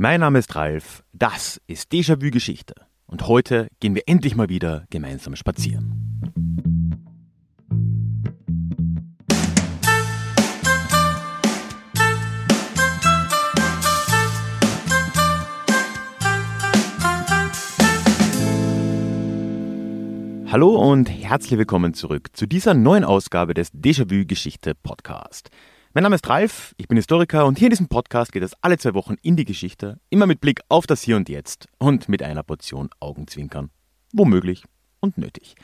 Mein 0.00 0.20
Name 0.20 0.38
ist 0.38 0.54
Ralf, 0.54 1.02
das 1.12 1.60
ist 1.66 1.90
Déjà-vu 1.90 2.30
Geschichte 2.30 2.72
und 3.06 3.26
heute 3.26 3.66
gehen 3.80 3.96
wir 3.96 4.04
endlich 4.06 4.36
mal 4.36 4.48
wieder 4.48 4.84
gemeinsam 4.90 5.34
spazieren. 5.34 6.20
Hallo 20.46 20.76
und 20.76 21.06
herzlich 21.10 21.58
willkommen 21.58 21.92
zurück 21.94 22.28
zu 22.34 22.46
dieser 22.46 22.74
neuen 22.74 23.02
Ausgabe 23.02 23.52
des 23.52 23.74
Déjà-vu 23.74 24.26
Geschichte 24.26 24.76
Podcast. 24.76 25.50
Mein 25.94 26.02
Name 26.02 26.16
ist 26.16 26.28
Ralf, 26.28 26.74
ich 26.76 26.86
bin 26.86 26.98
Historiker 26.98 27.46
und 27.46 27.58
hier 27.58 27.68
in 27.68 27.70
diesem 27.70 27.88
Podcast 27.88 28.30
geht 28.30 28.42
es 28.42 28.52
alle 28.60 28.76
zwei 28.76 28.92
Wochen 28.92 29.14
in 29.22 29.36
die 29.36 29.46
Geschichte, 29.46 29.98
immer 30.10 30.26
mit 30.26 30.42
Blick 30.42 30.60
auf 30.68 30.86
das 30.86 31.00
Hier 31.00 31.16
und 31.16 31.30
Jetzt 31.30 31.66
und 31.78 32.10
mit 32.10 32.22
einer 32.22 32.42
Portion 32.42 32.90
Augenzwinkern. 33.00 33.70
Womöglich 34.12 34.64
und 35.00 35.16
nötig. 35.16 35.54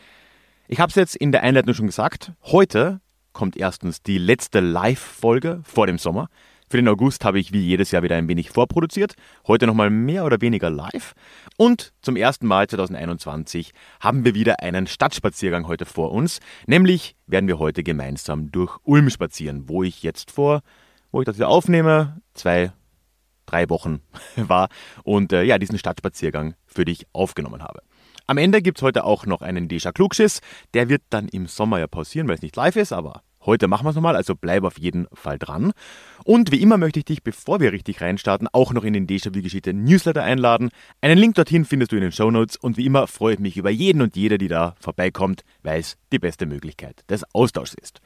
Ich 0.66 0.80
habe 0.80 0.88
es 0.88 0.94
jetzt 0.94 1.14
in 1.14 1.30
der 1.30 1.42
Einleitung 1.42 1.74
schon 1.74 1.88
gesagt, 1.88 2.32
heute 2.42 3.02
kommt 3.34 3.54
erstens 3.58 4.02
die 4.02 4.16
letzte 4.16 4.60
Live-Folge 4.60 5.60
vor 5.62 5.86
dem 5.86 5.98
Sommer. 5.98 6.30
Für 6.74 6.78
den 6.78 6.88
August 6.88 7.24
habe 7.24 7.38
ich 7.38 7.52
wie 7.52 7.60
jedes 7.60 7.92
Jahr 7.92 8.02
wieder 8.02 8.16
ein 8.16 8.26
wenig 8.26 8.50
vorproduziert. 8.50 9.14
Heute 9.46 9.68
nochmal 9.68 9.90
mehr 9.90 10.24
oder 10.24 10.40
weniger 10.40 10.70
live. 10.70 11.14
Und 11.56 11.92
zum 12.02 12.16
ersten 12.16 12.48
Mal 12.48 12.66
2021 12.66 13.70
haben 14.00 14.24
wir 14.24 14.34
wieder 14.34 14.58
einen 14.58 14.88
Stadtspaziergang 14.88 15.68
heute 15.68 15.84
vor 15.84 16.10
uns. 16.10 16.40
Nämlich 16.66 17.14
werden 17.28 17.46
wir 17.46 17.60
heute 17.60 17.84
gemeinsam 17.84 18.50
durch 18.50 18.76
Ulm 18.82 19.08
spazieren, 19.08 19.68
wo 19.68 19.84
ich 19.84 20.02
jetzt 20.02 20.32
vor, 20.32 20.62
wo 21.12 21.20
ich 21.20 21.26
das 21.26 21.36
wieder 21.36 21.46
aufnehme, 21.46 22.20
zwei, 22.32 22.72
drei 23.46 23.70
Wochen 23.70 24.00
war 24.34 24.68
und 25.04 25.32
äh, 25.32 25.44
ja, 25.44 25.60
diesen 25.60 25.78
Stadtspaziergang 25.78 26.56
für 26.66 26.84
dich 26.84 27.06
aufgenommen 27.12 27.62
habe. 27.62 27.82
Am 28.26 28.36
Ende 28.36 28.62
gibt 28.62 28.78
es 28.78 28.82
heute 28.82 29.04
auch 29.04 29.26
noch 29.26 29.42
einen 29.42 29.68
Deja 29.68 29.92
Klugschiss. 29.92 30.40
Der 30.72 30.88
wird 30.88 31.02
dann 31.10 31.28
im 31.28 31.46
Sommer 31.46 31.78
ja 31.78 31.86
pausieren, 31.86 32.26
weil 32.26 32.34
es 32.34 32.42
nicht 32.42 32.56
live 32.56 32.74
ist, 32.74 32.92
aber 32.92 33.22
Heute 33.46 33.68
machen 33.68 33.84
wir 33.84 33.90
es 33.90 33.96
nochmal, 33.96 34.16
also 34.16 34.34
bleib 34.34 34.64
auf 34.64 34.78
jeden 34.78 35.06
Fall 35.12 35.38
dran. 35.38 35.72
Und 36.24 36.50
wie 36.50 36.62
immer 36.62 36.78
möchte 36.78 37.00
ich 37.00 37.04
dich, 37.04 37.22
bevor 37.22 37.60
wir 37.60 37.72
richtig 37.72 38.00
reinstarten, 38.00 38.48
auch 38.52 38.72
noch 38.72 38.84
in 38.84 38.94
den 38.94 39.06
Déjà-vu-Geschichte 39.06 39.74
Newsletter 39.74 40.22
einladen. 40.22 40.70
Einen 41.02 41.18
Link 41.18 41.34
dorthin 41.34 41.66
findest 41.66 41.92
du 41.92 41.96
in 41.96 42.02
den 42.02 42.12
Show 42.12 42.30
Notes 42.30 42.56
und 42.56 42.78
wie 42.78 42.86
immer 42.86 43.06
freue 43.06 43.34
ich 43.34 43.40
mich 43.40 43.56
über 43.56 43.70
jeden 43.70 44.00
und 44.00 44.16
jede, 44.16 44.38
die 44.38 44.48
da 44.48 44.74
vorbeikommt, 44.80 45.44
weil 45.62 45.80
es 45.80 45.98
die 46.10 46.18
beste 46.18 46.46
Möglichkeit 46.46 47.04
des 47.10 47.24
Austauschs 47.34 47.74
ist. 47.74 48.00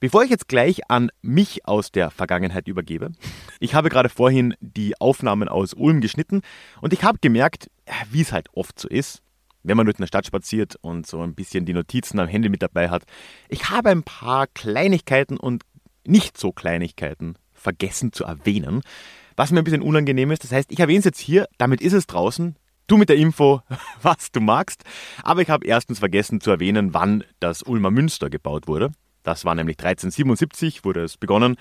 Bevor 0.00 0.24
ich 0.24 0.30
jetzt 0.30 0.48
gleich 0.48 0.90
an 0.90 1.10
mich 1.22 1.66
aus 1.66 1.92
der 1.92 2.10
Vergangenheit 2.10 2.68
übergebe, 2.68 3.12
ich 3.60 3.74
habe 3.74 3.88
gerade 3.88 4.08
vorhin 4.08 4.54
die 4.60 5.00
Aufnahmen 5.00 5.48
aus 5.48 5.72
Ulm 5.74 6.00
geschnitten 6.00 6.42
und 6.80 6.92
ich 6.92 7.04
habe 7.04 7.18
gemerkt, 7.20 7.70
wie 8.10 8.20
es 8.20 8.32
halt 8.32 8.48
oft 8.52 8.78
so 8.78 8.88
ist, 8.88 9.22
wenn 9.62 9.76
man 9.76 9.86
durch 9.86 9.98
eine 9.98 10.06
Stadt 10.06 10.26
spaziert 10.26 10.76
und 10.80 11.06
so 11.06 11.20
ein 11.20 11.34
bisschen 11.34 11.64
die 11.64 11.72
Notizen 11.72 12.18
am 12.18 12.28
Handy 12.28 12.48
mit 12.48 12.62
dabei 12.62 12.90
hat. 12.90 13.04
Ich 13.48 13.70
habe 13.70 13.90
ein 13.90 14.02
paar 14.02 14.46
Kleinigkeiten 14.48 15.36
und 15.36 15.62
nicht 16.04 16.38
so 16.38 16.52
Kleinigkeiten 16.52 17.36
vergessen 17.52 18.12
zu 18.12 18.24
erwähnen, 18.24 18.82
was 19.36 19.52
mir 19.52 19.58
ein 19.58 19.64
bisschen 19.64 19.82
unangenehm 19.82 20.30
ist. 20.30 20.44
Das 20.44 20.52
heißt, 20.52 20.72
ich 20.72 20.80
erwähne 20.80 20.98
es 20.98 21.04
jetzt 21.04 21.20
hier, 21.20 21.46
damit 21.58 21.80
ist 21.80 21.92
es 21.92 22.06
draußen. 22.06 22.56
Du 22.88 22.96
mit 22.96 23.08
der 23.08 23.16
Info, 23.16 23.62
was 24.02 24.32
du 24.32 24.40
magst. 24.40 24.82
Aber 25.22 25.42
ich 25.42 25.50
habe 25.50 25.66
erstens 25.66 26.00
vergessen 26.00 26.40
zu 26.40 26.50
erwähnen, 26.50 26.92
wann 26.92 27.24
das 27.40 27.62
Ulmer 27.62 27.90
Münster 27.90 28.30
gebaut 28.30 28.66
wurde. 28.66 28.90
Das 29.22 29.44
war 29.44 29.54
nämlich 29.54 29.78
1377, 29.78 30.84
wurde 30.84 31.04
es 31.04 31.16
begonnen. 31.16 31.56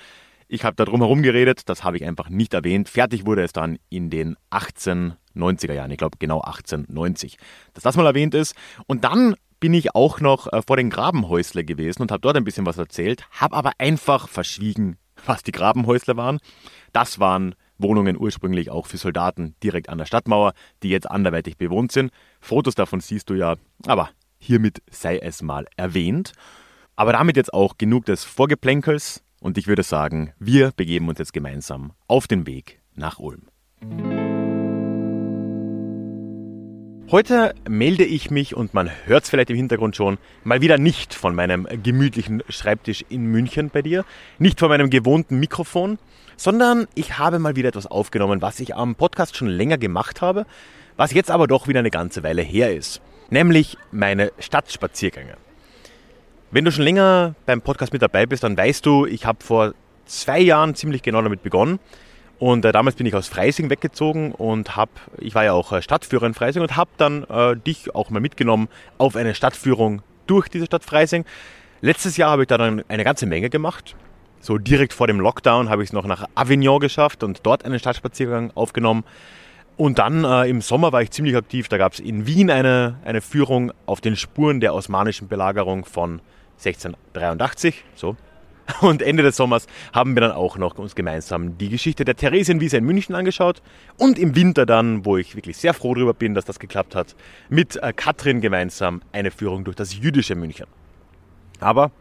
Ich 0.53 0.65
habe 0.65 0.75
da 0.75 0.83
drum 0.83 0.99
herum 0.99 1.21
geredet, 1.21 1.69
das 1.69 1.85
habe 1.85 1.95
ich 1.95 2.03
einfach 2.03 2.27
nicht 2.27 2.53
erwähnt. 2.53 2.89
Fertig 2.89 3.25
wurde 3.25 3.41
es 3.41 3.53
dann 3.53 3.79
in 3.87 4.09
den 4.09 4.35
1890er 4.49 5.71
Jahren, 5.71 5.91
ich 5.91 5.97
glaube 5.97 6.17
genau 6.19 6.41
1890. 6.41 7.37
Dass 7.73 7.83
das 7.83 7.95
mal 7.95 8.05
erwähnt 8.05 8.35
ist. 8.35 8.53
Und 8.85 9.05
dann 9.05 9.35
bin 9.61 9.73
ich 9.73 9.95
auch 9.95 10.19
noch 10.19 10.51
äh, 10.51 10.61
vor 10.61 10.75
den 10.75 10.89
Grabenhäusle 10.89 11.63
gewesen 11.63 12.01
und 12.01 12.11
habe 12.11 12.19
dort 12.19 12.35
ein 12.35 12.43
bisschen 12.43 12.65
was 12.65 12.77
erzählt, 12.77 13.25
habe 13.31 13.55
aber 13.55 13.71
einfach 13.77 14.27
verschwiegen, 14.27 14.97
was 15.25 15.41
die 15.41 15.53
Grabenhäusle 15.53 16.17
waren. 16.17 16.39
Das 16.91 17.17
waren 17.17 17.55
Wohnungen 17.77 18.17
ursprünglich 18.19 18.71
auch 18.71 18.87
für 18.87 18.97
Soldaten 18.97 19.55
direkt 19.63 19.87
an 19.87 19.99
der 19.99 20.05
Stadtmauer, 20.05 20.51
die 20.83 20.89
jetzt 20.89 21.09
anderweitig 21.09 21.55
bewohnt 21.55 21.93
sind. 21.93 22.11
Fotos 22.41 22.75
davon 22.75 22.99
siehst 22.99 23.29
du 23.29 23.35
ja, 23.35 23.55
aber 23.85 24.09
hiermit 24.37 24.83
sei 24.91 25.17
es 25.17 25.41
mal 25.43 25.65
erwähnt. 25.77 26.33
Aber 26.97 27.13
damit 27.13 27.37
jetzt 27.37 27.53
auch 27.53 27.77
genug 27.77 28.03
des 28.03 28.25
Vorgeplänkels. 28.25 29.23
Und 29.41 29.57
ich 29.57 29.67
würde 29.67 29.81
sagen, 29.81 30.33
wir 30.37 30.71
begeben 30.71 31.09
uns 31.09 31.17
jetzt 31.17 31.33
gemeinsam 31.33 31.93
auf 32.07 32.27
den 32.27 32.45
Weg 32.45 32.79
nach 32.93 33.17
Ulm. 33.17 33.47
Heute 37.09 37.55
melde 37.67 38.05
ich 38.05 38.29
mich, 38.29 38.55
und 38.55 38.75
man 38.75 38.89
hört 39.05 39.23
es 39.23 39.29
vielleicht 39.31 39.49
im 39.49 39.55
Hintergrund 39.57 39.95
schon, 39.95 40.19
mal 40.43 40.61
wieder 40.61 40.77
nicht 40.77 41.15
von 41.15 41.33
meinem 41.33 41.67
gemütlichen 41.83 42.43
Schreibtisch 42.49 43.03
in 43.09 43.25
München 43.25 43.71
bei 43.71 43.81
dir, 43.81 44.05
nicht 44.37 44.59
von 44.59 44.69
meinem 44.69 44.91
gewohnten 44.91 45.39
Mikrofon, 45.39 45.97
sondern 46.37 46.87
ich 46.93 47.17
habe 47.17 47.39
mal 47.39 47.55
wieder 47.55 47.69
etwas 47.69 47.87
aufgenommen, 47.87 48.43
was 48.43 48.59
ich 48.59 48.75
am 48.75 48.93
Podcast 48.95 49.35
schon 49.35 49.47
länger 49.49 49.79
gemacht 49.79 50.21
habe, 50.21 50.45
was 50.97 51.13
jetzt 51.13 51.31
aber 51.31 51.47
doch 51.47 51.67
wieder 51.67 51.79
eine 51.79 51.91
ganze 51.91 52.21
Weile 52.23 52.43
her 52.43 52.73
ist, 52.73 53.01
nämlich 53.31 53.75
meine 53.91 54.31
Stadtspaziergänge. 54.37 55.35
Wenn 56.53 56.65
du 56.65 56.71
schon 56.73 56.83
länger 56.83 57.33
beim 57.45 57.61
Podcast 57.61 57.93
mit 57.93 58.01
dabei 58.01 58.25
bist, 58.25 58.43
dann 58.43 58.57
weißt 58.57 58.85
du, 58.85 59.05
ich 59.05 59.25
habe 59.25 59.41
vor 59.41 59.73
zwei 60.05 60.41
Jahren 60.41 60.75
ziemlich 60.75 61.01
genau 61.01 61.21
damit 61.21 61.43
begonnen. 61.43 61.79
Und 62.39 62.65
äh, 62.65 62.73
damals 62.73 62.97
bin 62.97 63.05
ich 63.05 63.15
aus 63.15 63.29
Freising 63.29 63.69
weggezogen 63.69 64.33
und 64.33 64.75
habe, 64.75 64.91
ich 65.19 65.33
war 65.33 65.45
ja 65.45 65.53
auch 65.53 65.71
äh, 65.71 65.81
Stadtführer 65.81 66.25
in 66.25 66.33
Freising 66.33 66.61
und 66.61 66.75
habe 66.75 66.91
dann 66.97 67.23
äh, 67.23 67.55
dich 67.55 67.95
auch 67.95 68.09
mal 68.09 68.19
mitgenommen 68.19 68.67
auf 68.97 69.15
eine 69.15 69.33
Stadtführung 69.33 70.01
durch 70.27 70.49
diese 70.49 70.65
Stadt 70.65 70.83
Freising. 70.83 71.23
Letztes 71.79 72.17
Jahr 72.17 72.31
habe 72.31 72.41
ich 72.41 72.49
da 72.49 72.57
dann 72.57 72.83
eine 72.89 73.05
ganze 73.05 73.27
Menge 73.27 73.49
gemacht. 73.49 73.95
So 74.41 74.57
direkt 74.57 74.91
vor 74.91 75.07
dem 75.07 75.21
Lockdown 75.21 75.69
habe 75.69 75.83
ich 75.83 75.89
es 75.89 75.93
noch 75.93 76.05
nach 76.05 76.27
Avignon 76.35 76.81
geschafft 76.81 77.23
und 77.23 77.39
dort 77.43 77.63
einen 77.63 77.79
Stadtspaziergang 77.79 78.51
aufgenommen. 78.55 79.05
Und 79.77 79.99
dann 79.99 80.25
äh, 80.25 80.49
im 80.49 80.59
Sommer 80.59 80.91
war 80.91 81.01
ich 81.01 81.11
ziemlich 81.11 81.37
aktiv. 81.37 81.69
Da 81.69 81.77
gab 81.77 81.93
es 81.93 82.01
in 82.01 82.27
Wien 82.27 82.51
eine, 82.51 82.99
eine 83.05 83.21
Führung 83.21 83.71
auf 83.85 84.01
den 84.01 84.17
Spuren 84.17 84.59
der 84.59 84.73
osmanischen 84.73 85.29
Belagerung 85.29 85.85
von 85.85 86.19
1683, 86.65 87.83
so. 87.95 88.15
Und 88.81 89.01
Ende 89.01 89.23
des 89.23 89.35
Sommers 89.35 89.67
haben 89.93 90.15
wir 90.15 90.21
dann 90.21 90.31
auch 90.31 90.57
noch 90.57 90.77
uns 90.77 90.95
gemeinsam 90.95 91.57
die 91.57 91.69
Geschichte 91.69 92.05
der 92.05 92.15
Theresienwiese 92.15 92.77
in 92.77 92.85
München 92.85 93.15
angeschaut. 93.15 93.61
Und 93.97 94.19
im 94.19 94.35
Winter 94.35 94.65
dann, 94.65 95.05
wo 95.05 95.17
ich 95.17 95.35
wirklich 95.35 95.57
sehr 95.57 95.73
froh 95.73 95.93
darüber 95.93 96.13
bin, 96.13 96.35
dass 96.35 96.45
das 96.45 96.59
geklappt 96.59 96.95
hat, 96.95 97.15
mit 97.49 97.75
äh, 97.77 97.93
Katrin 97.93 98.41
gemeinsam 98.41 99.01
eine 99.11 99.31
Führung 99.31 99.63
durch 99.63 99.75
das 99.75 99.95
jüdische 99.95 100.35
München. 100.35 100.67
Aber 101.59 101.91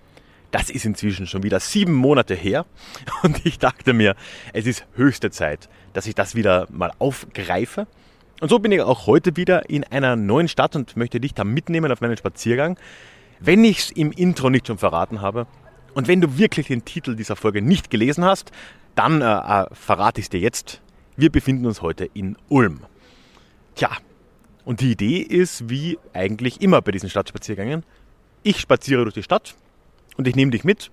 das 0.50 0.70
ist 0.70 0.84
inzwischen 0.84 1.26
schon 1.26 1.42
wieder 1.42 1.60
sieben 1.60 1.94
Monate 1.94 2.34
her 2.34 2.66
und 3.22 3.44
ich 3.46 3.58
dachte 3.58 3.92
mir, 3.92 4.16
es 4.52 4.66
ist 4.66 4.86
höchste 4.94 5.30
Zeit, 5.30 5.68
dass 5.92 6.06
ich 6.06 6.14
das 6.14 6.34
wieder 6.34 6.66
mal 6.70 6.92
aufgreife. 6.98 7.86
Und 8.40 8.48
so 8.48 8.58
bin 8.58 8.72
ich 8.72 8.80
auch 8.80 9.06
heute 9.06 9.36
wieder 9.36 9.68
in 9.68 9.84
einer 9.84 10.16
neuen 10.16 10.48
Stadt 10.48 10.74
und 10.74 10.96
möchte 10.96 11.20
dich 11.20 11.34
da 11.34 11.44
mitnehmen 11.44 11.92
auf 11.92 12.00
meinen 12.00 12.16
Spaziergang. 12.16 12.78
Wenn 13.42 13.64
ich 13.64 13.78
es 13.78 13.90
im 13.90 14.12
Intro 14.12 14.50
nicht 14.50 14.66
schon 14.66 14.76
verraten 14.76 15.22
habe 15.22 15.46
und 15.94 16.08
wenn 16.08 16.20
du 16.20 16.36
wirklich 16.36 16.66
den 16.66 16.84
Titel 16.84 17.16
dieser 17.16 17.36
Folge 17.36 17.62
nicht 17.62 17.90
gelesen 17.90 18.22
hast, 18.22 18.52
dann 18.94 19.22
äh, 19.22 19.24
äh, 19.24 19.66
verrate 19.72 20.20
ich 20.20 20.26
es 20.26 20.30
dir 20.30 20.40
jetzt. 20.40 20.82
Wir 21.16 21.32
befinden 21.32 21.64
uns 21.64 21.80
heute 21.80 22.04
in 22.12 22.36
Ulm. 22.50 22.80
Tja, 23.76 23.90
und 24.66 24.82
die 24.82 24.92
Idee 24.92 25.20
ist, 25.20 25.70
wie 25.70 25.98
eigentlich 26.12 26.60
immer 26.60 26.82
bei 26.82 26.92
diesen 26.92 27.08
Stadtspaziergängen, 27.08 27.82
ich 28.42 28.60
spaziere 28.60 29.04
durch 29.04 29.14
die 29.14 29.22
Stadt 29.22 29.54
und 30.18 30.28
ich 30.28 30.36
nehme 30.36 30.50
dich 30.50 30.64
mit 30.64 30.90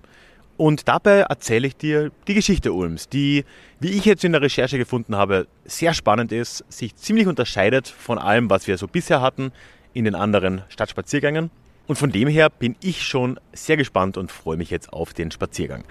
und 0.56 0.88
dabei 0.88 1.20
erzähle 1.20 1.66
ich 1.66 1.76
dir 1.76 2.10
die 2.28 2.34
Geschichte 2.34 2.72
Ulms, 2.72 3.10
die, 3.10 3.44
wie 3.78 3.90
ich 3.90 4.06
jetzt 4.06 4.24
in 4.24 4.32
der 4.32 4.40
Recherche 4.40 4.78
gefunden 4.78 5.16
habe, 5.16 5.48
sehr 5.66 5.92
spannend 5.92 6.32
ist, 6.32 6.64
sich 6.70 6.96
ziemlich 6.96 7.26
unterscheidet 7.26 7.88
von 7.88 8.16
allem, 8.16 8.48
was 8.48 8.66
wir 8.66 8.78
so 8.78 8.88
bisher 8.88 9.20
hatten 9.20 9.52
in 9.92 10.06
den 10.06 10.14
anderen 10.14 10.62
Stadtspaziergängen 10.70 11.50
und 11.88 11.96
von 11.96 12.12
dem 12.12 12.28
her 12.28 12.50
bin 12.50 12.76
ich 12.80 13.02
schon 13.02 13.40
sehr 13.52 13.76
gespannt 13.76 14.16
und 14.16 14.30
freue 14.30 14.56
mich 14.56 14.70
jetzt 14.70 14.92
auf 14.92 15.12
den 15.14 15.32
Spaziergang. 15.32 15.84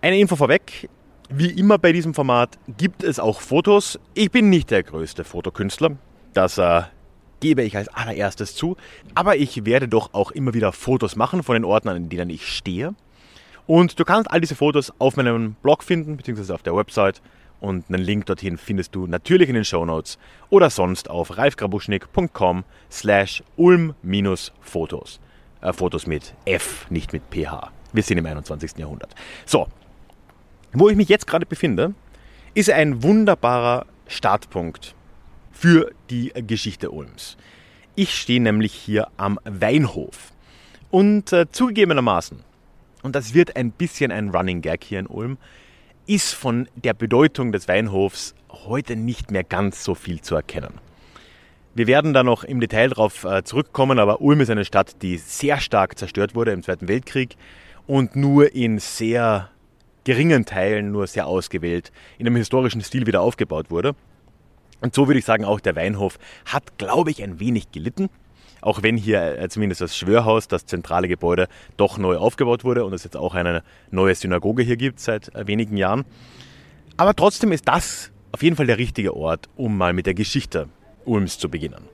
Eine 0.00 0.18
Info 0.18 0.34
vorweg. 0.34 0.88
Wie 1.28 1.50
immer 1.50 1.78
bei 1.78 1.92
diesem 1.92 2.14
Format 2.14 2.58
gibt 2.76 3.04
es 3.04 3.18
auch 3.18 3.40
Fotos. 3.40 3.98
Ich 4.14 4.30
bin 4.30 4.48
nicht 4.48 4.70
der 4.70 4.82
größte 4.82 5.24
Fotokünstler. 5.24 5.96
Das 6.32 6.56
äh, 6.58 6.82
gebe 7.40 7.62
ich 7.62 7.76
als 7.76 7.88
allererstes 7.88 8.54
zu. 8.54 8.76
Aber 9.14 9.36
ich 9.36 9.64
werde 9.66 9.88
doch 9.88 10.14
auch 10.14 10.30
immer 10.30 10.54
wieder 10.54 10.72
Fotos 10.72 11.16
machen 11.16 11.42
von 11.42 11.54
den 11.54 11.64
Orten, 11.64 11.88
an 11.88 12.08
denen 12.08 12.30
ich 12.30 12.46
stehe. 12.46 12.94
Und 13.66 13.98
du 13.98 14.04
kannst 14.04 14.30
all 14.30 14.40
diese 14.40 14.54
Fotos 14.54 14.92
auf 14.98 15.16
meinem 15.16 15.54
Blog 15.62 15.82
finden, 15.82 16.16
beziehungsweise 16.16 16.54
auf 16.54 16.62
der 16.62 16.76
Website 16.76 17.20
und 17.66 17.84
einen 17.88 18.02
Link 18.02 18.26
dorthin 18.26 18.58
findest 18.58 18.94
du 18.94 19.06
natürlich 19.06 19.48
in 19.48 19.56
den 19.56 19.64
Show 19.64 19.84
Notes 19.84 20.18
oder 20.50 20.70
sonst 20.70 21.10
auf 21.10 21.36
ralfgrabuschnik.com 21.36 22.64
slash 22.90 23.42
ulm-fotos. 23.56 25.20
Äh, 25.60 25.72
Fotos 25.72 26.06
mit 26.06 26.34
F, 26.44 26.86
nicht 26.90 27.12
mit 27.12 27.24
PH. 27.30 27.72
Wir 27.92 28.02
sind 28.02 28.18
im 28.18 28.26
21. 28.26 28.78
Jahrhundert. 28.78 29.14
So, 29.44 29.66
wo 30.72 30.88
ich 30.88 30.96
mich 30.96 31.08
jetzt 31.08 31.26
gerade 31.26 31.46
befinde, 31.46 31.94
ist 32.54 32.70
ein 32.70 33.02
wunderbarer 33.02 33.86
Startpunkt 34.06 34.94
für 35.50 35.90
die 36.10 36.32
Geschichte 36.46 36.90
Ulms. 36.90 37.36
Ich 37.96 38.14
stehe 38.14 38.40
nämlich 38.40 38.72
hier 38.72 39.08
am 39.16 39.40
Weinhof. 39.44 40.32
Und 40.90 41.32
äh, 41.32 41.50
zugegebenermaßen, 41.50 42.40
und 43.02 43.16
das 43.16 43.34
wird 43.34 43.56
ein 43.56 43.72
bisschen 43.72 44.12
ein 44.12 44.30
Running 44.30 44.62
Gag 44.62 44.84
hier 44.84 45.00
in 45.00 45.06
Ulm, 45.06 45.38
ist 46.06 46.34
von 46.34 46.68
der 46.74 46.94
Bedeutung 46.94 47.52
des 47.52 47.68
Weinhofs 47.68 48.34
heute 48.50 48.96
nicht 48.96 49.30
mehr 49.30 49.44
ganz 49.44 49.84
so 49.84 49.94
viel 49.94 50.20
zu 50.20 50.34
erkennen. 50.34 50.74
Wir 51.74 51.86
werden 51.86 52.14
da 52.14 52.22
noch 52.22 52.44
im 52.44 52.60
Detail 52.60 52.88
darauf 52.88 53.24
äh, 53.24 53.42
zurückkommen, 53.44 53.98
aber 53.98 54.22
Ulm 54.22 54.40
ist 54.40 54.50
eine 54.50 54.64
Stadt, 54.64 55.02
die 55.02 55.18
sehr 55.18 55.60
stark 55.60 55.98
zerstört 55.98 56.34
wurde 56.34 56.52
im 56.52 56.62
Zweiten 56.62 56.88
Weltkrieg 56.88 57.36
und 57.86 58.16
nur 58.16 58.54
in 58.54 58.78
sehr 58.78 59.50
geringen 60.04 60.46
Teilen, 60.46 60.92
nur 60.92 61.06
sehr 61.06 61.26
ausgewählt, 61.26 61.92
in 62.16 62.26
einem 62.26 62.36
historischen 62.36 62.80
Stil 62.80 63.06
wieder 63.06 63.20
aufgebaut 63.20 63.70
wurde. 63.70 63.94
Und 64.80 64.94
so 64.94 65.08
würde 65.08 65.18
ich 65.18 65.24
sagen, 65.24 65.44
auch 65.44 65.60
der 65.60 65.76
Weinhof 65.76 66.18
hat, 66.46 66.78
glaube 66.78 67.10
ich, 67.10 67.22
ein 67.22 67.40
wenig 67.40 67.72
gelitten. 67.72 68.08
Auch 68.66 68.82
wenn 68.82 68.96
hier 68.96 69.38
äh, 69.38 69.48
zumindest 69.48 69.80
das 69.80 69.96
Schwörhaus, 69.96 70.48
das 70.48 70.66
zentrale 70.66 71.06
Gebäude, 71.06 71.46
doch 71.76 71.98
neu 71.98 72.16
aufgebaut 72.16 72.64
wurde 72.64 72.84
und 72.84 72.92
es 72.94 73.04
jetzt 73.04 73.16
auch 73.16 73.36
eine 73.36 73.62
neue 73.92 74.12
Synagoge 74.12 74.64
hier 74.64 74.76
gibt 74.76 74.98
seit 74.98 75.32
äh, 75.36 75.46
wenigen 75.46 75.76
Jahren. 75.76 76.04
Aber 76.96 77.14
trotzdem 77.14 77.52
ist 77.52 77.68
das 77.68 78.10
auf 78.32 78.42
jeden 78.42 78.56
Fall 78.56 78.66
der 78.66 78.78
richtige 78.78 79.14
Ort, 79.14 79.48
um 79.54 79.78
mal 79.78 79.92
mit 79.92 80.06
der 80.06 80.14
Geschichte 80.14 80.68
Ulms 81.04 81.38
zu 81.38 81.48
beginnen. 81.48 81.84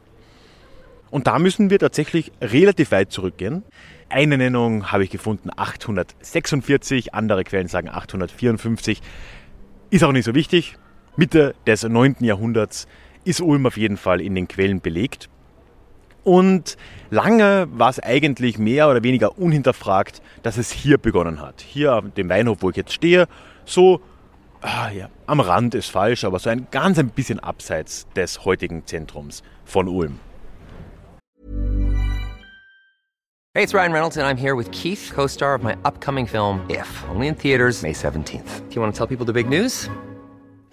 Und 1.10 1.26
da 1.26 1.38
müssen 1.38 1.68
wir 1.68 1.78
tatsächlich 1.78 2.32
relativ 2.40 2.90
weit 2.90 3.12
zurückgehen. 3.12 3.64
Eine 4.08 4.38
Nennung 4.38 4.90
habe 4.90 5.04
ich 5.04 5.10
gefunden, 5.10 5.50
846, 5.54 7.12
andere 7.12 7.44
Quellen 7.44 7.68
sagen 7.68 7.90
854. 7.90 9.02
Ist 9.90 10.04
auch 10.04 10.12
nicht 10.12 10.24
so 10.24 10.34
wichtig. 10.34 10.78
Mitte 11.16 11.54
des 11.66 11.82
9. 11.82 12.16
Jahrhunderts 12.20 12.86
ist 13.24 13.42
Ulm 13.42 13.66
auf 13.66 13.76
jeden 13.76 13.98
Fall 13.98 14.22
in 14.22 14.34
den 14.34 14.48
Quellen 14.48 14.80
belegt. 14.80 15.28
Und 16.24 16.76
lange 17.10 17.66
war 17.72 17.90
es 17.90 17.98
eigentlich 17.98 18.58
mehr 18.58 18.88
oder 18.88 19.02
weniger 19.02 19.38
unhinterfragt, 19.38 20.22
dass 20.42 20.56
es 20.56 20.70
hier 20.70 20.98
begonnen 20.98 21.40
hat. 21.40 21.60
Hier 21.60 21.94
auf 21.94 22.04
dem 22.16 22.28
Weinhof, 22.28 22.58
wo 22.60 22.70
ich 22.70 22.76
jetzt 22.76 22.92
stehe, 22.92 23.26
so 23.64 24.00
ah, 24.62 24.90
ja, 24.90 25.08
am 25.26 25.40
Rand 25.40 25.74
ist 25.74 25.90
falsch, 25.90 26.24
aber 26.24 26.38
so 26.38 26.48
ein 26.50 26.68
ganz 26.70 26.98
ein 26.98 27.10
bisschen 27.10 27.40
abseits 27.40 28.06
des 28.16 28.44
heutigen 28.44 28.86
Zentrums 28.86 29.42
von 29.64 29.88
Ulm. 29.88 30.20
Hey, 33.54 33.62
it's 33.62 33.74
Ryan 33.74 33.92
Reynolds 33.92 34.16
and 34.16 34.26
I'm 34.26 34.38
here 34.38 34.56
with 34.56 34.70
Keith, 34.70 35.12
co-star 35.14 35.54
of 35.54 35.62
my 35.62 35.76
upcoming 35.84 36.26
film 36.26 36.62
If, 36.70 36.88
only 37.10 37.28
in 37.28 37.34
theaters 37.34 37.82
May 37.82 37.92
17th. 37.92 38.68
Do 38.70 38.74
you 38.74 38.80
want 38.80 38.94
to 38.94 38.98
tell 38.98 39.06
people 39.06 39.26
the 39.26 39.32
big 39.34 39.46
news? 39.46 39.90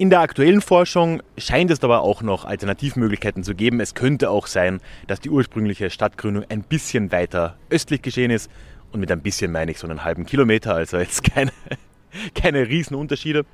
In 0.00 0.10
der 0.10 0.20
aktuellen 0.20 0.60
Forschung 0.60 1.24
scheint 1.38 1.72
es 1.72 1.82
aber 1.82 2.02
auch 2.02 2.22
noch 2.22 2.44
Alternativmöglichkeiten 2.44 3.42
zu 3.42 3.56
geben. 3.56 3.80
Es 3.80 3.94
könnte 3.94 4.30
auch 4.30 4.46
sein, 4.46 4.78
dass 5.08 5.18
die 5.18 5.28
ursprüngliche 5.28 5.90
Stadtgründung 5.90 6.44
ein 6.48 6.62
bisschen 6.62 7.10
weiter 7.10 7.56
östlich 7.68 8.00
geschehen 8.00 8.30
ist. 8.30 8.48
Und 8.92 9.00
mit 9.00 9.10
ein 9.10 9.22
bisschen 9.22 9.50
meine 9.50 9.72
ich 9.72 9.78
so 9.78 9.88
einen 9.88 10.04
halben 10.04 10.24
Kilometer, 10.24 10.76
also 10.76 10.98
jetzt 10.98 11.24
keine, 11.24 11.50
keine 12.36 12.68
Riesenunterschiede. 12.68 13.44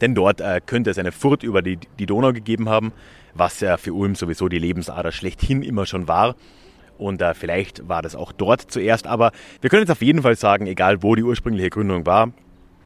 Denn 0.00 0.14
dort 0.14 0.40
äh, 0.40 0.60
könnte 0.64 0.88
es 0.88 0.98
eine 0.98 1.10
Furt 1.10 1.42
über 1.42 1.62
die, 1.62 1.80
die 1.98 2.06
Donau 2.06 2.32
gegeben 2.32 2.68
haben, 2.68 2.92
was 3.34 3.58
ja 3.58 3.76
für 3.76 3.92
Ulm 3.92 4.14
sowieso 4.14 4.48
die 4.48 4.60
Lebensader 4.60 5.10
schlechthin 5.10 5.64
immer 5.64 5.84
schon 5.84 6.06
war. 6.06 6.36
Und 6.96 7.22
äh, 7.22 7.34
vielleicht 7.34 7.88
war 7.88 8.02
das 8.02 8.14
auch 8.14 8.30
dort 8.30 8.70
zuerst. 8.70 9.08
Aber 9.08 9.32
wir 9.60 9.68
können 9.68 9.82
jetzt 9.82 9.90
auf 9.90 10.02
jeden 10.02 10.22
Fall 10.22 10.36
sagen, 10.36 10.68
egal 10.68 11.02
wo 11.02 11.16
die 11.16 11.24
ursprüngliche 11.24 11.70
Gründung 11.70 12.06
war, 12.06 12.30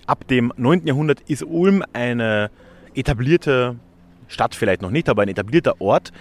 ab 0.07 0.27
dem 0.29 0.51
9. 0.57 0.87
Jahrhundert 0.87 1.21
ist 1.29 1.43
Ulm 1.43 1.85
eine 1.93 2.51
etablierte 2.97 3.77
Stadt 4.29 4.55
vielleicht 4.55 4.83
noch 4.83 4.91
nicht, 4.91 5.09
aber 5.09 5.23
ein 5.23 5.29
etablierter 5.29 5.81
Ort 5.81 6.13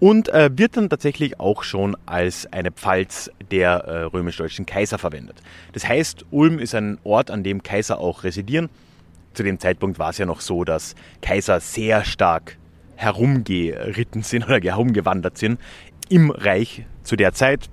und 0.00 0.28
äh, 0.28 0.50
wird 0.54 0.76
dann 0.76 0.90
tatsächlich 0.90 1.40
auch 1.40 1.62
schon 1.62 1.96
als 2.06 2.52
eine 2.52 2.72
Pfalz 2.72 3.30
der 3.50 3.70
äh, 3.70 4.02
römisch-deutschen 4.02 4.66
Kaiser 4.66 4.98
verwendet. 4.98 5.40
Das 5.72 5.88
heißt, 5.88 6.26
Ulm 6.30 6.58
ist 6.58 6.74
ein 6.74 6.98
Ort, 7.04 7.30
an 7.30 7.42
dem 7.42 7.62
Kaiser 7.62 7.98
auch 7.98 8.24
residieren. 8.24 8.68
Zu 9.32 9.42
dem 9.42 9.58
Zeitpunkt 9.58 9.98
war 9.98 10.10
es 10.10 10.18
ja 10.18 10.26
noch 10.26 10.40
so, 10.40 10.64
dass 10.64 10.94
Kaiser 11.22 11.60
sehr 11.60 12.04
stark 12.04 12.58
herumgeritten 12.96 14.22
sind 14.22 14.44
oder 14.44 14.60
herumgewandert 14.60 15.38
sind 15.38 15.60
im 16.08 16.30
Reich 16.30 16.84
zu 17.02 17.16
der 17.16 17.32
Zeit. 17.32 17.68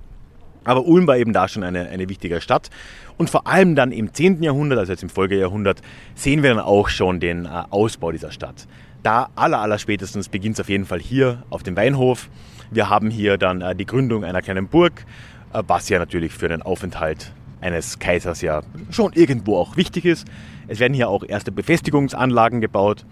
Aber 0.64 0.86
Ulm 0.86 1.06
war 1.06 1.16
eben 1.16 1.32
da 1.32 1.48
schon 1.48 1.62
eine, 1.62 1.88
eine 1.88 2.08
wichtige 2.08 2.40
Stadt. 2.40 2.70
Und 3.16 3.30
vor 3.30 3.46
allem 3.46 3.74
dann 3.74 3.92
im 3.92 4.12
10. 4.12 4.42
Jahrhundert, 4.42 4.78
also 4.78 4.92
jetzt 4.92 5.02
im 5.02 5.08
Folgejahrhundert, 5.08 5.80
sehen 6.14 6.42
wir 6.42 6.50
dann 6.50 6.60
auch 6.60 6.88
schon 6.88 7.20
den 7.20 7.46
äh, 7.46 7.48
Ausbau 7.70 8.12
dieser 8.12 8.30
Stadt. 8.30 8.66
Da 9.02 9.28
aller, 9.34 9.60
aller 9.60 9.78
spätestens 9.78 10.28
beginnt 10.28 10.54
es 10.54 10.60
auf 10.60 10.68
jeden 10.68 10.84
Fall 10.84 11.00
hier 11.00 11.42
auf 11.50 11.62
dem 11.62 11.76
Weinhof. 11.76 12.28
Wir 12.70 12.88
haben 12.88 13.10
hier 13.10 13.36
dann 13.36 13.60
äh, 13.60 13.74
die 13.74 13.86
Gründung 13.86 14.24
einer 14.24 14.42
kleinen 14.42 14.68
Burg, 14.68 15.04
äh, 15.52 15.62
was 15.66 15.88
ja 15.88 15.98
natürlich 15.98 16.32
für 16.32 16.48
den 16.48 16.62
Aufenthalt 16.62 17.32
eines 17.60 17.98
Kaisers 17.98 18.42
ja 18.42 18.62
schon 18.90 19.12
irgendwo 19.12 19.56
auch 19.56 19.76
wichtig 19.76 20.04
ist. 20.04 20.26
Es 20.68 20.80
werden 20.80 20.94
hier 20.94 21.08
auch 21.08 21.24
erste 21.26 21.52
Befestigungsanlagen 21.52 22.60
gebaut. 22.60 23.04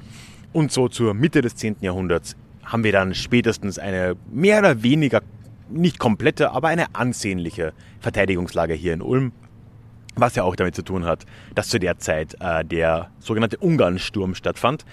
Und 0.52 0.72
so 0.72 0.88
zur 0.88 1.14
Mitte 1.14 1.42
des 1.42 1.54
10. 1.56 1.76
Jahrhunderts 1.80 2.36
haben 2.64 2.84
wir 2.84 2.92
dann 2.92 3.14
spätestens 3.14 3.78
eine 3.78 4.16
mehr 4.30 4.60
oder 4.60 4.82
weniger 4.82 5.22
nicht 5.70 5.98
komplette, 5.98 6.50
aber 6.50 6.68
eine 6.68 6.94
ansehnliche 6.94 7.72
Verteidigungslage 8.00 8.74
hier 8.74 8.94
in 8.94 9.02
Ulm. 9.02 9.32
Was 10.16 10.34
ja 10.34 10.42
auch 10.42 10.56
damit 10.56 10.74
zu 10.74 10.82
tun 10.82 11.04
hat, 11.04 11.24
dass 11.54 11.68
zu 11.68 11.78
der 11.78 11.98
Zeit 11.98 12.36
äh, 12.40 12.64
der 12.64 13.10
sogenannte 13.20 13.56
Ungarnsturm 13.58 14.34
stattfand. 14.34 14.84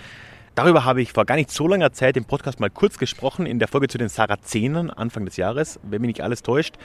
Darüber 0.55 0.85
habe 0.85 1.01
ich 1.01 1.11
vor 1.11 1.25
gar 1.25 1.35
nicht 1.35 1.51
so 1.51 1.67
langer 1.67 1.91
Zeit 1.91 2.17
im 2.17 2.25
Podcast 2.25 2.59
mal 2.59 2.69
kurz 2.69 2.97
gesprochen, 2.97 3.45
in 3.45 3.59
der 3.59 3.67
Folge 3.67 3.87
zu 3.87 3.97
den 3.97 4.09
Sarazenen 4.09 4.89
Anfang 4.89 5.25
des 5.25 5.37
Jahres, 5.37 5.79
wenn 5.83 6.01
mich 6.01 6.07
nicht 6.07 6.21
alles 6.21 6.43
täuscht. 6.43 6.75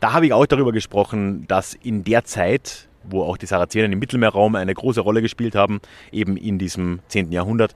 Da 0.00 0.12
habe 0.12 0.26
ich 0.26 0.32
auch 0.32 0.46
darüber 0.46 0.72
gesprochen, 0.72 1.46
dass 1.46 1.74
in 1.74 2.04
der 2.04 2.24
Zeit, 2.24 2.88
wo 3.04 3.22
auch 3.22 3.36
die 3.36 3.46
Sarazenen 3.46 3.92
im 3.92 3.98
Mittelmeerraum 3.98 4.54
eine 4.56 4.74
große 4.74 5.00
Rolle 5.00 5.22
gespielt 5.22 5.54
haben, 5.54 5.80
eben 6.12 6.36
in 6.36 6.58
diesem 6.58 7.00
10. 7.08 7.32
Jahrhundert, 7.32 7.74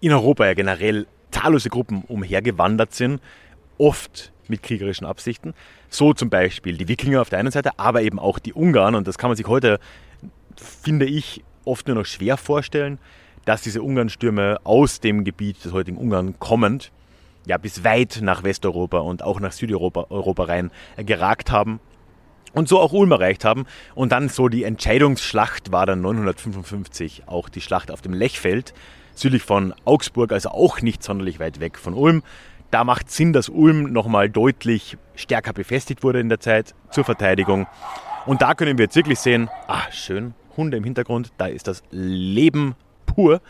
in 0.00 0.12
Europa 0.12 0.46
ja 0.46 0.54
generell 0.54 1.06
zahllose 1.32 1.70
Gruppen 1.70 2.04
umhergewandert 2.06 2.94
sind, 2.94 3.20
oft 3.78 4.32
mit 4.48 4.62
kriegerischen 4.62 5.06
Absichten. 5.06 5.54
So 5.88 6.12
zum 6.12 6.30
Beispiel 6.30 6.76
die 6.76 6.88
Wikinger 6.88 7.20
auf 7.20 7.30
der 7.30 7.38
einen 7.38 7.50
Seite, 7.50 7.78
aber 7.78 8.02
eben 8.02 8.18
auch 8.18 8.38
die 8.38 8.52
Ungarn. 8.52 8.94
Und 8.94 9.08
das 9.08 9.18
kann 9.18 9.30
man 9.30 9.36
sich 9.36 9.46
heute, 9.46 9.78
finde 10.56 11.06
ich, 11.06 11.42
oft 11.64 11.86
nur 11.86 11.96
noch 11.96 12.06
schwer 12.06 12.36
vorstellen, 12.36 12.98
dass 13.44 13.62
diese 13.62 13.82
Ungarnstürme 13.82 14.58
aus 14.64 15.00
dem 15.00 15.24
Gebiet 15.24 15.64
des 15.64 15.72
heutigen 15.72 15.96
Ungarn 15.96 16.38
kommend 16.38 16.92
ja 17.46 17.58
bis 17.58 17.84
weit 17.84 18.20
nach 18.22 18.42
Westeuropa 18.42 18.98
und 18.98 19.22
auch 19.22 19.40
nach 19.40 19.52
Südeuropa 19.52 20.06
Europa 20.10 20.44
rein 20.44 20.70
geragt 20.96 21.50
haben 21.50 21.80
und 22.52 22.68
so 22.68 22.80
auch 22.80 22.92
Ulm 22.92 23.12
erreicht 23.12 23.44
haben. 23.44 23.66
Und 23.94 24.12
dann 24.12 24.28
so 24.28 24.48
die 24.48 24.64
Entscheidungsschlacht 24.64 25.72
war 25.72 25.86
dann 25.86 26.00
955 26.00 27.24
auch 27.26 27.48
die 27.48 27.60
Schlacht 27.60 27.90
auf 27.90 28.00
dem 28.00 28.14
Lechfeld, 28.14 28.74
südlich 29.14 29.42
von 29.42 29.74
Augsburg, 29.84 30.32
also 30.32 30.50
auch 30.50 30.80
nicht 30.80 31.02
sonderlich 31.02 31.38
weit 31.38 31.60
weg 31.60 31.78
von 31.78 31.94
Ulm. 31.94 32.22
Da 32.74 32.82
macht 32.82 33.08
Sinn, 33.08 33.32
dass 33.32 33.48
Ulm 33.48 33.92
nochmal 33.92 34.28
deutlich 34.28 34.98
stärker 35.14 35.52
befestigt 35.52 36.02
wurde 36.02 36.18
in 36.18 36.28
der 36.28 36.40
Zeit 36.40 36.74
zur 36.90 37.04
Verteidigung. 37.04 37.68
Und 38.26 38.42
da 38.42 38.54
können 38.54 38.78
wir 38.78 38.86
jetzt 38.86 38.96
wirklich 38.96 39.20
sehen, 39.20 39.48
ah, 39.68 39.82
schön, 39.92 40.34
Hunde 40.56 40.78
im 40.78 40.82
Hintergrund, 40.82 41.30
da 41.38 41.46
ist 41.46 41.68
das 41.68 41.84
Leben 41.92 42.74
pur. 43.06 43.40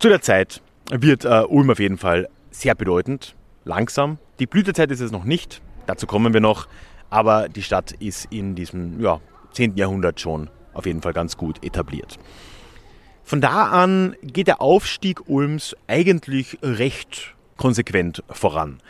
Zu 0.00 0.10
der 0.10 0.20
Zeit 0.20 0.60
wird 0.90 1.24
äh, 1.24 1.44
Ulm 1.48 1.70
auf 1.70 1.78
jeden 1.78 1.96
Fall 1.96 2.28
sehr 2.50 2.74
bedeutend, 2.74 3.36
langsam. 3.64 4.18
Die 4.38 4.46
Blütezeit 4.46 4.90
ist 4.90 5.00
es 5.00 5.10
noch 5.10 5.24
nicht, 5.24 5.62
dazu 5.86 6.06
kommen 6.06 6.34
wir 6.34 6.42
noch, 6.42 6.68
aber 7.08 7.48
die 7.48 7.62
Stadt 7.62 7.92
ist 7.92 8.26
in 8.30 8.54
diesem 8.54 9.00
ja, 9.00 9.22
10. 9.52 9.78
Jahrhundert 9.78 10.20
schon 10.20 10.50
auf 10.74 10.84
jeden 10.84 11.00
Fall 11.00 11.14
ganz 11.14 11.38
gut 11.38 11.64
etabliert. 11.64 12.18
Von 13.22 13.40
da 13.40 13.70
an 13.70 14.14
geht 14.22 14.48
der 14.48 14.60
Aufstieg 14.60 15.26
Ulms 15.26 15.74
eigentlich 15.86 16.58
recht 16.62 17.33
konsequent 17.56 18.22
voran. 18.30 18.80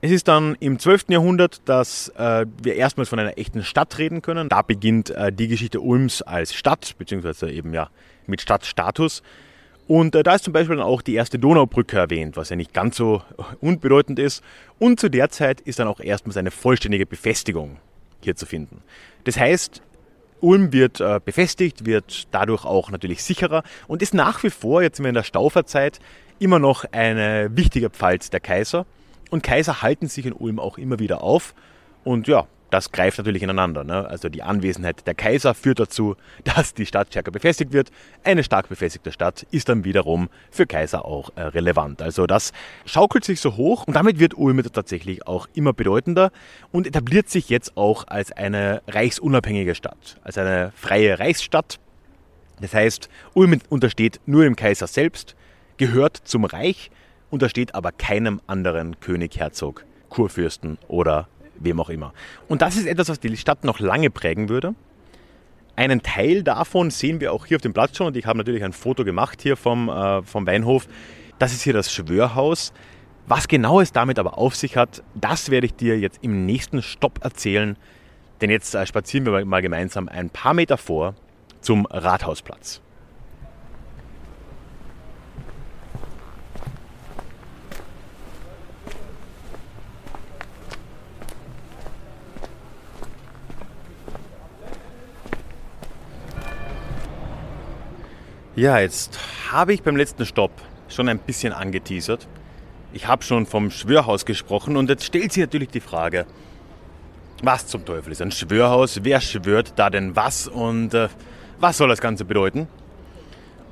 Es 0.00 0.12
ist 0.12 0.28
dann 0.28 0.56
im 0.60 0.78
12. 0.78 1.06
Jahrhundert, 1.08 1.60
dass 1.64 2.08
äh, 2.10 2.46
wir 2.62 2.76
erstmals 2.76 3.08
von 3.08 3.18
einer 3.18 3.36
echten 3.36 3.64
Stadt 3.64 3.98
reden 3.98 4.22
können. 4.22 4.48
Da 4.48 4.62
beginnt 4.62 5.10
äh, 5.10 5.32
die 5.32 5.48
Geschichte 5.48 5.80
Ulms 5.80 6.22
als 6.22 6.54
Stadt, 6.54 6.94
beziehungsweise 6.98 7.50
eben 7.50 7.74
ja 7.74 7.90
mit 8.26 8.40
Stadtstatus. 8.40 9.22
Und 9.88 10.14
äh, 10.14 10.22
da 10.22 10.36
ist 10.36 10.44
zum 10.44 10.52
Beispiel 10.52 10.76
dann 10.76 10.84
auch 10.84 11.02
die 11.02 11.14
erste 11.14 11.38
Donaubrücke 11.38 11.98
erwähnt, 11.98 12.36
was 12.36 12.50
ja 12.50 12.56
nicht 12.56 12.72
ganz 12.72 12.96
so 12.96 13.22
unbedeutend 13.60 14.20
ist. 14.20 14.44
Und 14.78 15.00
zu 15.00 15.08
der 15.08 15.30
Zeit 15.30 15.60
ist 15.62 15.80
dann 15.80 15.88
auch 15.88 15.98
erstmals 15.98 16.36
eine 16.36 16.52
vollständige 16.52 17.06
Befestigung 17.06 17.78
hier 18.20 18.36
zu 18.36 18.46
finden. 18.46 18.82
Das 19.24 19.36
heißt, 19.36 19.82
Ulm 20.40 20.72
wird 20.72 21.00
äh, 21.00 21.20
befestigt, 21.24 21.86
wird 21.86 22.28
dadurch 22.30 22.64
auch 22.64 22.90
natürlich 22.90 23.22
sicherer 23.22 23.62
und 23.86 24.02
ist 24.02 24.14
nach 24.14 24.42
wie 24.42 24.50
vor, 24.50 24.82
jetzt 24.82 24.96
sind 24.96 25.04
wir 25.04 25.10
in 25.10 25.14
der 25.14 25.22
Stauferzeit, 25.22 26.00
immer 26.38 26.58
noch 26.58 26.84
eine 26.92 27.50
wichtige 27.56 27.90
Pfalz 27.90 28.30
der 28.30 28.40
Kaiser. 28.40 28.86
Und 29.30 29.42
Kaiser 29.42 29.82
halten 29.82 30.08
sich 30.08 30.24
in 30.26 30.32
Ulm 30.32 30.58
auch 30.58 30.78
immer 30.78 30.98
wieder 30.98 31.22
auf. 31.22 31.54
Und 32.04 32.28
ja, 32.28 32.46
das 32.70 32.92
greift 32.92 33.18
natürlich 33.18 33.42
ineinander. 33.42 33.84
Ne? 33.84 34.06
Also 34.06 34.28
die 34.28 34.42
Anwesenheit 34.42 35.06
der 35.06 35.14
Kaiser 35.14 35.54
führt 35.54 35.80
dazu, 35.80 36.16
dass 36.44 36.74
die 36.74 36.86
Stadt 36.86 37.08
stärker 37.08 37.30
befestigt 37.30 37.72
wird. 37.72 37.90
Eine 38.24 38.44
stark 38.44 38.68
befestigte 38.68 39.12
Stadt 39.12 39.46
ist 39.50 39.68
dann 39.68 39.84
wiederum 39.84 40.28
für 40.50 40.66
Kaiser 40.66 41.04
auch 41.04 41.30
äh, 41.36 41.42
relevant. 41.42 42.02
Also 42.02 42.26
das 42.26 42.52
schaukelt 42.84 43.24
sich 43.24 43.40
so 43.40 43.56
hoch 43.56 43.86
und 43.86 43.94
damit 43.94 44.18
wird 44.18 44.36
Ulm 44.36 44.58
tatsächlich 44.72 45.26
auch 45.26 45.46
immer 45.54 45.72
bedeutender 45.72 46.30
und 46.72 46.86
etabliert 46.86 47.28
sich 47.28 47.48
jetzt 47.48 47.76
auch 47.76 48.06
als 48.08 48.32
eine 48.32 48.82
reichsunabhängige 48.88 49.74
Stadt, 49.74 50.18
als 50.22 50.36
eine 50.36 50.72
freie 50.74 51.18
Reichsstadt. 51.18 51.78
Das 52.60 52.74
heißt, 52.74 53.08
Ulm 53.34 53.60
untersteht 53.68 54.20
nur 54.26 54.42
dem 54.42 54.56
Kaiser 54.56 54.88
selbst, 54.88 55.36
gehört 55.76 56.16
zum 56.16 56.44
Reich, 56.44 56.90
untersteht 57.30 57.74
aber 57.74 57.92
keinem 57.92 58.40
anderen 58.46 58.98
König, 59.00 59.38
Herzog, 59.38 59.84
Kurfürsten 60.08 60.78
oder 60.88 61.28
wem 61.60 61.80
auch 61.80 61.90
immer. 61.90 62.12
Und 62.48 62.62
das 62.62 62.76
ist 62.76 62.86
etwas, 62.86 63.08
was 63.08 63.20
die 63.20 63.36
Stadt 63.36 63.64
noch 63.64 63.80
lange 63.80 64.10
prägen 64.10 64.48
würde. 64.48 64.74
Einen 65.76 66.02
Teil 66.02 66.42
davon 66.42 66.90
sehen 66.90 67.20
wir 67.20 67.32
auch 67.32 67.46
hier 67.46 67.56
auf 67.56 67.62
dem 67.62 67.72
Platz 67.72 67.96
schon 67.96 68.08
und 68.08 68.16
ich 68.16 68.26
habe 68.26 68.36
natürlich 68.38 68.64
ein 68.64 68.72
Foto 68.72 69.04
gemacht 69.04 69.42
hier 69.42 69.56
vom, 69.56 69.88
äh, 69.88 70.22
vom 70.22 70.46
Weinhof. 70.46 70.88
Das 71.38 71.52
ist 71.52 71.62
hier 71.62 71.72
das 71.72 71.92
Schwörhaus. 71.92 72.72
Was 73.28 73.46
genau 73.46 73.80
es 73.80 73.92
damit 73.92 74.18
aber 74.18 74.38
auf 74.38 74.56
sich 74.56 74.76
hat, 74.76 75.02
das 75.14 75.50
werde 75.50 75.66
ich 75.66 75.74
dir 75.74 75.98
jetzt 75.98 76.18
im 76.22 76.46
nächsten 76.46 76.82
Stopp 76.82 77.22
erzählen. 77.22 77.76
Denn 78.40 78.50
jetzt 78.50 78.74
äh, 78.74 78.86
spazieren 78.86 79.26
wir 79.26 79.44
mal 79.44 79.62
gemeinsam 79.62 80.08
ein 80.08 80.30
paar 80.30 80.54
Meter 80.54 80.78
vor 80.78 81.14
zum 81.60 81.86
Rathausplatz. 81.86 82.80
Ja, 98.58 98.80
jetzt 98.80 99.20
habe 99.52 99.72
ich 99.72 99.84
beim 99.84 99.94
letzten 99.94 100.26
Stopp 100.26 100.50
schon 100.88 101.08
ein 101.08 101.20
bisschen 101.20 101.52
angeteasert. 101.52 102.26
Ich 102.92 103.06
habe 103.06 103.22
schon 103.22 103.46
vom 103.46 103.70
Schwörhaus 103.70 104.26
gesprochen 104.26 104.76
und 104.76 104.90
jetzt 104.90 105.04
stellt 105.04 105.32
sich 105.32 105.42
natürlich 105.42 105.68
die 105.68 105.78
Frage, 105.78 106.26
was 107.40 107.68
zum 107.68 107.84
Teufel 107.84 108.10
ist 108.10 108.20
ein 108.20 108.32
Schwörhaus? 108.32 109.04
Wer 109.04 109.20
schwört 109.20 109.74
da 109.76 109.90
denn 109.90 110.16
was 110.16 110.48
und 110.48 110.92
äh, 110.92 111.06
was 111.60 111.76
soll 111.76 111.88
das 111.88 112.00
Ganze 112.00 112.24
bedeuten? 112.24 112.66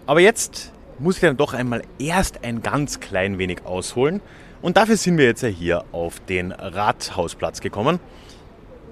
Aber 0.06 0.20
jetzt 0.20 0.70
muss 1.00 1.16
ich 1.16 1.22
dann 1.22 1.36
doch 1.36 1.52
einmal 1.52 1.82
erst 1.98 2.44
ein 2.44 2.62
ganz 2.62 3.00
klein 3.00 3.38
wenig 3.38 3.66
ausholen 3.66 4.20
und 4.62 4.76
dafür 4.76 4.96
sind 4.96 5.18
wir 5.18 5.24
jetzt 5.24 5.42
ja 5.42 5.48
hier 5.48 5.84
auf 5.90 6.20
den 6.20 6.52
Rathausplatz 6.52 7.60
gekommen. 7.60 7.98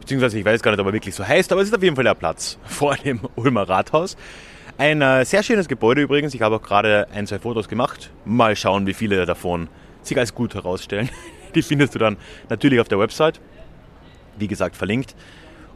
Beziehungsweise 0.01 0.41
ich 0.41 0.45
weiß 0.45 0.61
gar 0.61 0.73
nicht, 0.73 0.81
ob 0.81 0.89
er 0.89 0.93
wirklich 0.93 1.15
so 1.15 1.25
heißt, 1.25 1.53
aber 1.53 1.61
es 1.61 1.69
ist 1.69 1.75
auf 1.77 1.85
jeden 1.85 1.95
Fall 1.95 2.05
der 2.05 2.15
Platz 2.15 2.59
vor 2.65 2.97
dem 2.97 3.21
Ulmer 3.37 3.69
Rathaus. 3.69 4.17
Ein 4.77 5.03
äh, 5.03 5.25
sehr 5.25 5.45
schönes 5.45 5.69
Gebäude 5.69 6.03
übrigens. 6.03 6.35
Ich 6.35 6.43
habe 6.43 6.57
auch 6.57 6.63
gerade 6.63 7.07
ein, 7.13 7.29
zwei 7.29 7.39
Fotos 7.39 7.69
gemacht. 7.69 8.11
Mal 8.25 8.57
schauen, 8.57 8.89
wie 8.89 8.95
viele 8.95 9.25
davon 9.25 9.69
sich 10.03 10.19
als 10.19 10.35
gut 10.35 10.55
herausstellen. 10.55 11.09
Die 11.55 11.63
findest 11.63 11.95
du 11.95 12.01
dann 12.01 12.17
natürlich 12.49 12.81
auf 12.81 12.89
der 12.89 12.99
Website. 12.99 13.41
Wie 14.37 14.49
gesagt, 14.49 14.75
verlinkt. 14.75 15.15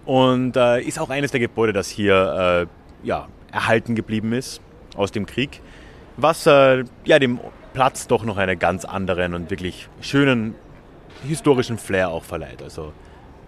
Und 0.04 0.56
äh, 0.56 0.80
ist 0.80 0.98
auch 0.98 1.10
eines 1.10 1.30
der 1.30 1.38
Gebäude, 1.38 1.72
das 1.72 1.88
hier 1.88 2.66
äh, 2.66 3.06
ja, 3.06 3.28
erhalten 3.52 3.94
geblieben 3.94 4.32
ist 4.32 4.60
aus 4.96 5.12
dem 5.12 5.26
Krieg. 5.26 5.60
Was 6.16 6.46
äh, 6.46 6.82
ja, 7.04 7.20
dem 7.20 7.38
Platz 7.74 8.08
doch 8.08 8.24
noch 8.24 8.36
einen 8.36 8.58
ganz 8.58 8.84
anderen 8.84 9.34
und 9.34 9.48
wirklich 9.48 9.88
schönen 10.00 10.56
historischen 11.24 11.78
Flair 11.78 12.08
auch 12.08 12.24
verleiht. 12.24 12.62
Also 12.64 12.92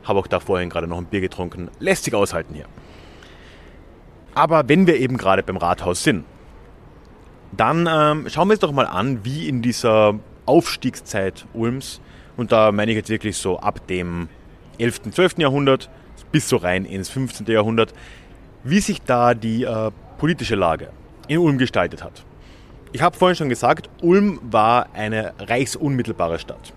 habe 0.04 0.21
auch 0.21 0.28
da 0.28 0.38
vorhin 0.38 0.71
gerade 0.71 0.87
noch 0.87 0.99
ein 0.99 1.07
Bier 1.07 1.21
getrunken. 1.21 1.71
Lässt 1.80 2.04
sich 2.04 2.14
aushalten 2.14 2.54
hier. 2.54 2.66
Aber 4.35 4.69
wenn 4.69 4.87
wir 4.87 4.97
eben 4.97 5.17
gerade 5.17 5.43
beim 5.43 5.57
Rathaus 5.57 6.03
sind, 6.03 6.25
dann 7.53 7.89
ähm, 7.91 8.29
schauen 8.29 8.49
wir 8.49 8.53
uns 8.53 8.61
doch 8.61 8.73
mal 8.73 8.87
an, 8.87 9.25
wie 9.25 9.49
in 9.49 9.63
dieser 9.63 10.15
Aufstiegszeit 10.47 11.47
Ulms, 11.53 12.01
und 12.37 12.53
da 12.53 12.73
meine 12.73 12.93
ich 12.93 12.97
jetzt 12.97 13.11
wirklich 13.11 13.37
so 13.37 13.59
ab 13.59 13.87
dem 13.89 14.29
11., 14.79 15.11
12. 15.11 15.39
Jahrhundert 15.39 15.91
bis 16.33 16.49
so 16.49 16.57
rein 16.57 16.85
ins 16.85 17.09
15. 17.11 17.47
Jahrhundert, 17.47 17.93
wie 18.65 18.81
sich 18.81 19.03
da 19.03 19.35
die 19.35 19.65
äh, 19.65 19.91
politische 20.19 20.55
Lage 20.55 20.91
in 21.29 21.39
Ulm 21.39 21.59
gestaltet 21.59 22.03
hat. 22.03 22.25
Ich 22.93 23.03
habe 23.03 23.17
vorhin 23.17 23.37
schon 23.37 23.49
gesagt, 23.49 23.89
Ulm 24.03 24.41
war 24.43 24.89
eine 24.95 25.35
reichsunmittelbare 25.39 26.39
Stadt. 26.39 26.73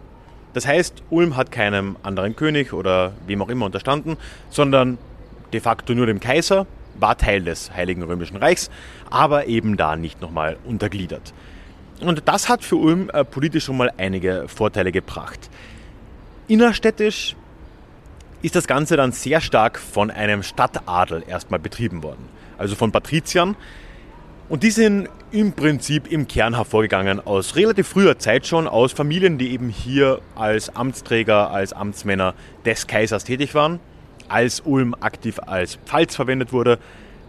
Das 0.54 0.68
heißt, 0.68 1.02
Ulm 1.10 1.36
hat 1.36 1.52
keinem 1.52 1.98
anderen 2.04 2.36
König 2.36 2.74
oder 2.74 3.14
wem 3.26 3.42
auch 3.42 3.50
immer 3.50 3.66
unterstanden, 3.66 4.18
sondern 4.50 4.98
de 5.52 5.60
facto 5.60 5.94
nur 5.94 6.06
dem 6.06 6.20
Kaiser 6.20 6.68
war 7.00 7.18
Teil 7.18 7.44
des 7.44 7.72
Heiligen 7.74 8.04
Römischen 8.04 8.38
Reichs, 8.38 8.70
aber 9.10 9.48
eben 9.48 9.78
da 9.78 9.96
nicht 9.96 10.22
nochmal 10.22 10.58
untergliedert. 10.66 11.34
Und 12.02 12.24
das 12.26 12.50
hat 12.50 12.64
für 12.64 12.76
Ulm 12.76 13.10
äh, 13.14 13.24
politisch 13.24 13.66
schon 13.66 13.78
mal 13.78 13.92
einige 13.98 14.46
Vorteile 14.48 14.92
gebracht. 14.92 15.50
Innerstädtisch 16.48 17.36
ist 18.42 18.56
das 18.56 18.68
Ganze 18.68 18.98
dann 18.98 19.14
sehr 19.14 19.40
stark 19.40 19.80
von 19.80 20.12
einem 20.12 20.44
Stadtadel 20.44 21.24
erstmal 21.26 21.60
betrieben 21.60 22.04
worden, 22.04 22.28
also 22.58 22.76
von 22.76 22.92
Patriziern. 22.92 23.56
Und 24.50 24.64
die 24.64 24.72
sind 24.72 25.08
im 25.32 25.54
Prinzip 25.54 26.12
im 26.12 26.28
Kern 26.28 26.56
hervorgegangen 26.56 27.26
aus 27.26 27.56
relativ 27.56 27.88
früher 27.88 28.20
Zeit 28.20 28.46
schon, 28.46 28.68
aus 28.68 28.92
Familien, 28.92 29.38
die 29.38 29.52
eben 29.52 29.70
hier 29.70 30.20
als 30.36 30.76
Amtsträger, 30.76 31.52
als 31.52 31.72
Amtsmänner 31.72 32.34
des 32.66 32.86
Kaisers 32.88 33.24
tätig 33.24 33.56
waren 33.56 33.80
als 34.30 34.62
Ulm 34.62 34.96
aktiv 35.00 35.40
als 35.46 35.76
Pfalz 35.86 36.16
verwendet 36.16 36.54
wurde, 36.54 36.80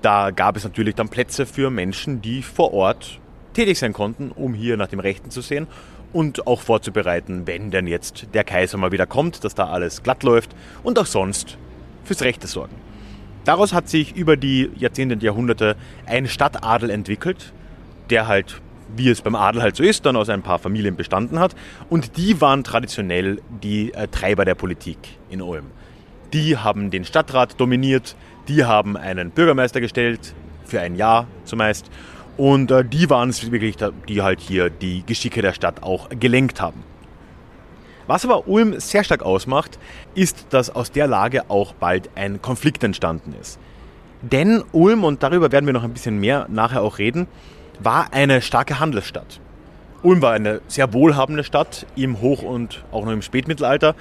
da 0.02 0.30
gab 0.30 0.56
es 0.56 0.64
natürlich 0.64 0.94
dann 0.94 1.08
Plätze 1.08 1.46
für 1.46 1.70
Menschen, 1.70 2.20
die 2.20 2.42
vor 2.42 2.74
Ort 2.74 3.18
tätig 3.54 3.78
sein 3.78 3.92
konnten, 3.94 4.30
um 4.32 4.52
hier 4.52 4.76
nach 4.76 4.88
dem 4.88 5.00
Rechten 5.00 5.30
zu 5.30 5.40
sehen 5.40 5.66
und 6.12 6.46
auch 6.46 6.60
vorzubereiten, 6.60 7.46
wenn 7.46 7.70
denn 7.70 7.86
jetzt 7.86 8.26
der 8.34 8.44
Kaiser 8.44 8.76
mal 8.76 8.92
wieder 8.92 9.06
kommt, 9.06 9.44
dass 9.44 9.54
da 9.54 9.68
alles 9.68 10.02
glatt 10.02 10.22
läuft 10.22 10.54
und 10.82 10.98
auch 10.98 11.06
sonst 11.06 11.56
fürs 12.04 12.22
Rechte 12.22 12.46
sorgen. 12.46 12.74
Daraus 13.44 13.72
hat 13.72 13.88
sich 13.88 14.14
über 14.14 14.36
die 14.36 14.70
Jahrzehnte 14.76 15.14
und 15.14 15.22
Jahrhunderte 15.22 15.76
ein 16.06 16.28
Stadtadel 16.28 16.90
entwickelt, 16.90 17.52
der 18.10 18.26
halt, 18.26 18.60
wie 18.96 19.08
es 19.08 19.22
beim 19.22 19.34
Adel 19.34 19.62
halt 19.62 19.76
so 19.76 19.82
ist, 19.82 20.06
dann 20.06 20.16
aus 20.16 20.28
ein 20.28 20.42
paar 20.42 20.58
Familien 20.58 20.96
bestanden 20.96 21.38
hat. 21.38 21.54
Und 21.90 22.16
die 22.16 22.40
waren 22.40 22.62
traditionell 22.62 23.40
die 23.62 23.92
äh, 23.92 24.06
Treiber 24.08 24.44
der 24.44 24.54
Politik 24.54 24.98
in 25.30 25.42
Ulm 25.42 25.66
die 26.34 26.58
haben 26.58 26.90
den 26.90 27.04
Stadtrat 27.04 27.58
dominiert, 27.58 28.16
die 28.48 28.64
haben 28.64 28.96
einen 28.96 29.30
Bürgermeister 29.30 29.80
gestellt, 29.80 30.34
für 30.66 30.80
ein 30.80 30.96
Jahr 30.96 31.26
zumeist. 31.44 31.86
Und 32.36 32.70
äh, 32.70 32.84
die 32.84 33.08
waren 33.08 33.28
es 33.28 33.50
wirklich, 33.50 33.76
die 34.08 34.22
halt 34.22 34.40
hier 34.40 34.68
die 34.68 35.04
Geschicke 35.06 35.40
der 35.40 35.52
Stadt 35.52 35.82
auch 35.82 36.08
gelenkt 36.10 36.60
haben. 36.60 36.82
Was 38.06 38.24
aber 38.24 38.48
Ulm 38.48 38.78
sehr 38.80 39.04
stark 39.04 39.22
ausmacht, 39.22 39.78
ist, 40.14 40.46
dass 40.50 40.68
aus 40.68 40.90
der 40.90 41.06
Lage 41.06 41.48
auch 41.48 41.72
bald 41.72 42.10
ein 42.16 42.42
Konflikt 42.42 42.82
entstanden 42.82 43.34
ist. 43.40 43.58
Denn 44.20 44.62
Ulm, 44.72 45.04
und 45.04 45.22
darüber 45.22 45.52
werden 45.52 45.66
wir 45.66 45.72
noch 45.72 45.84
ein 45.84 45.92
bisschen 45.92 46.18
mehr 46.18 46.46
nachher 46.50 46.82
auch 46.82 46.98
reden, 46.98 47.28
war 47.78 48.12
eine 48.12 48.42
starke 48.42 48.80
Handelsstadt. 48.80 49.40
Ulm 50.02 50.20
war 50.20 50.32
eine 50.32 50.60
sehr 50.66 50.92
wohlhabende 50.92 51.44
Stadt 51.44 51.86
im 51.96 52.20
Hoch- 52.20 52.42
und 52.42 52.84
auch 52.90 53.04
noch 53.04 53.12
im 53.12 53.22
Spätmittelalter 53.22 53.94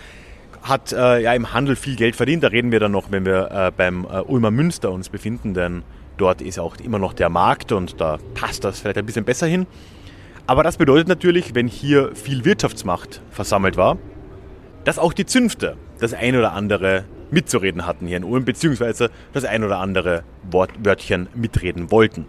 hat 0.64 0.94
äh, 0.94 1.22
ja 1.22 1.34
im 1.34 1.54
Handel 1.54 1.76
viel 1.76 1.96
Geld 1.96 2.16
verdient. 2.16 2.44
Da 2.44 2.48
reden 2.48 2.72
wir 2.72 2.80
dann 2.80 2.92
noch, 2.92 3.12
wenn 3.12 3.26
wir 3.26 3.52
äh, 3.52 3.72
beim 3.76 4.06
äh, 4.06 4.22
Ulmer 4.22 4.50
Münster 4.50 4.92
uns 4.92 5.10
befinden, 5.10 5.54
denn 5.54 5.84
dort 6.18 6.42
ist 6.42 6.58
auch 6.58 6.78
immer 6.78 7.00
noch 7.00 7.14
der 7.14 7.30
Markt 7.30 7.72
und 7.72 8.00
da 8.00 8.18
passt 8.34 8.64
das 8.64 8.80
vielleicht 8.80 8.98
ein 8.98 9.06
bisschen 9.06 9.26
besser 9.26 9.46
hin. 9.46 9.68
Aber 10.48 10.64
das 10.64 10.78
bedeutet 10.78 11.08
natürlich, 11.08 11.54
wenn 11.54 11.68
hier 11.68 12.16
viel 12.16 12.46
Wirtschaftsmacht 12.46 13.22
versammelt 13.30 13.78
war, 13.78 13.98
dass 14.84 15.00
auch 15.00 15.14
die 15.14 15.26
Zünfte 15.26 15.78
das 16.00 16.14
ein 16.14 16.36
oder 16.36 16.54
andere 16.54 17.06
mitzureden 17.32 17.86
hatten 17.86 18.08
hier 18.08 18.18
in 18.18 18.24
Ulm, 18.24 18.46
beziehungsweise 18.46 19.10
das 19.34 19.46
ein 19.46 19.64
oder 19.64 19.80
andere 19.80 20.24
Wort, 20.50 20.72
Wörtchen 20.84 21.28
mitreden 21.34 21.92
wollten. 21.92 22.26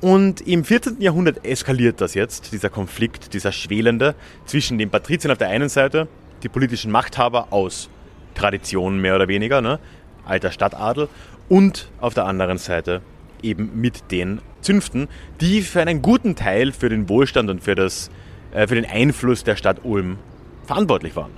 Und 0.00 0.40
im 0.42 0.64
14. 0.64 1.00
Jahrhundert 1.00 1.44
eskaliert 1.44 2.00
das 2.00 2.14
jetzt, 2.14 2.52
dieser 2.52 2.70
Konflikt, 2.70 3.34
dieser 3.34 3.50
schwelende 3.50 4.14
zwischen 4.44 4.78
den 4.78 4.90
Patriziern 4.90 5.32
auf 5.32 5.38
der 5.38 5.48
einen 5.48 5.68
Seite 5.68 6.06
die 6.42 6.48
politischen 6.48 6.90
Machthaber 6.90 7.48
aus 7.50 7.90
Tradition 8.34 9.00
mehr 9.00 9.16
oder 9.16 9.28
weniger, 9.28 9.60
ne? 9.60 9.78
alter 10.24 10.50
Stadtadel, 10.50 11.08
und 11.48 11.88
auf 12.00 12.14
der 12.14 12.26
anderen 12.26 12.58
Seite 12.58 13.02
eben 13.42 13.70
mit 13.74 14.10
den 14.10 14.40
Zünften, 14.60 15.08
die 15.40 15.62
für 15.62 15.80
einen 15.80 16.02
guten 16.02 16.34
Teil 16.34 16.72
für 16.72 16.88
den 16.88 17.08
Wohlstand 17.08 17.50
und 17.50 17.62
für, 17.62 17.74
das, 17.74 18.10
äh, 18.52 18.66
für 18.66 18.74
den 18.74 18.86
Einfluss 18.86 19.44
der 19.44 19.56
Stadt 19.56 19.84
Ulm 19.84 20.18
verantwortlich 20.66 21.14
waren. 21.14 21.30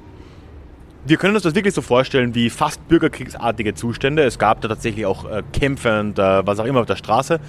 Wir 1.05 1.17
können 1.17 1.35
uns 1.35 1.45
das 1.45 1.55
wirklich 1.55 1.75
so 1.75 1.83
vorstellen 1.83 2.35
wie 2.35 2.50
fast 2.50 2.87
bürgerkriegsartige 2.88 3.75
Zustände. 3.75 4.25
Es 4.25 4.38
gab 4.38 4.61
da 4.61 4.69
tatsächlich 4.69 5.07
auch 5.07 5.31
äh, 5.31 5.43
Kämpfe 5.52 6.00
und 6.00 6.19
äh, 6.19 6.47
was 6.47 6.59
auch 6.59 6.64
immer 6.64 6.81
auf 6.81 6.87
der 6.87 6.97
Straße. 6.97 7.40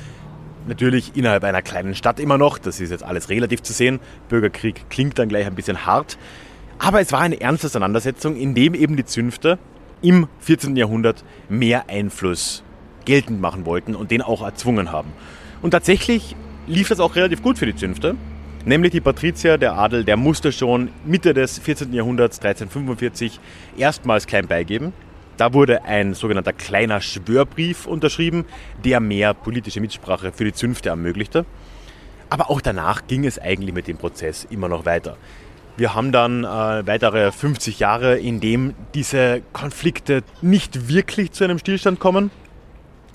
Natürlich 0.67 1.15
innerhalb 1.15 1.43
einer 1.43 1.61
kleinen 1.61 1.95
Stadt 1.95 2.19
immer 2.19 2.37
noch. 2.37 2.57
Das 2.57 2.79
ist 2.79 2.91
jetzt 2.91 3.03
alles 3.03 3.29
relativ 3.29 3.63
zu 3.63 3.73
sehen. 3.73 3.99
Bürgerkrieg 4.27 4.89
klingt 4.89 5.17
dann 5.17 5.29
gleich 5.29 5.47
ein 5.47 5.55
bisschen 5.55 5.85
hart. 5.85 6.17
Aber 6.79 7.01
es 7.01 7.11
war 7.11 7.19
eine 7.19 7.39
ernste 7.39 7.67
Auseinandersetzung, 7.67 8.37
in 8.37 8.55
dem 8.55 8.73
eben 8.73 8.95
die 8.95 9.05
Zünfte 9.05 9.59
im 10.01 10.27
14. 10.39 10.77
Jahrhundert 10.77 11.25
mehr 11.49 11.89
Einfluss 11.89 12.63
geltend 13.03 13.41
machen 13.41 13.65
wollten 13.65 13.95
und 13.95 14.11
den 14.11 14.21
auch 14.21 14.41
erzwungen 14.41 14.91
haben. 14.91 15.11
Und 15.61 15.71
tatsächlich 15.71 16.37
lief 16.67 16.87
das 16.87 17.01
auch 17.01 17.17
relativ 17.17 17.43
gut 17.43 17.57
für 17.57 17.65
die 17.65 17.75
Zünfte. 17.75 18.15
Nämlich 18.65 18.91
die 18.91 19.01
Patrizier, 19.01 19.57
der 19.57 19.73
Adel, 19.73 20.05
der 20.05 20.15
musste 20.15 20.53
schon 20.53 20.89
Mitte 21.05 21.33
des 21.33 21.59
14. 21.59 21.93
Jahrhunderts, 21.93 22.37
1345, 22.37 23.39
erstmals 23.77 24.25
klein 24.25 24.47
beigeben. 24.47 24.93
Da 25.35 25.53
wurde 25.53 25.83
ein 25.83 26.13
sogenannter 26.13 26.53
kleiner 26.53 27.01
Schwörbrief 27.01 27.87
unterschrieben, 27.87 28.45
der 28.85 28.99
mehr 28.99 29.33
politische 29.33 29.81
Mitsprache 29.81 30.31
für 30.31 30.45
die 30.45 30.53
Zünfte 30.53 30.89
ermöglichte. 30.89 31.45
Aber 32.29 32.49
auch 32.49 32.61
danach 32.61 33.07
ging 33.07 33.25
es 33.25 33.39
eigentlich 33.39 33.73
mit 33.73 33.87
dem 33.87 33.97
Prozess 33.97 34.45
immer 34.49 34.67
noch 34.67 34.85
weiter. 34.85 35.17
Wir 35.79 35.95
haben 35.95 36.11
dann 36.11 36.43
äh, 36.43 36.47
weitere 36.47 37.31
50 37.31 37.79
Jahre, 37.79 38.19
in 38.19 38.41
dem 38.41 38.73
diese 38.93 39.41
Konflikte 39.53 40.23
nicht 40.41 40.89
wirklich 40.89 41.31
zu 41.31 41.45
einem 41.45 41.57
Stillstand 41.57 42.01
kommen. 42.01 42.31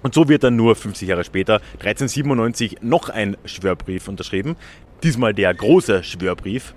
Und 0.03 0.15
so 0.15 0.31
wird 0.31 0.45
dann 0.45 0.57
nur 0.57 0.75
50 0.75 1.07
Jahre 1.07 1.25
später, 1.25 1.61
1397, 1.75 2.79
noch 2.81 3.11
ein 3.11 3.37
Schwörbrief 3.45 4.09
unterschrieben. 4.09 4.57
Diesmal 5.03 5.35
der 5.35 5.53
große 5.53 6.05
Schwörbrief, 6.05 6.73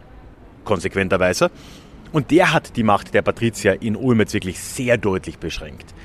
konsequenterweise. 0.66 1.52
Und 2.12 2.32
der 2.32 2.52
hat 2.52 2.76
die 2.76 2.84
Macht 2.84 3.14
der 3.14 3.22
Patrizier 3.22 3.82
in 3.82 3.96
Ulm 3.96 4.20
jetzt 4.20 4.34
wirklich 4.34 4.60
sehr 4.60 4.98
deutlich 4.98 5.40
beschränkt. 5.40 5.96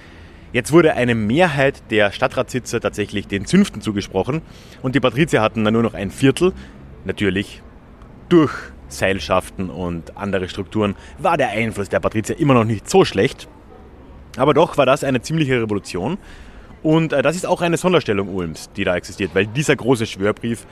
Jetzt 0.52 0.70
wurde 0.70 0.94
eine 0.94 1.16
Mehrheit 1.16 1.90
der 1.90 2.12
Stadtratssitze 2.12 2.78
tatsächlich 2.78 3.26
den 3.26 3.46
Zünften 3.46 3.80
zugesprochen 3.80 4.42
und 4.80 4.94
die 4.94 5.00
Patrizier 5.00 5.42
hatten 5.42 5.64
dann 5.64 5.74
nur 5.74 5.82
noch 5.82 5.94
ein 5.94 6.12
Viertel. 6.12 6.52
Natürlich 7.04 7.62
durch 8.28 8.52
Seilschaften 8.92 9.70
und 9.70 10.16
andere 10.16 10.49
Strukturen 10.49 10.94
war 11.18 11.37
der 11.37 11.50
Einfluss 11.50 11.88
der 11.88 12.00
Patrizier 12.00 12.38
immer 12.38 12.54
noch 12.54 12.64
nicht 12.64 12.88
so 12.88 13.04
schlecht. 13.04 13.49
Aber 14.37 14.54
doch 14.54 14.78
war 14.78 14.87
das 14.87 15.04
eine 15.04 15.20
ziemliche 15.20 15.61
Revolution. 15.61 16.18
Und 16.82 17.12
äh, 17.12 17.22
das 17.22 17.37
ist 17.37 17.46
auch 17.46 17.61
eine 17.61 17.76
Sonderstellung 17.76 18.28
Ulms, 18.34 18.70
die 18.76 18.84
da 18.84 18.96
existiert, 18.96 19.34
weil 19.34 19.46
dieser 19.46 19.76
große 19.76 20.06
Schwörbrief 20.06 20.66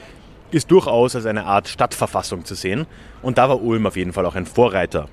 ist 0.51 0.71
durchaus 0.71 1.15
als 1.15 1.27
eine 1.27 1.45
Art 1.45 1.69
Stadtverfassung 1.69 2.45
zu 2.45 2.55
sehen. 2.55 2.87
Und 3.23 3.39
da 3.39 3.49
war 3.49 3.63
Ulm 3.63 3.87
auf 3.87 3.97
jeden 3.97 4.13
Fall 4.13 4.27
auch 4.27 4.35
ein 4.35 4.47
Vorreiter. 4.47 5.09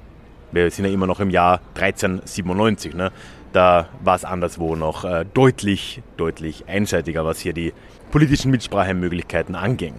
Wir 0.51 0.71
sind 0.71 0.85
ja 0.85 0.91
immer 0.91 1.07
noch 1.07 1.19
im 1.19 1.29
Jahr 1.29 1.61
1397. 1.75 2.95
Ne? 2.95 3.11
Da 3.53 3.89
war 4.03 4.15
es 4.15 4.25
anderswo 4.25 4.75
noch 4.75 5.03
äh, 5.03 5.25
deutlich, 5.33 6.01
deutlich 6.15 6.65
einseitiger, 6.67 7.25
was 7.25 7.39
hier 7.39 7.53
die 7.53 7.73
politischen 8.11 8.51
Mitsprachemöglichkeiten 8.51 9.55
anging. 9.55 9.95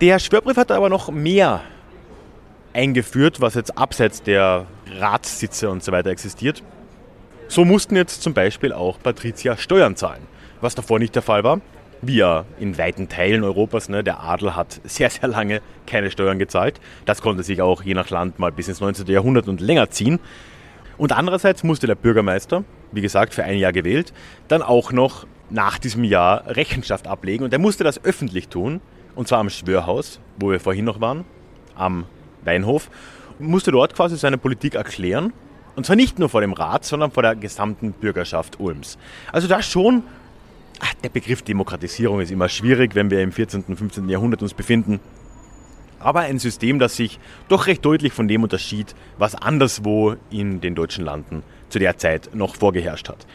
Der 0.00 0.20
Schwörbrief 0.20 0.56
hat 0.56 0.70
aber 0.70 0.88
noch 0.88 1.10
mehr 1.10 1.60
eingeführt, 2.72 3.40
was 3.40 3.54
jetzt 3.54 3.76
abseits 3.76 4.22
der 4.22 4.66
Ratssitze 4.96 5.68
und 5.70 5.82
so 5.82 5.90
weiter 5.90 6.10
existiert. 6.10 6.62
So 7.48 7.64
mussten 7.64 7.96
jetzt 7.96 8.22
zum 8.22 8.32
Beispiel 8.32 8.72
auch 8.72 9.00
Patrizier 9.02 9.56
Steuern 9.56 9.96
zahlen, 9.96 10.22
was 10.60 10.76
davor 10.76 11.00
nicht 11.00 11.16
der 11.16 11.22
Fall 11.22 11.42
war. 11.42 11.60
Wie 12.00 12.18
ja 12.18 12.44
in 12.60 12.78
weiten 12.78 13.08
Teilen 13.08 13.42
Europas, 13.42 13.88
ne, 13.88 14.04
der 14.04 14.20
Adel 14.20 14.54
hat 14.54 14.80
sehr, 14.84 15.10
sehr 15.10 15.28
lange 15.28 15.62
keine 15.84 16.12
Steuern 16.12 16.38
gezahlt. 16.38 16.78
Das 17.04 17.20
konnte 17.20 17.42
sich 17.42 17.60
auch 17.60 17.82
je 17.82 17.94
nach 17.94 18.10
Land 18.10 18.38
mal 18.38 18.52
bis 18.52 18.68
ins 18.68 18.80
19. 18.80 19.08
Jahrhundert 19.08 19.48
und 19.48 19.60
länger 19.60 19.90
ziehen. 19.90 20.20
Und 20.96 21.10
andererseits 21.10 21.64
musste 21.64 21.88
der 21.88 21.96
Bürgermeister, 21.96 22.62
wie 22.92 23.00
gesagt, 23.00 23.34
für 23.34 23.42
ein 23.42 23.58
Jahr 23.58 23.72
gewählt, 23.72 24.12
dann 24.46 24.62
auch 24.62 24.92
noch 24.92 25.26
nach 25.50 25.78
diesem 25.78 26.04
Jahr 26.04 26.46
Rechenschaft 26.46 27.08
ablegen. 27.08 27.42
Und 27.42 27.52
er 27.52 27.58
musste 27.58 27.82
das 27.82 28.04
öffentlich 28.04 28.46
tun, 28.46 28.80
und 29.18 29.26
zwar 29.26 29.40
am 29.40 29.50
Schwörhaus, 29.50 30.20
wo 30.38 30.52
wir 30.52 30.60
vorhin 30.60 30.84
noch 30.84 31.00
waren, 31.00 31.24
am 31.74 32.04
Weinhof, 32.44 32.88
und 33.40 33.48
musste 33.48 33.72
dort 33.72 33.96
quasi 33.96 34.16
seine 34.16 34.38
Politik 34.38 34.76
erklären. 34.76 35.32
Und 35.74 35.86
zwar 35.86 35.96
nicht 35.96 36.20
nur 36.20 36.28
vor 36.28 36.40
dem 36.40 36.52
Rat, 36.52 36.84
sondern 36.84 37.10
vor 37.10 37.24
der 37.24 37.34
gesamten 37.34 37.90
Bürgerschaft 37.90 38.60
Ulms. 38.60 38.96
Also 39.32 39.48
da 39.48 39.60
schon, 39.60 40.04
ach, 40.78 40.94
der 41.02 41.08
Begriff 41.08 41.42
Demokratisierung 41.42 42.20
ist 42.20 42.30
immer 42.30 42.48
schwierig, 42.48 42.94
wenn 42.94 43.10
wir 43.10 43.20
im 43.20 43.32
14. 43.32 43.64
und 43.66 43.76
15. 43.76 44.08
Jahrhundert 44.08 44.40
uns 44.40 44.54
befinden. 44.54 45.00
Aber 45.98 46.20
ein 46.20 46.38
System, 46.38 46.78
das 46.78 46.94
sich 46.94 47.18
doch 47.48 47.66
recht 47.66 47.84
deutlich 47.84 48.12
von 48.12 48.28
dem 48.28 48.44
unterschied, 48.44 48.94
was 49.18 49.34
anderswo 49.34 50.14
in 50.30 50.60
den 50.60 50.76
deutschen 50.76 51.04
Landen 51.04 51.42
zu 51.70 51.80
der 51.80 51.98
Zeit 51.98 52.30
noch 52.34 52.54
vorgeherrscht 52.54 53.08
hat. 53.08 53.26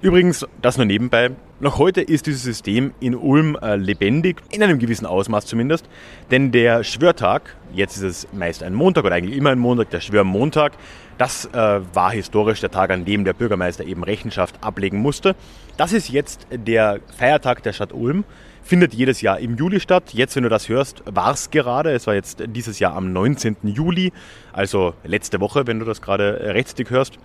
Übrigens, 0.00 0.46
das 0.62 0.76
nur 0.76 0.86
nebenbei, 0.86 1.32
noch 1.58 1.78
heute 1.78 2.00
ist 2.00 2.26
dieses 2.26 2.44
System 2.44 2.92
in 3.00 3.16
Ulm 3.16 3.58
äh, 3.60 3.74
lebendig, 3.74 4.36
in 4.52 4.62
einem 4.62 4.78
gewissen 4.78 5.06
Ausmaß 5.06 5.44
zumindest, 5.44 5.88
denn 6.30 6.52
der 6.52 6.84
Schwörtag, 6.84 7.56
jetzt 7.74 7.96
ist 7.96 8.04
es 8.04 8.28
meist 8.32 8.62
ein 8.62 8.74
Montag 8.74 9.04
oder 9.04 9.16
eigentlich 9.16 9.36
immer 9.36 9.50
ein 9.50 9.58
Montag, 9.58 9.90
der 9.90 10.00
Schwörmontag, 10.00 10.74
das 11.18 11.46
äh, 11.46 11.80
war 11.92 12.12
historisch 12.12 12.60
der 12.60 12.70
Tag, 12.70 12.90
an 12.90 13.04
dem 13.04 13.24
der 13.24 13.32
Bürgermeister 13.32 13.84
eben 13.84 14.04
Rechenschaft 14.04 14.62
ablegen 14.62 14.98
musste. 14.98 15.34
Das 15.76 15.92
ist 15.92 16.10
jetzt 16.10 16.46
der 16.52 17.00
Feiertag 17.16 17.64
der 17.64 17.72
Stadt 17.72 17.92
Ulm, 17.92 18.22
findet 18.62 18.94
jedes 18.94 19.20
Jahr 19.20 19.40
im 19.40 19.56
Juli 19.56 19.80
statt. 19.80 20.12
Jetzt, 20.12 20.36
wenn 20.36 20.44
du 20.44 20.48
das 20.48 20.68
hörst, 20.68 21.02
war 21.06 21.32
es 21.32 21.50
gerade. 21.50 21.90
Es 21.90 22.06
war 22.06 22.14
jetzt 22.14 22.44
dieses 22.46 22.78
Jahr 22.78 22.94
am 22.94 23.12
19. 23.12 23.56
Juli, 23.64 24.12
also 24.52 24.94
letzte 25.02 25.40
Woche, 25.40 25.66
wenn 25.66 25.80
du 25.80 25.84
das 25.84 26.00
gerade 26.02 26.38
rechtzeitig 26.54 26.90
hörst 26.90 27.18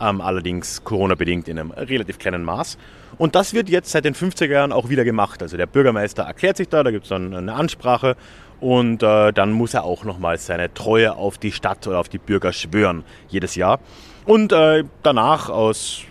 ähm, 0.00 0.20
allerdings 0.20 0.84
Corona-bedingt 0.84 1.48
in 1.48 1.58
einem 1.58 1.70
relativ 1.70 2.18
kleinen 2.18 2.44
Maß. 2.44 2.78
Und 3.18 3.34
das 3.34 3.54
wird 3.54 3.68
jetzt 3.68 3.90
seit 3.90 4.04
den 4.04 4.14
50er 4.14 4.50
Jahren 4.50 4.72
auch 4.72 4.88
wieder 4.88 5.04
gemacht. 5.04 5.42
Also 5.42 5.56
der 5.56 5.66
Bürgermeister 5.66 6.24
erklärt 6.24 6.56
sich 6.56 6.68
da, 6.68 6.82
da 6.82 6.90
gibt 6.90 7.04
es 7.04 7.08
dann 7.08 7.34
eine 7.34 7.54
Ansprache 7.54 8.16
und 8.60 9.02
äh, 9.02 9.32
dann 9.32 9.52
muss 9.52 9.74
er 9.74 9.84
auch 9.84 10.04
nochmal 10.04 10.38
seine 10.38 10.72
Treue 10.72 11.14
auf 11.14 11.38
die 11.38 11.52
Stadt 11.52 11.86
oder 11.86 11.98
auf 11.98 12.08
die 12.08 12.18
Bürger 12.18 12.52
schwören, 12.52 13.04
jedes 13.28 13.54
Jahr. 13.54 13.80
Und 14.24 14.52
äh, 14.52 14.84
danach 15.02 15.48
aus 15.48 16.02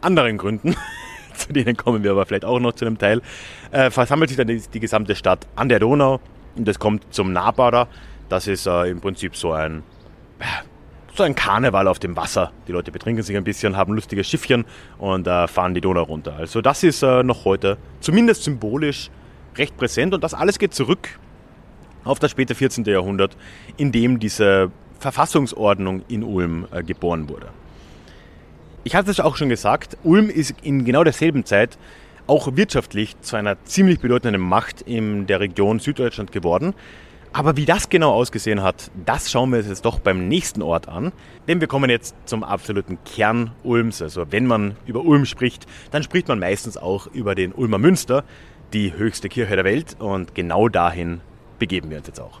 anderen 0.00 0.38
Gründen, 0.38 0.76
zu 1.34 1.52
denen 1.52 1.76
kommen 1.76 2.02
wir 2.02 2.12
aber 2.12 2.26
vielleicht 2.26 2.44
auch 2.44 2.60
noch 2.60 2.72
zu 2.72 2.84
einem 2.84 2.98
Teil, 2.98 3.22
äh, 3.70 3.90
versammelt 3.90 4.30
sich 4.30 4.36
dann 4.36 4.46
die, 4.46 4.60
die, 4.72 4.80
gesamte 4.80 5.14
Stadt 5.14 5.46
an 5.56 5.68
der 5.68 5.78
Donau 5.78 6.20
und 6.56 6.68
es 6.68 6.78
kommt 6.78 7.12
zum 7.12 7.32
Nabada. 7.32 7.88
Das 8.28 8.46
ist 8.46 8.66
äh, 8.66 8.90
im 8.90 9.00
Prinzip 9.00 9.36
so 9.36 9.52
ein 9.52 9.82
so 11.14 11.22
ein 11.22 11.34
Karneval 11.34 11.88
auf 11.88 11.98
dem 11.98 12.16
Wasser. 12.16 12.52
Die 12.68 12.72
Leute 12.72 12.92
betrinken 12.92 13.22
sich 13.22 13.36
ein 13.36 13.44
bisschen, 13.44 13.76
haben 13.76 13.94
lustige 13.94 14.24
Schiffchen 14.24 14.64
und 14.98 15.26
äh, 15.26 15.48
fahren 15.48 15.74
die 15.74 15.80
Donau 15.80 16.02
runter. 16.02 16.36
Also 16.36 16.60
das 16.60 16.82
ist 16.82 17.02
äh, 17.02 17.22
noch 17.22 17.44
heute 17.44 17.78
zumindest 18.00 18.44
symbolisch 18.44 19.10
recht 19.56 19.76
präsent 19.76 20.14
und 20.14 20.22
das 20.22 20.34
alles 20.34 20.58
geht 20.58 20.74
zurück 20.74 21.18
auf 22.04 22.18
das 22.18 22.30
späte 22.30 22.54
14. 22.54 22.84
Jahrhundert, 22.84 23.36
in 23.76 23.92
dem 23.92 24.18
diese 24.18 24.70
Verfassungsordnung 24.98 26.02
in 26.08 26.22
Ulm 26.22 26.66
äh, 26.70 26.82
geboren 26.82 27.28
wurde. 27.28 27.48
Ich 28.84 28.94
hatte 28.94 29.10
es 29.10 29.20
auch 29.20 29.36
schon 29.36 29.50
gesagt, 29.50 29.98
Ulm 30.04 30.30
ist 30.30 30.54
in 30.62 30.84
genau 30.84 31.04
derselben 31.04 31.44
Zeit 31.44 31.76
auch 32.26 32.56
wirtschaftlich 32.56 33.20
zu 33.20 33.36
einer 33.36 33.62
ziemlich 33.64 34.00
bedeutenden 34.00 34.40
Macht 34.40 34.82
in 34.82 35.26
der 35.26 35.40
Region 35.40 35.80
Süddeutschland 35.80 36.32
geworden. 36.32 36.74
Aber 37.32 37.56
wie 37.56 37.64
das 37.64 37.88
genau 37.88 38.12
ausgesehen 38.12 38.60
hat, 38.62 38.90
das 39.06 39.30
schauen 39.30 39.50
wir 39.50 39.58
uns 39.58 39.68
jetzt 39.68 39.84
doch 39.84 40.00
beim 40.00 40.26
nächsten 40.26 40.62
Ort 40.62 40.88
an. 40.88 41.12
Denn 41.46 41.60
wir 41.60 41.68
kommen 41.68 41.88
jetzt 41.88 42.14
zum 42.24 42.42
absoluten 42.42 42.98
Kern 43.04 43.52
Ulms. 43.62 44.02
Also 44.02 44.32
wenn 44.32 44.46
man 44.46 44.76
über 44.84 45.04
Ulm 45.04 45.26
spricht, 45.26 45.66
dann 45.92 46.02
spricht 46.02 46.26
man 46.26 46.40
meistens 46.40 46.76
auch 46.76 47.06
über 47.06 47.36
den 47.36 47.52
Ulmer 47.52 47.78
Münster, 47.78 48.24
die 48.72 48.92
höchste 48.94 49.28
Kirche 49.28 49.54
der 49.54 49.64
Welt. 49.64 49.96
Und 50.00 50.34
genau 50.34 50.68
dahin 50.68 51.20
begeben 51.60 51.90
wir 51.90 51.98
uns 51.98 52.08
jetzt 52.08 52.20
auch. 52.20 52.40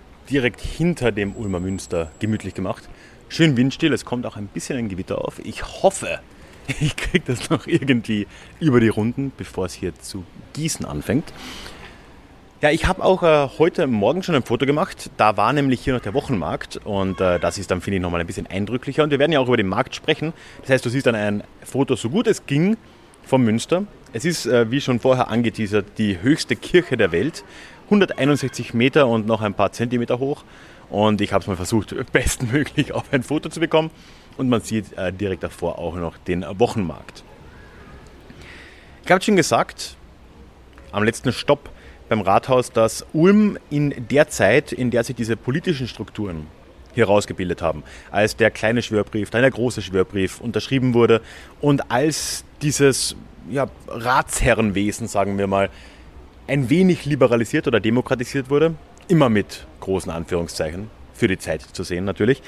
direkt 0.31 0.61
hinter 0.61 1.11
dem 1.11 1.35
Ulmer 1.35 1.59
Münster 1.59 2.09
gemütlich 2.19 2.53
gemacht. 2.53 2.87
Schön 3.27 3.57
windstill, 3.57 3.93
es 3.93 4.05
kommt 4.05 4.25
auch 4.25 4.37
ein 4.37 4.47
bisschen 4.47 4.77
ein 4.77 4.89
Gewitter 4.89 5.23
auf. 5.23 5.39
Ich 5.39 5.63
hoffe, 5.83 6.19
ich 6.79 6.95
kriege 6.95 7.25
das 7.25 7.49
noch 7.49 7.67
irgendwie 7.67 8.27
über 8.59 8.79
die 8.79 8.87
Runden, 8.87 9.31
bevor 9.37 9.65
es 9.65 9.73
hier 9.73 9.93
zu 9.99 10.23
gießen 10.53 10.85
anfängt. 10.85 11.33
Ja, 12.61 12.69
ich 12.69 12.85
habe 12.85 13.03
auch 13.03 13.23
äh, 13.23 13.49
heute 13.57 13.87
Morgen 13.87 14.21
schon 14.21 14.35
ein 14.35 14.43
Foto 14.43 14.65
gemacht. 14.65 15.09
Da 15.17 15.35
war 15.35 15.51
nämlich 15.51 15.81
hier 15.81 15.95
noch 15.95 16.01
der 16.01 16.13
Wochenmarkt 16.13 16.79
und 16.83 17.19
äh, 17.19 17.39
das 17.39 17.57
ist 17.57 17.71
dann, 17.71 17.81
finde 17.81 17.97
ich, 17.97 18.01
nochmal 18.01 18.21
ein 18.21 18.27
bisschen 18.27 18.45
eindrücklicher. 18.45 19.03
Und 19.03 19.09
wir 19.09 19.17
werden 19.17 19.31
ja 19.31 19.39
auch 19.39 19.47
über 19.47 19.57
den 19.57 19.67
Markt 19.67 19.95
sprechen. 19.95 20.31
Das 20.61 20.69
heißt, 20.69 20.85
du 20.85 20.89
siehst 20.89 21.07
dann 21.07 21.15
ein 21.15 21.43
Foto, 21.63 21.95
so 21.95 22.09
gut 22.09 22.27
es 22.27 22.45
ging, 22.45 22.77
vom 23.23 23.43
Münster. 23.43 23.85
Es 24.13 24.25
ist, 24.25 24.45
äh, 24.45 24.69
wie 24.69 24.81
schon 24.81 24.99
vorher 24.99 25.29
angeteasert, 25.29 25.97
die 25.97 26.21
höchste 26.21 26.55
Kirche 26.55 26.97
der 26.97 27.11
Welt. 27.11 27.43
161 27.85 28.73
Meter 28.73 29.07
und 29.07 29.25
noch 29.25 29.41
ein 29.41 29.53
paar 29.53 29.71
Zentimeter 29.71 30.19
hoch. 30.19 30.43
Und 30.89 31.21
ich 31.21 31.31
habe 31.31 31.41
es 31.41 31.47
mal 31.47 31.55
versucht, 31.55 31.95
bestmöglich 32.11 32.91
auf 32.91 33.05
ein 33.13 33.23
Foto 33.23 33.49
zu 33.49 33.61
bekommen. 33.61 33.89
Und 34.37 34.49
man 34.49 34.61
sieht 34.61 34.97
äh, 34.97 35.13
direkt 35.13 35.43
davor 35.43 35.79
auch 35.79 35.95
noch 35.95 36.17
den 36.17 36.45
Wochenmarkt. 36.59 37.23
Ich 39.05 39.11
habe 39.11 39.23
schon 39.23 39.35
gesagt, 39.35 39.95
am 40.91 41.03
letzten 41.03 41.31
Stopp 41.31 41.69
beim 42.09 42.21
Rathaus, 42.21 42.71
dass 42.71 43.05
Ulm 43.13 43.57
in 43.69 44.07
der 44.09 44.27
Zeit, 44.27 44.73
in 44.73 44.91
der 44.91 45.05
sich 45.05 45.15
diese 45.15 45.37
politischen 45.37 45.87
Strukturen 45.87 46.47
hier 46.93 47.05
rausgebildet 47.05 47.61
haben, 47.61 47.83
als 48.11 48.35
der 48.35 48.51
kleine 48.51 48.81
Schwörbrief, 48.81 49.29
dann 49.29 49.41
der 49.41 49.51
große 49.51 49.81
Schwörbrief 49.81 50.41
unterschrieben 50.41 50.93
wurde 50.93 51.21
und 51.61 51.89
als 51.89 52.43
dieses 52.61 53.15
ja, 53.49 53.67
Ratsherrenwesen, 53.87 55.07
sagen 55.07 55.37
wir 55.37 55.47
mal, 55.47 55.69
ein 56.47 56.69
wenig 56.69 57.05
liberalisiert 57.05 57.67
oder 57.67 57.79
demokratisiert 57.79 58.49
wurde, 58.49 58.75
immer 59.07 59.29
mit 59.29 59.67
großen 59.79 60.11
Anführungszeichen, 60.11 60.89
für 61.13 61.27
die 61.27 61.37
Zeit 61.37 61.61
zu 61.61 61.83
sehen 61.83 62.05
natürlich, 62.05 62.41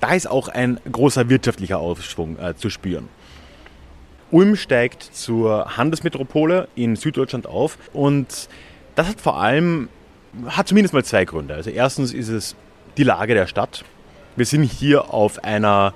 da 0.00 0.14
ist 0.14 0.28
auch 0.28 0.48
ein 0.48 0.80
großer 0.90 1.28
wirtschaftlicher 1.28 1.78
Aufschwung 1.78 2.38
äh, 2.38 2.56
zu 2.56 2.70
spüren. 2.70 3.08
Ulm 4.32 4.56
steigt 4.56 5.02
zur 5.02 5.76
Handelsmetropole 5.76 6.68
in 6.74 6.96
Süddeutschland 6.96 7.46
auf 7.46 7.78
und 7.92 8.48
das 8.94 9.08
hat 9.08 9.20
vor 9.20 9.40
allem, 9.40 9.88
hat 10.46 10.68
zumindest 10.68 10.94
mal 10.94 11.04
zwei 11.04 11.24
Gründe. 11.24 11.54
Also 11.54 11.70
erstens 11.70 12.12
ist 12.14 12.28
es 12.28 12.56
die 12.96 13.04
Lage 13.04 13.34
der 13.34 13.46
Stadt. 13.46 13.84
Wir 14.34 14.46
sind 14.46 14.64
hier 14.64 15.12
auf 15.12 15.44
einer 15.44 15.92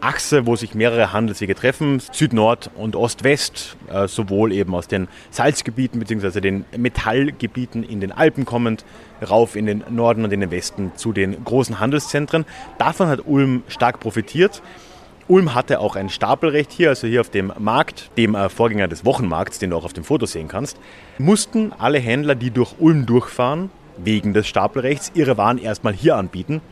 Achse, 0.00 0.46
wo 0.46 0.56
sich 0.56 0.74
mehrere 0.74 1.12
Handelswege 1.12 1.54
treffen, 1.54 2.00
Süd-Nord 2.00 2.70
und 2.76 2.96
Ost-West, 2.96 3.76
äh, 3.92 4.08
sowohl 4.08 4.52
eben 4.52 4.74
aus 4.74 4.88
den 4.88 5.08
Salzgebieten 5.30 6.00
bzw. 6.00 6.40
den 6.40 6.64
Metallgebieten 6.76 7.82
in 7.82 8.00
den 8.00 8.12
Alpen 8.12 8.44
kommend, 8.44 8.84
rauf 9.28 9.56
in 9.56 9.66
den 9.66 9.84
Norden 9.90 10.24
und 10.24 10.32
in 10.32 10.40
den 10.40 10.50
Westen 10.50 10.92
zu 10.96 11.12
den 11.12 11.44
großen 11.44 11.80
Handelszentren. 11.80 12.46
Davon 12.78 13.08
hat 13.08 13.26
Ulm 13.26 13.62
stark 13.68 14.00
profitiert. 14.00 14.62
Ulm 15.28 15.54
hatte 15.54 15.80
auch 15.80 15.96
ein 15.96 16.08
Stapelrecht 16.08 16.72
hier, 16.72 16.88
also 16.88 17.06
hier 17.06 17.20
auf 17.20 17.28
dem 17.28 17.52
Markt, 17.58 18.10
dem 18.16 18.34
äh, 18.34 18.48
Vorgänger 18.48 18.88
des 18.88 19.04
Wochenmarkts, 19.04 19.58
den 19.58 19.70
du 19.70 19.76
auch 19.76 19.84
auf 19.84 19.92
dem 19.92 20.04
Foto 20.04 20.24
sehen 20.24 20.48
kannst, 20.48 20.78
mussten 21.18 21.72
alle 21.78 21.98
Händler, 21.98 22.34
die 22.34 22.50
durch 22.50 22.76
Ulm 22.78 23.04
durchfahren, 23.04 23.70
wegen 23.98 24.32
des 24.32 24.46
Stapelrechts 24.46 25.12
ihre 25.14 25.36
Waren 25.36 25.58
erstmal 25.58 25.92
hier 25.92 26.16
anbieten 26.16 26.62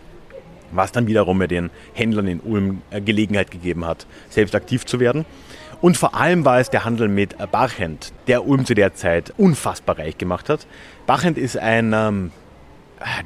was 0.71 0.93
dann 0.93 1.07
wiederum 1.07 1.39
mir 1.39 1.49
den 1.49 1.71
Händlern 1.95 2.27
in 2.27 2.41
Ulm 2.41 2.83
äh, 2.91 3.01
Gelegenheit 3.01 3.51
gegeben 3.51 3.85
hat, 3.85 4.07
selbst 4.29 4.55
aktiv 4.55 4.85
zu 4.87 5.01
werden. 5.01 5.25
Und 5.81 5.97
vor 5.97 6.15
allem 6.15 6.45
war 6.45 6.59
es 6.59 6.71
der 6.71 6.85
Handel 6.85 7.09
mit 7.09 7.37
Barchent, 7.51 8.13
der 8.29 8.47
Ulm 8.47 8.65
zu 8.65 8.75
der 8.75 8.95
Zeit 8.95 9.35
unfassbar 9.37 9.99
reich 9.99 10.17
gemacht 10.17 10.49
hat. 10.49 10.67
Barchent 11.07 11.37
ist 11.37 11.59
ein, 11.59 11.93
ähm, 11.93 12.33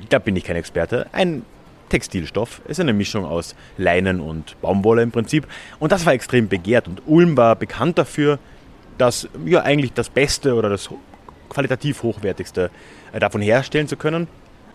da 0.08 0.18
bin 0.18 0.34
ich 0.34 0.44
kein 0.44 0.56
Experte, 0.56 1.06
ein 1.12 1.42
Textilstoff. 1.90 2.62
Es 2.64 2.72
ist 2.72 2.80
eine 2.80 2.92
Mischung 2.92 3.24
aus 3.24 3.54
Leinen 3.76 4.20
und 4.20 4.60
Baumwolle 4.60 5.02
im 5.02 5.10
Prinzip. 5.10 5.46
Und 5.78 5.92
das 5.92 6.06
war 6.06 6.12
extrem 6.12 6.48
begehrt. 6.48 6.88
Und 6.88 7.02
Ulm 7.06 7.36
war 7.36 7.56
bekannt 7.56 7.98
dafür, 7.98 8.38
dass 8.96 9.28
ja 9.44 9.62
eigentlich 9.62 9.92
das 9.92 10.08
Beste 10.08 10.54
oder 10.54 10.68
das 10.68 10.88
qualitativ 11.48 12.02
hochwertigste 12.02 12.70
äh, 13.12 13.20
davon 13.20 13.42
herstellen 13.42 13.88
zu 13.88 13.96
können. 13.96 14.28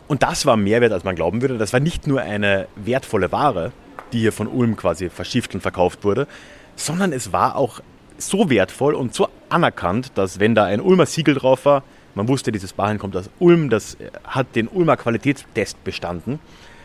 Und 0.07 0.23
das 0.23 0.45
war 0.45 0.57
mehr 0.57 0.81
wert, 0.81 0.93
als 0.93 1.03
man 1.03 1.15
glauben 1.15 1.41
würde. 1.41 1.57
Das 1.57 1.73
war 1.73 1.79
nicht 1.79 2.07
nur 2.07 2.21
eine 2.21 2.67
wertvolle 2.75 3.31
Ware, 3.31 3.71
die 4.13 4.19
hier 4.19 4.31
von 4.31 4.47
Ulm 4.47 4.75
quasi 4.75 5.09
verschifft 5.09 5.55
und 5.55 5.61
verkauft 5.61 6.03
wurde, 6.03 6.27
sondern 6.75 7.11
es 7.11 7.33
war 7.33 7.55
auch 7.55 7.81
so 8.17 8.49
wertvoll 8.49 8.93
und 8.93 9.13
so 9.13 9.27
anerkannt, 9.49 10.11
dass 10.15 10.39
wenn 10.39 10.55
da 10.55 10.65
ein 10.65 10.79
Ulmer 10.79 11.05
Siegel 11.05 11.35
drauf 11.35 11.65
war, 11.65 11.83
man 12.13 12.27
wusste, 12.27 12.51
dieses 12.51 12.73
Barhen 12.73 12.97
kommt 12.97 13.15
aus 13.17 13.29
Ulm, 13.39 13.69
das 13.69 13.97
hat 14.23 14.55
den 14.55 14.67
Ulmer 14.67 14.95
Qualitätstest 14.95 15.83
bestanden, 15.83 16.39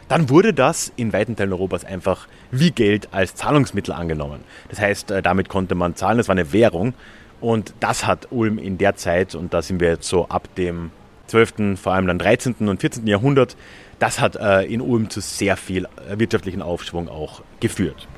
dann 0.08 0.28
wurde 0.28 0.52
das 0.52 0.92
in 0.96 1.12
weiten 1.12 1.36
Teilen 1.36 1.52
Europas 1.52 1.84
einfach 1.84 2.26
wie 2.50 2.72
Geld 2.72 3.08
als 3.12 3.36
Zahlungsmittel 3.36 3.94
angenommen. 3.94 4.40
Das 4.68 4.80
heißt, 4.80 5.12
äh, 5.12 5.22
damit 5.22 5.48
konnte 5.48 5.76
man 5.76 5.94
zahlen, 5.94 6.18
das 6.18 6.26
war 6.26 6.34
eine 6.34 6.52
Währung. 6.52 6.94
Und 7.40 7.74
das 7.78 8.06
hat 8.06 8.26
Ulm 8.32 8.58
in 8.58 8.76
der 8.76 8.96
Zeit, 8.96 9.36
und 9.36 9.54
da 9.54 9.62
sind 9.62 9.80
wir 9.80 9.88
jetzt 9.88 10.08
so 10.08 10.26
ab 10.28 10.52
dem 10.56 10.90
12., 11.30 11.80
vor 11.80 11.94
allem 11.94 12.06
dann 12.06 12.18
13. 12.18 12.68
und 12.68 12.80
14. 12.80 13.06
Jahrhundert, 13.06 13.56
das 13.98 14.20
hat 14.20 14.36
äh, 14.36 14.62
in 14.62 14.80
Ulm 14.80 15.10
zu 15.10 15.20
sehr 15.20 15.56
viel 15.56 15.84
äh, 15.84 16.18
wirtschaftlichen 16.18 16.62
Aufschwung 16.62 17.08
auch 17.08 17.42
geführt. 17.60 18.08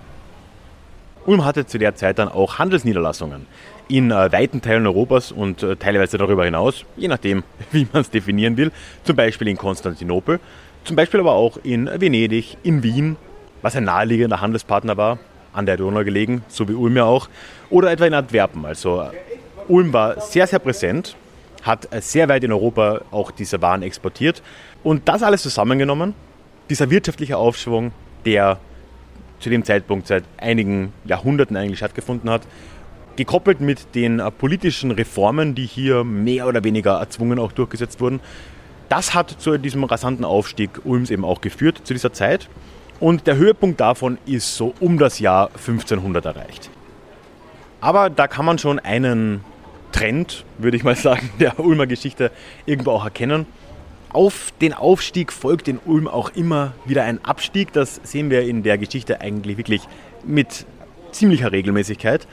Ulm 1.25 1.45
hatte 1.45 1.67
zu 1.67 1.79
der 1.79 1.95
Zeit 1.95 2.19
dann 2.19 2.29
auch 2.29 2.59
Handelsniederlassungen 2.59 3.47
in 3.89 4.11
äh, 4.11 4.33
weiten 4.33 4.63
Teilen 4.63 4.87
Europas 4.87 5.31
und 5.33 5.63
äh, 5.63 5.77
teilweise 5.77 6.19
darüber 6.19 6.45
hinaus, 6.45 6.85
je 6.97 7.09
nachdem, 7.09 7.45
wie 7.71 7.87
man 7.93 8.03
es 8.03 8.11
definieren 8.11 8.57
will. 8.57 8.73
Zum 9.05 9.17
Beispiel 9.17 9.49
in 9.49 9.57
Konstantinopel, 9.57 10.41
zum 10.85 10.97
Beispiel 10.97 11.21
aber 11.21 11.33
auch 11.33 11.59
in 11.63 11.89
Venedig, 12.01 12.57
in 12.63 12.83
Wien, 12.83 13.17
was 13.61 13.77
ein 13.77 13.85
naheliegender 13.85 14.41
Handelspartner 14.41 14.97
war, 14.97 15.19
an 15.53 15.67
der 15.67 15.77
Donau 15.77 16.03
gelegen, 16.05 16.43
so 16.49 16.69
wie 16.69 16.73
Ulm 16.73 16.97
ja 16.97 17.05
auch, 17.05 17.29
oder 17.71 17.93
etwa 17.93 18.07
in 18.07 18.15
Antwerpen. 18.15 18.65
Also 18.65 19.05
Ulm 19.69 19.93
war 19.93 20.21
sehr, 20.21 20.47
sehr 20.47 20.59
präsent 20.59 21.17
hat 21.63 21.89
sehr 22.03 22.29
weit 22.29 22.45
in 22.45 22.53
Europa 22.53 23.03
auch 23.11 23.31
diese 23.31 23.63
Waren 23.63 23.83
exportiert. 23.83 24.43
Und 24.83 25.09
das 25.09 25.23
alles 25.23 25.43
zusammengenommen, 25.43 26.15
dieser 26.69 26.91
wirtschaftliche 26.91 27.37
Aufschwung, 27.37 27.93
der 28.25 28.59
zu 29.39 29.51
dem 29.51 29.65
Zeitpunkt 29.65 30.07
seit 30.07 30.25
einigen 30.39 30.93
Jahrhunderten 31.05 31.57
eigentlich 31.57 31.79
stattgefunden 31.79 32.31
hat, 32.31 32.43
gekoppelt 33.17 33.61
mit 33.61 33.95
den 33.95 34.21
äh, 34.21 34.31
politischen 34.31 34.91
Reformen, 34.91 35.55
die 35.55 35.67
hier 35.67 36.05
mehr 36.05 36.47
oder 36.47 36.65
weniger 36.65 36.99
erzwungen 36.99 37.39
auch 37.39 37.53
durchgesetzt 37.53 38.01
wurden, 38.01 38.21
das 38.89 39.15
hat 39.15 39.31
zu 39.31 39.59
diesem 39.59 39.85
rasanten 39.85 40.25
Aufstieg 40.25 40.71
Ulms 40.85 41.11
eben 41.11 41.25
auch 41.25 41.41
geführt 41.41 41.81
zu 41.85 41.95
dieser 41.95 42.13
Zeit. 42.13 42.49
Und 43.01 43.27
der 43.27 43.37
Höhepunkt 43.37 43.81
davon 43.81 44.19
ist 44.27 44.55
so 44.55 44.75
um 44.81 44.99
das 44.99 45.19
Jahr 45.19 45.49
1500 45.49 46.25
erreicht. 46.25 46.71
Aber 47.81 48.11
da 48.11 48.29
kann 48.29 48.45
man 48.45 48.59
schon 48.59 48.79
einen 48.79 49.43
Trend, 49.93 50.45
würde 50.59 50.77
ich 50.77 50.85
mal 50.85 50.97
sagen, 50.97 51.31
der 51.41 51.61
Ulmer 51.61 51.87
Geschichte 51.87 52.31
irgendwo 52.67 52.93
auch 52.93 53.05
erkennen. 53.05 53.47
Auf 54.13 54.53
den 54.61 54.75
Aufstieg 54.75 55.33
folgt 55.33 55.69
in 55.69 55.79
Ulm 55.79 56.07
auch 56.07 56.31
immer 56.31 56.75
wieder 56.85 57.05
ein 57.05 57.25
Abstieg. 57.25 57.73
Das 57.73 58.01
sehen 58.03 58.29
wir 58.29 58.43
in 58.43 58.63
der 58.63 58.77
Geschichte 58.77 59.21
eigentlich 59.21 59.57
wirklich 59.57 59.83
mit 60.25 60.67
ziemlicher 61.13 61.53
Regelmäßigkeit. 61.53 62.27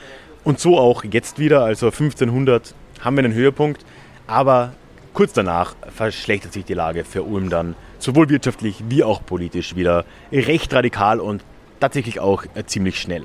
Und 0.43 0.59
so 0.59 0.77
auch 0.77 1.03
jetzt 1.03 1.39
wieder, 1.39 1.63
also 1.63 1.87
1500 1.87 2.73
haben 3.01 3.15
wir 3.15 3.23
einen 3.23 3.33
Höhepunkt. 3.33 3.85
Aber 4.27 4.73
kurz 5.13 5.33
danach 5.33 5.75
verschlechtert 5.95 6.53
sich 6.53 6.65
die 6.65 6.73
Lage 6.73 7.05
für 7.05 7.23
Ulm 7.23 7.49
dann 7.49 7.75
sowohl 7.97 8.29
wirtschaftlich 8.29 8.83
wie 8.89 9.03
auch 9.03 9.25
politisch 9.25 9.75
wieder 9.75 10.05
recht 10.31 10.73
radikal 10.73 11.19
und 11.19 11.43
tatsächlich 11.79 12.19
auch 12.19 12.43
ziemlich 12.65 12.99
schnell. 12.99 13.23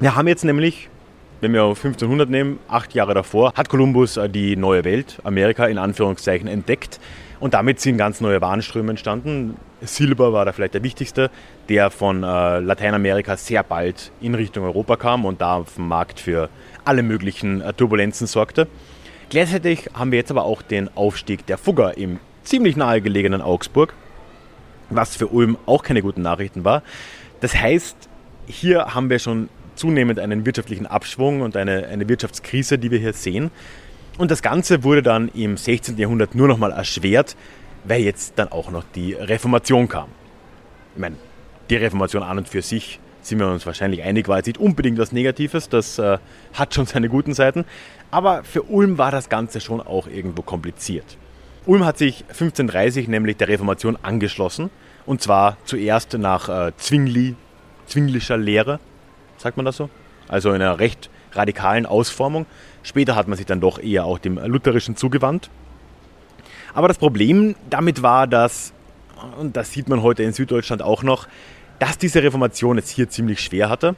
Wir 0.00 0.16
haben 0.16 0.26
jetzt 0.26 0.44
nämlich 0.44 0.88
wenn 1.42 1.52
wir 1.52 1.64
auf 1.64 1.84
1500 1.84 2.30
nehmen, 2.30 2.60
acht 2.68 2.94
Jahre 2.94 3.14
davor, 3.14 3.52
hat 3.54 3.68
Kolumbus 3.68 4.16
äh, 4.16 4.28
die 4.28 4.54
neue 4.54 4.84
Welt, 4.84 5.18
Amerika 5.24 5.66
in 5.66 5.76
Anführungszeichen, 5.76 6.46
entdeckt. 6.46 7.00
Und 7.40 7.54
damit 7.54 7.80
sind 7.80 7.98
ganz 7.98 8.20
neue 8.20 8.40
Warenströme 8.40 8.90
entstanden. 8.90 9.56
Silber 9.80 10.32
war 10.32 10.44
da 10.44 10.52
vielleicht 10.52 10.74
der 10.74 10.84
wichtigste, 10.84 11.32
der 11.68 11.90
von 11.90 12.22
äh, 12.22 12.60
Lateinamerika 12.60 13.36
sehr 13.36 13.64
bald 13.64 14.12
in 14.20 14.36
Richtung 14.36 14.62
Europa 14.64 14.94
kam 14.94 15.24
und 15.24 15.40
da 15.40 15.56
auf 15.56 15.74
dem 15.74 15.88
Markt 15.88 16.20
für 16.20 16.48
alle 16.84 17.02
möglichen 17.02 17.60
äh, 17.60 17.72
Turbulenzen 17.72 18.28
sorgte. 18.28 18.68
Gleichzeitig 19.28 19.90
haben 19.94 20.12
wir 20.12 20.20
jetzt 20.20 20.30
aber 20.30 20.44
auch 20.44 20.62
den 20.62 20.96
Aufstieg 20.96 21.44
der 21.46 21.58
Fugger 21.58 21.98
im 21.98 22.20
ziemlich 22.44 22.76
nahegelegenen 22.76 23.42
Augsburg. 23.42 23.94
was 24.90 25.16
für 25.16 25.26
Ulm 25.26 25.56
auch 25.66 25.82
keine 25.82 26.02
guten 26.02 26.22
Nachrichten 26.22 26.64
war. 26.64 26.82
Das 27.40 27.56
heißt, 27.56 27.96
hier 28.46 28.94
haben 28.94 29.10
wir 29.10 29.18
schon 29.18 29.48
zunehmend 29.82 30.20
einen 30.20 30.46
wirtschaftlichen 30.46 30.86
Abschwung 30.86 31.40
und 31.40 31.56
eine, 31.56 31.88
eine 31.88 32.08
Wirtschaftskrise, 32.08 32.78
die 32.78 32.92
wir 32.92 33.00
hier 33.00 33.14
sehen. 33.14 33.50
Und 34.16 34.30
das 34.30 34.40
Ganze 34.40 34.84
wurde 34.84 35.02
dann 35.02 35.26
im 35.34 35.56
16. 35.56 35.98
Jahrhundert 35.98 36.36
nur 36.36 36.46
noch 36.46 36.56
mal 36.56 36.70
erschwert, 36.70 37.34
weil 37.82 38.02
jetzt 38.02 38.34
dann 38.36 38.52
auch 38.52 38.70
noch 38.70 38.84
die 38.94 39.14
Reformation 39.14 39.88
kam. 39.88 40.08
Ich 40.94 41.00
meine, 41.00 41.16
die 41.68 41.74
Reformation 41.74 42.22
an 42.22 42.38
und 42.38 42.48
für 42.48 42.62
sich 42.62 43.00
sind 43.22 43.40
wir 43.40 43.48
uns 43.48 43.66
wahrscheinlich 43.66 44.04
einig, 44.04 44.28
war 44.28 44.36
jetzt 44.36 44.46
nicht 44.46 44.58
unbedingt 44.58 44.98
was 44.98 45.10
Negatives, 45.10 45.68
das 45.68 45.98
äh, 45.98 46.18
hat 46.54 46.74
schon 46.74 46.86
seine 46.86 47.08
guten 47.08 47.34
Seiten. 47.34 47.64
Aber 48.12 48.44
für 48.44 48.62
Ulm 48.62 48.98
war 48.98 49.10
das 49.10 49.28
Ganze 49.28 49.60
schon 49.60 49.80
auch 49.80 50.06
irgendwo 50.06 50.42
kompliziert. 50.42 51.16
Ulm 51.66 51.84
hat 51.84 51.98
sich 51.98 52.22
1530 52.28 53.08
nämlich 53.08 53.36
der 53.36 53.48
Reformation 53.48 53.98
angeschlossen 54.00 54.70
und 55.06 55.22
zwar 55.22 55.56
zuerst 55.64 56.16
nach 56.18 56.48
äh, 56.48 56.72
Zwingli, 56.76 57.34
Zwinglischer 57.86 58.36
Lehre, 58.36 58.78
sagt 59.42 59.56
man 59.56 59.66
das 59.66 59.76
so? 59.76 59.90
Also 60.28 60.50
in 60.50 60.62
einer 60.62 60.78
recht 60.78 61.10
radikalen 61.32 61.86
Ausformung. 61.86 62.46
Später 62.82 63.16
hat 63.16 63.28
man 63.28 63.36
sich 63.36 63.46
dann 63.46 63.60
doch 63.60 63.78
eher 63.78 64.04
auch 64.04 64.18
dem 64.18 64.38
Lutherischen 64.38 64.96
zugewandt. 64.96 65.50
Aber 66.74 66.88
das 66.88 66.98
Problem 66.98 67.54
damit 67.68 68.02
war, 68.02 68.26
dass, 68.26 68.72
und 69.38 69.56
das 69.56 69.72
sieht 69.72 69.88
man 69.88 70.02
heute 70.02 70.22
in 70.22 70.32
Süddeutschland 70.32 70.82
auch 70.82 71.02
noch, 71.02 71.26
dass 71.78 71.98
diese 71.98 72.22
Reformation 72.22 72.78
es 72.78 72.88
hier 72.88 73.08
ziemlich 73.08 73.40
schwer 73.40 73.68
hatte. 73.68 73.94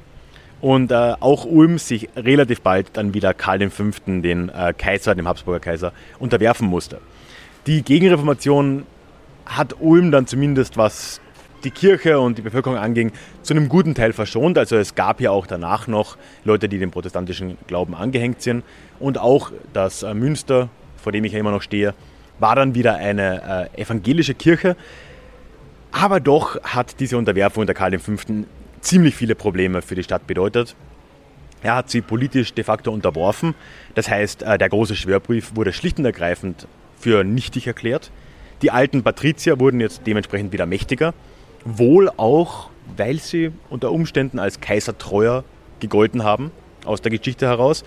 Und 0.61 0.93
äh, 0.93 1.15
auch 1.21 1.45
Ulm 1.45 1.79
sich 1.79 2.09
relativ 2.17 2.63
bald 2.63 2.97
dann 2.97 3.13
wieder 3.13 3.35
Karl 3.35 3.69
V., 3.69 3.85
den 4.07 4.49
äh, 4.49 4.73
Kaiser, 4.77 5.15
dem 5.15 5.29
Habsburger 5.29 5.61
Kaiser, 5.61 5.93
unterwerfen 6.19 6.67
musste. 6.67 7.01
Die 7.67 7.83
Gegenreformation 7.83 8.87
hat 9.45 9.77
Ulm 9.81 10.11
dann 10.11 10.27
zumindest, 10.27 10.77
was 10.77 11.21
die 11.65 11.71
Kirche 11.71 12.21
und 12.21 12.39
die 12.39 12.43
Bevölkerung 12.43 12.79
anging, 12.79 13.13
zu 13.43 13.55
einem 13.55 13.69
guten 13.69 13.95
Teil 13.95 14.13
verschont. 14.13 14.59
Also 14.59 14.77
es 14.77 14.95
gab 14.95 15.21
ja 15.21 15.31
auch 15.31 15.47
danach 15.47 15.87
noch 15.87 16.17
Leute, 16.45 16.69
die 16.69 16.79
dem 16.79 16.91
protestantischen 16.91 17.59
Glauben 17.67 17.95
angehängt 17.95 18.43
sind. 18.43 18.65
Und 19.01 19.19
auch 19.19 19.51
das 19.73 20.03
äh, 20.03 20.15
Münster, 20.15 20.69
vor 20.97 21.13
dem 21.13 21.25
ich 21.25 21.33
ja 21.33 21.39
immer 21.39 21.51
noch 21.51 21.63
stehe, 21.63 21.95
war 22.39 22.57
dann 22.57 22.75
wieder 22.75 22.97
eine 22.97 23.71
äh, 23.75 23.83
evangelische 23.83 24.35
Kirche. 24.35 24.77
Aber 25.93 26.21
doch 26.21 26.61
hat 26.63 27.01
diese 27.01 27.17
Unterwerfung 27.17 27.63
unter 27.63 27.75
Karl 27.75 27.99
V. 27.99 28.13
ziemlich 28.81 29.15
viele 29.15 29.35
Probleme 29.35 29.81
für 29.83 29.95
die 29.95 30.03
Stadt 30.03 30.27
bedeutet. 30.27 30.75
Er 31.63 31.77
hat 31.77 31.89
sie 31.89 32.03
politisch 32.03 32.53
de 32.53 32.63
facto 32.63 32.93
unterworfen. 32.93 33.55
Das 33.95 34.11
heißt, 34.11 34.43
äh, 34.43 34.59
der 34.59 34.69
große 34.69 34.97
Schwörbrief 34.97 35.53
wurde 35.55 35.73
schlicht 35.73 35.99
und 35.99 36.05
ergreifend 36.05 36.67
für 36.99 37.25
nichtig 37.25 37.67
erklärt. 37.67 38.11
Die 38.63 38.71
alten 38.71 39.03
Patrizier 39.03 39.61
wurden 39.61 39.81
jetzt 39.81 40.03
dementsprechend 40.07 40.53
wieder 40.53 40.67
mächtiger. 40.67 41.15
Wohl 41.65 42.11
auch, 42.17 42.71
weil 42.97 43.19
sie 43.19 43.53
unter 43.71 43.91
Umständen 43.91 44.39
als 44.39 44.61
Kaisertreuer 44.61 45.45
gegolten 45.81 46.23
haben, 46.23 46.51
aus 46.85 47.01
der 47.01 47.11
Geschichte 47.11 47.47
heraus. 47.47 47.85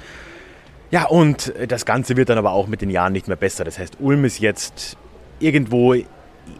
Ja, 0.90 1.06
und 1.06 1.54
das 1.68 1.86
Ganze 1.86 2.16
wird 2.18 2.30
dann 2.30 2.38
aber 2.38 2.52
auch 2.52 2.68
mit 2.68 2.82
den 2.82 2.90
Jahren 2.90 3.13
nicht 3.13 3.28
mehr 3.28 3.38
besser. 3.38 3.63
Das 3.63 3.78
heißt, 3.78 3.98
Ulm 4.00 4.26
ist 4.26 4.40
jetzt 4.40 4.98
irgendwo 5.40 5.94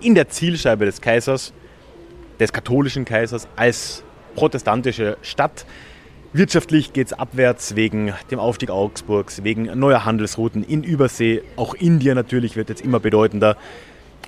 in 0.02 0.16
der 0.16 0.28
Zielscheibe 0.28 0.86
des 0.86 1.02
Kaisers, 1.02 1.54
des 2.40 2.52
katholischen 2.52 3.06
Kaisers, 3.06 3.48
als 3.56 4.04
protestantische 4.36 5.18
Stadt. 5.22 5.66
Wirtschaftlich 6.34 6.94
geht 6.94 7.08
es 7.08 7.14
abwärts 7.14 7.76
wegen 7.76 8.14
dem 8.30 8.38
Aufstieg 8.38 8.70
Augsburgs, 8.70 9.44
wegen 9.44 9.80
neuer 9.80 10.04
Handelsrouten 10.06 10.64
in 10.64 10.84
Übersee. 10.84 11.42
Auch 11.56 11.74
Indien 11.74 12.16
natürlich 12.16 12.56
wird 12.58 12.70
jetzt 12.70 12.82
immer 12.82 13.00
bedeutender. 13.00 13.56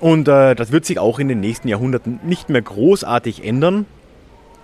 Und 0.00 0.28
äh, 0.28 0.54
das 0.54 0.72
wird 0.72 0.86
sich 0.86 0.98
auch 0.98 1.18
in 1.18 1.28
den 1.28 1.40
nächsten 1.40 1.68
Jahrhunderten 1.68 2.20
nicht 2.24 2.48
mehr 2.48 2.62
großartig 2.62 3.44
ändern. 3.44 3.86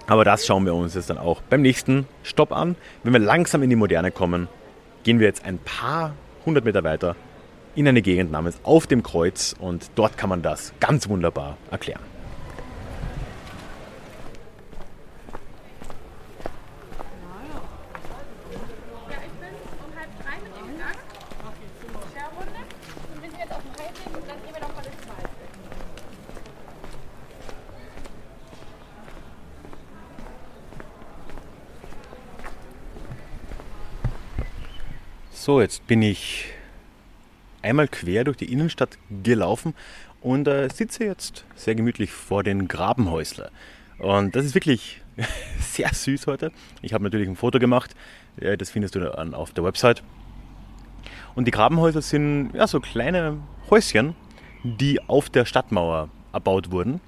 Aber 0.07 0.25
das 0.25 0.47
schauen 0.47 0.65
wir 0.65 0.75
uns 0.75 0.95
jetzt 0.95 1.11
dann 1.11 1.19
auch 1.19 1.43
beim 1.43 1.63
nächsten 1.63 2.07
Stopp 2.23 2.53
an. 2.53 2.77
Wenn 3.03 3.13
wir 3.13 3.21
langsam 3.21 3.63
in 3.63 3.71
die 3.71 3.77
Moderne 3.77 4.11
kommen, 4.11 4.49
gehen 5.05 5.19
wir 5.21 5.27
jetzt 5.27 5.45
ein 5.45 5.59
paar 5.59 6.15
hundert 6.47 6.65
Meter 6.65 6.85
weiter 6.85 7.17
in 7.75 7.87
eine 7.87 8.01
Gegend 8.01 8.33
namens 8.33 8.59
Auf 8.63 8.87
dem 8.87 9.03
Kreuz 9.03 9.55
und 9.59 9.91
dort 9.97 10.17
kann 10.17 10.31
man 10.31 10.43
das 10.43 10.73
ganz 10.81 11.09
wunderbar 11.09 11.59
erklären. 11.71 12.16
So, 35.47 35.61
jetzt 35.61 35.87
bin 35.87 36.03
ich 36.03 36.47
einmal 37.63 37.87
quer 37.87 38.25
durch 38.25 38.37
die 38.37 38.53
Innenstadt 38.53 38.99
gelaufen 39.23 39.75
und 40.21 40.49
äh, 40.49 40.69
sitze 40.75 41.05
jetzt 41.05 41.45
sehr 41.55 41.77
gemütlich 41.77 42.11
vor 42.11 42.43
den 42.43 42.67
Grabenhäusler. 42.67 43.53
Und 44.01 44.35
das 44.35 44.45
ist 44.45 44.57
wirklich 44.57 45.03
sehr 45.61 45.95
süß 45.95 46.27
heute. 46.27 46.51
Ich 46.83 46.95
habe 46.95 47.05
natürlich 47.05 47.29
ein 47.29 47.37
Foto 47.37 47.61
gemacht, 47.61 47.95
das 48.59 48.71
findest 48.71 48.97
du 48.97 48.99
dann 48.99 49.35
auf 49.35 49.53
der 49.53 49.63
Website. 49.63 50.03
Und 51.37 51.45
die 51.45 51.53
Grabenhäuser 51.53 52.03
sind 52.03 52.51
ja, 52.53 52.67
so 52.67 52.81
kleine 52.81 53.39
Häuschen, 53.71 54.17
die 54.65 55.01
auf 55.09 55.31
der 55.31 55.45
Stadtmauer 55.45 56.09
erbaut 56.33 56.73
wurden. 56.73 57.01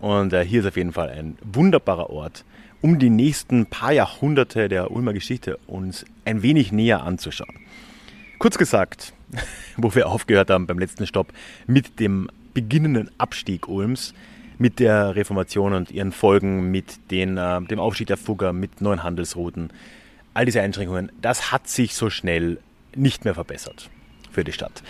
Und 0.00 0.32
äh, 0.32 0.44
hier 0.44 0.60
ist 0.60 0.66
auf 0.66 0.76
jeden 0.76 0.92
Fall 0.92 1.10
ein 1.10 1.36
wunderbarer 1.42 2.10
Ort, 2.10 2.44
um 2.80 2.98
die 2.98 3.10
nächsten 3.10 3.66
paar 3.66 3.92
Jahrhunderte 3.92 4.68
der 4.68 4.90
Ulmer 4.90 5.12
Geschichte 5.12 5.58
uns 5.66 6.04
ein 6.24 6.42
wenig 6.42 6.70
näher 6.72 7.02
anzuschauen. 7.02 7.54
Kurz 8.38 8.56
gesagt, 8.56 9.12
wo 9.76 9.94
wir 9.94 10.08
aufgehört 10.08 10.50
haben 10.50 10.66
beim 10.66 10.78
letzten 10.78 11.06
Stopp, 11.06 11.32
mit 11.66 11.98
dem 11.98 12.30
beginnenden 12.54 13.10
Abstieg 13.18 13.68
Ulms, 13.68 14.14
mit 14.58 14.80
der 14.80 15.14
Reformation 15.14 15.72
und 15.72 15.90
ihren 15.90 16.12
Folgen, 16.12 16.70
mit 16.70 17.10
den, 17.10 17.36
äh, 17.36 17.60
dem 17.62 17.78
Aufstieg 17.78 18.08
der 18.08 18.16
Fugger, 18.16 18.52
mit 18.52 18.80
neuen 18.80 19.02
Handelsrouten, 19.02 19.70
all 20.34 20.44
diese 20.44 20.60
Einschränkungen, 20.60 21.10
das 21.20 21.52
hat 21.52 21.68
sich 21.68 21.94
so 21.94 22.10
schnell 22.10 22.58
nicht 22.94 23.24
mehr 23.24 23.34
verbessert 23.34 23.90
für 24.30 24.44
die 24.44 24.52
Stadt. 24.52 24.82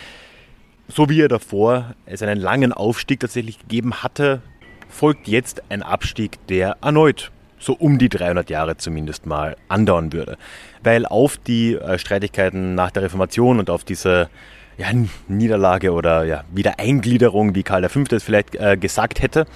So 0.88 1.08
wie 1.10 1.20
er 1.20 1.28
davor 1.28 1.94
es 2.06 2.22
einen 2.22 2.38
langen 2.38 2.72
Aufstieg 2.72 3.20
tatsächlich 3.20 3.58
gegeben 3.58 4.02
hatte, 4.02 4.40
folgt 4.88 5.28
jetzt 5.28 5.62
ein 5.70 5.82
Abstieg, 5.82 6.38
der 6.48 6.76
erneut 6.82 7.30
so 7.58 7.72
um 7.72 7.98
die 7.98 8.08
300 8.08 8.50
Jahre 8.50 8.76
zumindest 8.76 9.26
mal 9.26 9.56
andauern 9.68 10.12
würde. 10.12 10.36
Weil 10.82 11.06
auf 11.06 11.36
die 11.36 11.74
äh, 11.74 11.98
Streitigkeiten 11.98 12.74
nach 12.74 12.90
der 12.90 13.02
Reformation 13.02 13.58
und 13.58 13.70
auf 13.70 13.84
diese 13.84 14.28
ja, 14.76 14.86
Niederlage 15.26 15.92
oder 15.92 16.24
ja, 16.24 16.44
Wiedereingliederung, 16.52 17.54
wie 17.54 17.64
Karl 17.64 17.88
V. 17.88 18.04
es 18.10 18.22
vielleicht 18.22 18.54
äh, 18.54 18.76
gesagt 18.76 19.20
hätte, 19.20 19.46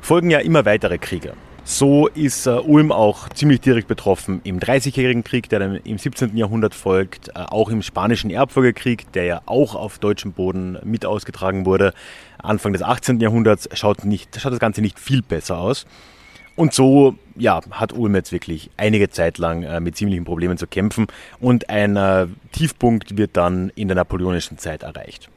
folgen 0.00 0.30
ja 0.30 0.40
immer 0.40 0.64
weitere 0.64 0.98
Kriege. 0.98 1.34
So 1.64 2.08
ist 2.08 2.46
äh, 2.46 2.50
Ulm 2.50 2.90
auch 2.90 3.28
ziemlich 3.28 3.60
direkt 3.60 3.86
betroffen 3.86 4.40
im 4.42 4.58
Dreißigjährigen 4.58 5.22
Krieg, 5.22 5.48
der 5.48 5.60
dann 5.60 5.76
im 5.76 5.96
17. 5.96 6.36
Jahrhundert 6.36 6.74
folgt, 6.74 7.28
äh, 7.28 7.32
auch 7.36 7.70
im 7.70 7.82
Spanischen 7.82 8.30
Erbfolgekrieg, 8.30 9.12
der 9.12 9.24
ja 9.24 9.42
auch 9.46 9.76
auf 9.76 10.00
deutschem 10.00 10.32
Boden 10.32 10.76
mit 10.82 11.06
ausgetragen 11.06 11.64
wurde. 11.64 11.94
Anfang 12.42 12.72
des 12.72 12.82
18. 12.82 13.20
Jahrhunderts 13.20 13.68
schaut, 13.74 14.04
nicht, 14.04 14.40
schaut 14.40 14.52
das 14.52 14.60
Ganze 14.60 14.80
nicht 14.80 14.98
viel 14.98 15.22
besser 15.22 15.58
aus. 15.58 15.86
Und 16.54 16.74
so 16.74 17.16
ja, 17.36 17.60
hat 17.70 17.92
Ulm 17.92 18.14
jetzt 18.14 18.32
wirklich 18.32 18.70
einige 18.76 19.08
Zeit 19.08 19.38
lang 19.38 19.62
äh, 19.62 19.80
mit 19.80 19.96
ziemlichen 19.96 20.24
Problemen 20.24 20.58
zu 20.58 20.66
kämpfen 20.66 21.06
und 21.40 21.70
ein 21.70 21.96
äh, 21.96 22.26
Tiefpunkt 22.52 23.16
wird 23.16 23.36
dann 23.36 23.70
in 23.74 23.88
der 23.88 23.94
napoleonischen 23.94 24.58
Zeit 24.58 24.82
erreicht. 24.82 25.30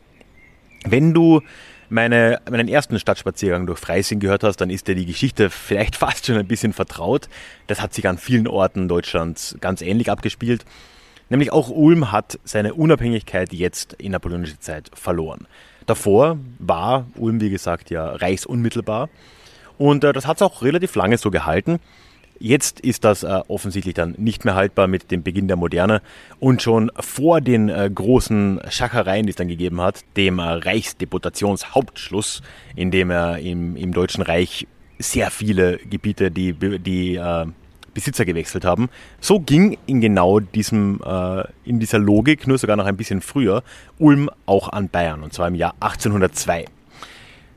Wenn 0.83 1.13
du 1.13 1.41
meine, 1.89 2.41
meinen 2.49 2.67
ersten 2.67 2.99
Stadtspaziergang 2.99 3.65
durch 3.65 3.79
Freising 3.79 4.19
gehört 4.19 4.43
hast, 4.43 4.57
dann 4.57 4.69
ist 4.69 4.87
dir 4.87 4.95
die 4.95 5.05
Geschichte 5.05 5.49
vielleicht 5.49 5.95
fast 5.95 6.25
schon 6.25 6.37
ein 6.37 6.47
bisschen 6.47 6.73
vertraut. 6.73 7.29
Das 7.67 7.81
hat 7.81 7.93
sich 7.93 8.07
an 8.07 8.17
vielen 8.17 8.47
Orten 8.47 8.87
Deutschlands 8.87 9.55
ganz 9.61 9.81
ähnlich 9.81 10.11
abgespielt. 10.11 10.65
Nämlich 11.29 11.51
auch 11.51 11.69
Ulm 11.69 12.11
hat 12.11 12.39
seine 12.43 12.75
Unabhängigkeit 12.75 13.51
jetzt 13.51 13.93
in 13.93 14.11
napoleonischer 14.11 14.59
Zeit 14.59 14.91
verloren. 14.93 15.47
Davor 15.85 16.37
war 16.59 17.05
Ulm, 17.15 17.41
wie 17.41 17.49
gesagt, 17.49 17.89
ja 17.89 18.07
reichsunmittelbar. 18.07 19.09
Und 19.77 20.03
äh, 20.03 20.13
das 20.13 20.25
hat 20.25 20.37
es 20.37 20.41
auch 20.41 20.61
relativ 20.61 20.95
lange 20.95 21.17
so 21.17 21.31
gehalten. 21.31 21.79
Jetzt 22.37 22.81
ist 22.81 23.05
das 23.05 23.23
äh, 23.23 23.41
offensichtlich 23.47 23.93
dann 23.93 24.15
nicht 24.17 24.43
mehr 24.43 24.55
haltbar 24.55 24.87
mit 24.87 25.09
dem 25.09 25.23
Beginn 25.23 25.47
der 25.47 25.55
Moderne 25.55 26.01
und 26.39 26.61
schon 26.61 26.91
vor 26.99 27.39
den 27.39 27.69
äh, 27.69 27.89
großen 27.93 28.59
Schachereien, 28.69 29.25
die 29.25 29.29
es 29.29 29.37
dann 29.37 29.47
gegeben 29.47 29.79
hat, 29.79 30.01
dem 30.17 30.39
äh, 30.39 30.43
Reichsdeputationshauptschluss, 30.43 32.41
in 32.75 32.91
dem 32.91 33.09
er 33.09 33.39
im, 33.39 33.77
im 33.77 33.93
Deutschen 33.93 34.21
Reich 34.21 34.67
sehr 34.99 35.31
viele 35.31 35.77
Gebiete 35.77 36.29
die, 36.29 36.53
die 36.53 37.15
äh, 37.15 37.45
Besitzer 37.95 38.25
gewechselt 38.25 38.63
haben. 38.63 38.89
So 39.19 39.39
ging 39.39 39.79
in 39.87 40.01
genau 40.01 40.39
diesem, 40.39 41.01
äh, 41.03 41.43
in 41.63 41.79
dieser 41.79 41.97
Logik, 41.97 42.45
nur 42.45 42.59
sogar 42.59 42.75
noch 42.75 42.85
ein 42.85 42.97
bisschen 42.97 43.21
früher, 43.21 43.63
Ulm 43.97 44.29
auch 44.45 44.69
an 44.69 44.89
Bayern, 44.89 45.23
und 45.23 45.33
zwar 45.33 45.47
im 45.47 45.55
Jahr 45.55 45.73
1802. 45.79 46.65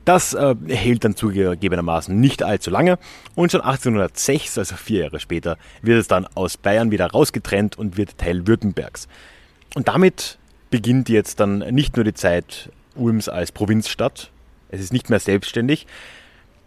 Das 0.07 0.33
äh, 0.33 0.55
hält 0.69 1.05
dann 1.05 1.17
zugegebenermaßen 1.17 2.19
nicht 2.19 2.43
allzu 2.43 2.71
lange 2.71 2.99
und 3.35 3.53
schon 3.53 3.61
1806, 3.61 4.57
also 4.57 4.77
vier 4.77 5.03
Jahre 5.03 5.21
später, 5.21 5.59
wird 5.83 6.01
es 6.01 6.09
dann 6.09 6.27
aus 6.35 6.57
Bayern 6.57 6.91
wieder 6.91 7.09
rausgetrennt 7.11 7.77
und 7.77 7.99
wird 7.99 8.17
Teil 8.17 8.47
Württembergs. 8.47 9.07
Und 9.75 9.89
damit 9.89 10.39
beginnt 10.71 11.11
jetzt 11.11 11.41
dann 11.41 11.59
nicht 11.59 11.97
nur 11.97 12.05
die 12.05 12.15
Zeit 12.15 12.71
Ulms 12.95 13.29
als 13.29 13.53
Provinzstadt, 13.53 14.31
es 14.71 14.81
ist 14.81 14.95
nicht 14.95 15.11
mehr 15.11 15.21
selbstständig, 15.21 15.87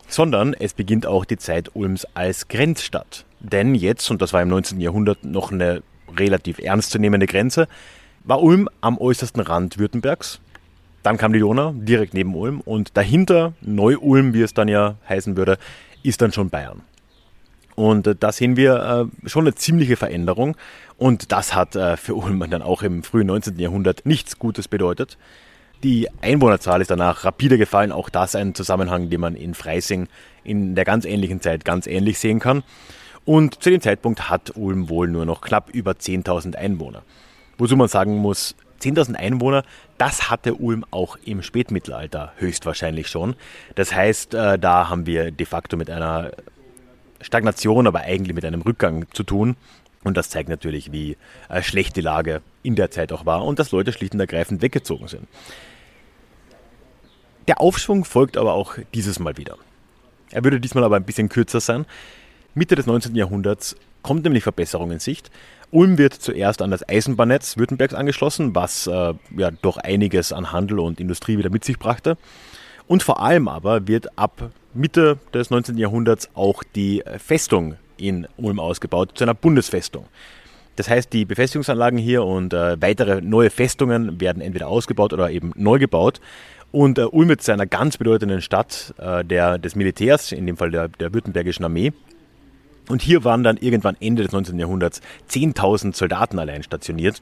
sondern 0.07 0.53
es 0.53 0.73
beginnt 0.73 1.07
auch 1.07 1.25
die 1.25 1.37
Zeit 1.37 1.71
Ulms 1.73 2.05
als 2.13 2.47
Grenzstadt. 2.47 3.25
Denn 3.41 3.75
jetzt, 3.75 4.09
und 4.11 4.21
das 4.21 4.33
war 4.33 4.41
im 4.41 4.49
19. 4.49 4.79
Jahrhundert 4.79 5.23
noch 5.23 5.51
eine 5.51 5.83
relativ 6.17 6.59
ernstzunehmende 6.59 7.27
Grenze, 7.27 7.67
war 8.23 8.41
Ulm 8.41 8.69
am 8.81 8.97
äußersten 8.97 9.41
Rand 9.41 9.79
Württembergs 9.79 10.39
dann 11.03 11.17
kam 11.17 11.33
die 11.33 11.39
Donau, 11.39 11.73
direkt 11.73 12.13
neben 12.13 12.35
Ulm. 12.35 12.61
Und 12.61 12.95
dahinter, 12.95 13.53
Neu-Ulm, 13.61 14.33
wie 14.33 14.41
es 14.41 14.53
dann 14.53 14.67
ja 14.67 14.95
heißen 15.09 15.35
würde, 15.35 15.57
ist 16.03 16.21
dann 16.21 16.31
schon 16.31 16.49
Bayern. 16.49 16.81
Und 17.75 18.05
äh, 18.07 18.15
da 18.15 18.31
sehen 18.31 18.55
wir 18.57 19.09
äh, 19.25 19.29
schon 19.29 19.45
eine 19.45 19.55
ziemliche 19.55 19.97
Veränderung. 19.97 20.55
Und 20.97 21.31
das 21.31 21.55
hat 21.55 21.75
äh, 21.75 21.97
für 21.97 22.15
Ulm 22.15 22.45
dann 22.49 22.61
auch 22.61 22.83
im 22.83 23.03
frühen 23.03 23.27
19. 23.27 23.57
Jahrhundert 23.57 24.05
nichts 24.05 24.37
Gutes 24.37 24.67
bedeutet. 24.67 25.17
Die 25.83 26.07
Einwohnerzahl 26.21 26.81
ist 26.81 26.91
danach 26.91 27.25
rapide 27.25 27.57
gefallen. 27.57 27.91
Auch 27.91 28.09
das 28.09 28.35
ein 28.35 28.53
Zusammenhang, 28.53 29.09
den 29.09 29.19
man 29.19 29.35
in 29.35 29.55
Freising 29.55 30.07
in 30.43 30.75
der 30.75 30.85
ganz 30.85 31.05
ähnlichen 31.05 31.41
Zeit 31.41 31.65
ganz 31.65 31.87
ähnlich 31.87 32.19
sehen 32.19 32.39
kann. 32.39 32.61
Und 33.25 33.63
zu 33.63 33.69
dem 33.69 33.81
Zeitpunkt 33.81 34.29
hat 34.29 34.55
Ulm 34.55 34.89
wohl 34.89 35.07
nur 35.07 35.25
noch 35.25 35.41
knapp 35.41 35.69
über 35.69 35.91
10.000 35.91 36.55
Einwohner. 36.55 37.03
Wozu 37.57 37.75
man 37.75 37.87
sagen 37.87 38.17
muss, 38.17 38.55
10.000 38.81 39.15
Einwohner, 39.15 39.63
das 39.97 40.31
hatte 40.31 40.55
Ulm 40.55 40.83
auch 40.89 41.17
im 41.23 41.43
Spätmittelalter 41.43 42.33
höchstwahrscheinlich 42.37 43.07
schon. 43.07 43.35
Das 43.75 43.93
heißt, 43.93 44.33
äh, 44.33 44.57
da 44.57 44.89
haben 44.89 45.05
wir 45.05 45.31
de 45.31 45.45
facto 45.45 45.77
mit 45.77 45.89
einer 45.89 46.31
Stagnation, 47.21 47.85
aber 47.85 48.01
eigentlich 48.01 48.33
mit 48.33 48.45
einem 48.45 48.61
Rückgang 48.61 49.05
zu 49.13 49.23
tun. 49.23 49.55
Und 50.03 50.17
das 50.17 50.31
zeigt 50.31 50.49
natürlich, 50.49 50.91
wie 50.91 51.17
äh, 51.49 51.61
schlecht 51.61 51.95
die 51.95 52.01
Lage 52.01 52.41
in 52.63 52.75
der 52.75 52.89
Zeit 52.89 53.11
auch 53.11 53.27
war 53.27 53.45
und 53.45 53.59
dass 53.59 53.71
Leute 53.71 53.93
schlicht 53.93 54.13
und 54.13 54.19
ergreifend 54.19 54.63
weggezogen 54.63 55.07
sind. 55.07 55.27
Der 57.47 57.61
Aufschwung 57.61 58.05
folgt 58.05 58.37
aber 58.37 58.53
auch 58.53 58.75
dieses 58.93 59.19
Mal 59.19 59.37
wieder. 59.37 59.57
Er 60.31 60.43
würde 60.43 60.59
diesmal 60.59 60.83
aber 60.83 60.95
ein 60.95 61.03
bisschen 61.03 61.29
kürzer 61.29 61.59
sein. 61.59 61.85
Mitte 62.53 62.75
des 62.75 62.85
19. 62.85 63.15
Jahrhunderts 63.15 63.75
kommt 64.01 64.23
nämlich 64.23 64.43
Verbesserung 64.43 64.91
in 64.91 64.99
Sicht. 64.99 65.31
Ulm 65.71 65.97
wird 65.97 66.13
zuerst 66.13 66.61
an 66.61 66.69
das 66.69 66.87
Eisenbahnnetz 66.87 67.57
Württembergs 67.57 67.93
angeschlossen, 67.93 68.53
was 68.53 68.87
äh, 68.87 69.13
ja 69.37 69.51
doch 69.61 69.77
einiges 69.77 70.33
an 70.33 70.51
Handel 70.51 70.79
und 70.79 70.99
Industrie 70.99 71.37
wieder 71.37 71.49
mit 71.49 71.63
sich 71.63 71.79
brachte. 71.79 72.17
Und 72.87 73.03
vor 73.03 73.21
allem 73.21 73.47
aber 73.47 73.87
wird 73.87 74.17
ab 74.17 74.51
Mitte 74.73 75.17
des 75.33 75.49
19. 75.49 75.77
Jahrhunderts 75.77 76.29
auch 76.33 76.63
die 76.75 77.03
Festung 77.17 77.75
in 77.95 78.27
Ulm 78.35 78.59
ausgebaut, 78.59 79.11
zu 79.15 79.23
einer 79.23 79.33
Bundesfestung. 79.33 80.07
Das 80.75 80.89
heißt, 80.89 81.13
die 81.13 81.23
Befestigungsanlagen 81.23 81.99
hier 81.99 82.23
und 82.23 82.53
äh, 82.53 82.81
weitere 82.81 83.21
neue 83.21 83.49
Festungen 83.49 84.19
werden 84.19 84.41
entweder 84.41 84.67
ausgebaut 84.67 85.13
oder 85.13 85.29
eben 85.29 85.51
neu 85.55 85.79
gebaut. 85.79 86.19
Und 86.71 86.97
äh, 86.97 87.03
Ulm 87.03 87.29
wird 87.29 87.41
zu 87.41 87.53
einer 87.53 87.65
ganz 87.65 87.97
bedeutenden 87.97 88.41
Stadt 88.41 88.93
äh, 88.97 89.23
der, 89.23 89.57
des 89.57 89.75
Militärs, 89.75 90.31
in 90.31 90.47
dem 90.47 90.57
Fall 90.57 90.71
der, 90.71 90.87
der 90.87 91.13
württembergischen 91.13 91.63
Armee. 91.63 91.93
Und 92.89 93.01
hier 93.01 93.23
waren 93.23 93.43
dann 93.43 93.57
irgendwann 93.57 93.95
Ende 93.99 94.23
des 94.23 94.31
19. 94.31 94.57
Jahrhunderts 94.59 95.01
10.000 95.29 95.95
Soldaten 95.95 96.39
allein 96.39 96.63
stationiert, 96.63 97.21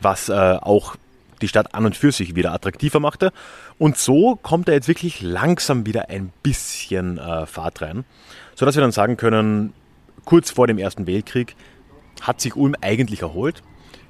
was 0.00 0.28
äh, 0.28 0.32
auch 0.32 0.96
die 1.42 1.48
Stadt 1.48 1.74
an 1.74 1.86
und 1.86 1.96
für 1.96 2.12
sich 2.12 2.34
wieder 2.34 2.52
attraktiver 2.52 3.00
machte. 3.00 3.32
Und 3.78 3.96
so 3.96 4.36
kommt 4.36 4.68
da 4.68 4.72
jetzt 4.72 4.88
wirklich 4.88 5.22
langsam 5.22 5.86
wieder 5.86 6.08
ein 6.10 6.32
bisschen 6.42 7.18
äh, 7.18 7.46
Fahrt 7.46 7.82
rein, 7.82 8.04
sodass 8.54 8.76
wir 8.76 8.82
dann 8.82 8.92
sagen 8.92 9.16
können, 9.16 9.72
kurz 10.24 10.50
vor 10.50 10.66
dem 10.66 10.78
Ersten 10.78 11.06
Weltkrieg 11.06 11.56
hat 12.20 12.40
sich 12.40 12.56
Ulm 12.56 12.74
eigentlich 12.80 13.22
erholt. 13.22 13.62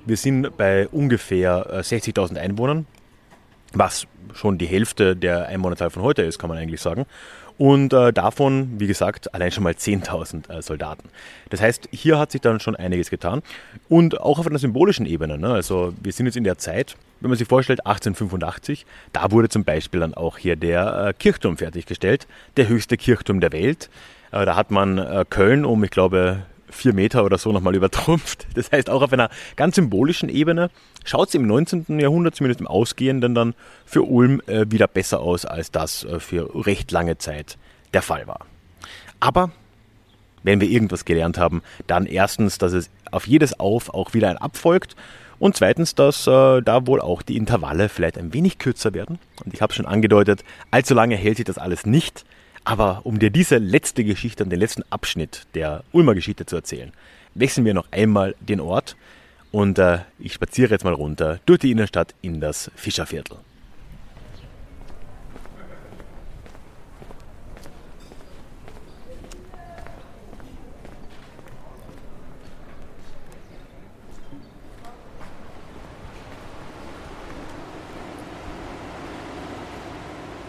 Wir 0.05 0.17
sind 0.17 0.57
bei 0.57 0.89
ungefähr 0.89 1.67
äh, 1.71 1.79
60.000 1.81 2.37
Einwohnern, 2.37 2.87
was 3.73 4.07
schon 4.35 4.59
die 4.59 4.67
Hälfte 4.67 5.17
der 5.17 5.47
Einwohnerzahl 5.47 5.91
von 5.91 6.03
heute 6.03 6.23
ist, 6.23 6.39
kann 6.39 6.49
man 6.49 6.59
eigentlich 6.59 6.81
sagen. 6.81 7.07
Und 7.61 7.93
äh, 7.93 8.11
davon, 8.11 8.81
wie 8.81 8.87
gesagt, 8.87 9.35
allein 9.35 9.53
schon 9.53 9.65
mal 9.65 9.75
10.000 9.75 10.49
äh, 10.49 10.63
Soldaten. 10.63 11.11
Das 11.51 11.61
heißt, 11.61 11.91
hier 11.93 12.19
hat 12.19 12.33
sich 12.33 12.41
dann 12.41 12.59
schon 12.59 12.75
einiges 12.75 13.11
getan. 13.11 13.43
Und 13.87 14.19
auch 14.19 14.39
auf 14.39 14.47
einer 14.47 14.59
symbolischen 14.59 15.05
Ebene. 15.05 15.37
Ne? 15.37 15.53
Also 15.53 15.93
wir 16.03 16.11
sind 16.11 16.25
jetzt 16.25 16.39
in 16.39 16.45
der 16.45 16.57
Zeit, 16.57 16.97
wenn 17.21 17.29
man 17.29 17.37
sich 17.37 17.47
vorstellt, 17.47 17.81
1885, 17.85 18.87
da 19.13 19.31
wurde 19.31 19.51
zum 19.51 19.65
Beispiel 19.65 20.01
dann 20.01 20.15
auch 20.15 20.39
hier 20.39 20.57
der 20.57 21.09
äh, 21.09 21.13
Kirchturm 21.13 21.59
fertiggestellt, 21.59 22.27
der 22.57 22.67
höchste 22.69 22.97
Kirchturm 22.97 23.41
der 23.41 23.53
Welt. 23.53 23.91
Äh, 24.33 24.47
da 24.47 24.57
hat 24.57 24.71
man 24.71 24.97
äh, 24.97 25.27
Köln 25.29 25.67
um, 25.67 25.85
ich 25.85 25.91
glaube, 25.91 26.39
vier 26.71 26.93
Meter 26.93 27.25
oder 27.25 27.39
so 27.39 27.53
nochmal 27.53 27.75
übertrumpft. 27.75 28.47
Das 28.55 28.73
heißt, 28.73 28.91
auch 28.91 29.03
auf 29.03 29.13
einer 29.13 29.31
ganz 29.57 29.77
symbolischen 29.77 30.29
Ebene 30.29 30.71
schaut 31.05 31.29
es 31.29 31.35
im 31.35 31.47
19. 31.47 31.99
Jahrhundert, 31.99 32.35
zumindest 32.35 32.61
im 32.61 32.67
Ausgehenden, 32.67 33.35
dann 33.35 33.55
für 33.85 34.03
Ulm 34.03 34.43
äh, 34.47 34.67
wieder 34.71 34.87
besser 34.87 35.21
aus, 35.21 35.45
als 35.45 35.71
das 35.71 36.05
äh, 36.05 36.21
für 36.21 36.67
recht 36.67 36.91
lange 36.91 37.19
Zeit 37.19 37.59
der 37.93 38.03
Fall 38.03 38.27
war. 38.27 38.47
Aber 39.21 39.51
wenn 40.43 40.61
wir 40.61 40.69
irgendwas 40.69 41.05
gelernt 41.05 41.39
haben, 41.39 41.63
dann 41.87 42.07
erstens, 42.07 42.59
dass 42.59 42.73
es 42.73 42.91
auf 43.11 43.27
jedes 43.27 43.59
Auf 43.61 43.93
auch 43.93 44.15
wieder 44.15 44.31
ein 44.31 44.39
Abfolgt 44.39 44.97
und 45.39 45.57
zweitens, 45.57 45.95
dass 45.95 46.27
äh, 46.27 46.61
da 46.61 46.87
wohl 46.87 47.01
auch 47.01 47.23
die 47.23 47.37
Intervalle 47.37 47.89
vielleicht 47.89 48.19
ein 48.19 48.33
wenig 48.33 48.59
kürzer 48.59 48.95
werden. 48.95 49.19
Und 49.45 49.55
ich 49.55 49.63
habe 49.63 49.73
schon 49.73 49.87
angedeutet, 49.87 50.45
allzu 50.71 50.95
lange 50.95 51.17
hält 51.17 51.39
sich 51.39 51.47
das 51.47 51.59
alles 51.59 51.87
nicht. 51.87 52.25
Aber 52.65 53.01
um 53.05 53.19
dir 53.19 53.31
diese 53.31 53.59
letzte 53.59 54.05
Geschichte 54.05 54.45
und 54.45 54.51
den 54.51 54.61
letzten 54.61 54.85
Abschnitt 54.91 55.47
der 55.55 55.83
Ulmer 55.93 56.15
Geschichte 56.15 56.47
zu 56.47 56.57
erzählen, 56.57 56.93
wechseln 57.35 57.65
wir 57.65 57.75
noch 57.75 57.91
einmal 57.91 58.35
den 58.41 58.61
Ort 58.61 58.97
und 59.51 59.79
äh, 59.79 60.01
ich 60.19 60.35
spaziere 60.35 60.71
jetzt 60.71 60.85
mal 60.85 60.95
runter 60.95 61.41
durch 61.47 61.61
die 61.61 61.71
Innenstadt 61.73 62.15
in 62.23 62.41
das 62.41 62.71
Fischerviertel. 62.77 63.39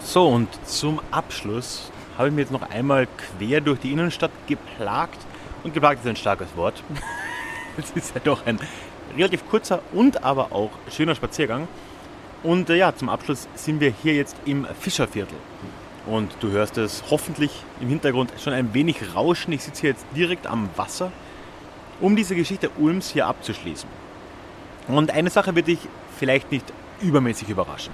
So, 0.04 0.28
und 0.28 0.50
zum 0.68 1.00
Abschluss 1.10 1.91
habe 2.18 2.30
ich 2.30 2.34
mir 2.34 2.42
jetzt 2.42 2.52
noch 2.52 2.70
einmal 2.70 3.08
quer 3.38 3.62
durch 3.62 3.80
die 3.80 3.92
Innenstadt 3.92 4.32
geplagt. 4.48 5.20
Und 5.64 5.74
geplagt 5.74 6.02
ist 6.02 6.08
ein 6.08 6.16
starkes 6.16 6.56
Wort. 6.56 6.84
Es 7.78 7.90
ist 7.92 8.14
ja 8.14 8.20
doch 8.22 8.46
ein 8.46 8.60
relativ 9.16 9.48
kurzer 9.50 9.82
und 9.94 10.26
aber 10.26 10.52
auch 10.52 10.72
schöner 10.90 11.16
Spaziergang. 11.16 11.70
Und 12.44 12.70
äh, 12.70 12.76
ja, 12.76 12.94
zum 12.94 13.08
Abschluss 13.08 13.48
sind 13.56 13.80
wir 13.80 13.94
hier 14.04 14.14
jetzt 14.14 14.36
im 14.46 14.68
Fischerviertel. 14.80 15.38
Und 16.06 16.36
du 16.42 16.50
hörst 16.50 16.78
es 16.78 17.04
hoffentlich 17.10 17.52
im 17.80 17.88
Hintergrund 17.88 18.34
schon 18.44 18.54
ein 18.54 18.74
wenig 18.74 19.16
rauschen. 19.16 19.54
Ich 19.54 19.64
sitze 19.64 19.82
hier 19.82 19.90
jetzt 19.92 20.06
direkt 20.16 20.48
am 20.48 20.70
Wasser, 20.76 21.12
um 22.00 22.16
diese 22.16 22.36
Geschichte 22.36 22.70
Ulms 22.78 23.10
hier 23.10 23.28
abzuschließen. 23.28 23.88
Und 24.88 25.12
eine 25.12 25.30
Sache 25.30 25.56
wird 25.56 25.68
dich 25.68 25.80
vielleicht 26.18 26.52
nicht 26.52 26.66
übermäßig 27.02 27.50
überraschen. 27.50 27.94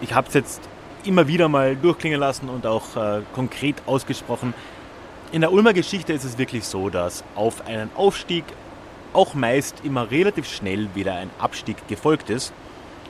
Ich 0.00 0.12
habe 0.12 0.28
es 0.28 0.34
jetzt 0.34 0.60
immer 1.06 1.28
wieder 1.28 1.48
mal 1.48 1.76
durchklingen 1.76 2.20
lassen 2.20 2.48
und 2.48 2.66
auch 2.66 2.96
äh, 2.96 3.22
konkret 3.34 3.76
ausgesprochen. 3.86 4.54
In 5.32 5.40
der 5.40 5.52
Ulmer 5.52 5.72
Geschichte 5.72 6.12
ist 6.12 6.24
es 6.24 6.38
wirklich 6.38 6.64
so, 6.64 6.88
dass 6.88 7.24
auf 7.34 7.66
einen 7.66 7.90
Aufstieg 7.96 8.44
auch 9.12 9.34
meist 9.34 9.84
immer 9.84 10.10
relativ 10.10 10.48
schnell 10.48 10.88
wieder 10.94 11.14
ein 11.14 11.30
Abstieg 11.38 11.88
gefolgt 11.88 12.30
ist. 12.30 12.52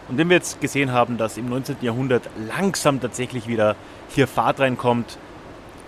Und 0.08 0.18
wenn 0.18 0.28
wir 0.28 0.36
jetzt 0.36 0.60
gesehen 0.60 0.92
haben, 0.92 1.18
dass 1.18 1.36
im 1.36 1.48
19. 1.48 1.78
Jahrhundert 1.80 2.22
langsam 2.46 3.00
tatsächlich 3.00 3.48
wieder 3.48 3.74
hier 4.08 4.28
Fahrt 4.28 4.60
reinkommt, 4.60 5.18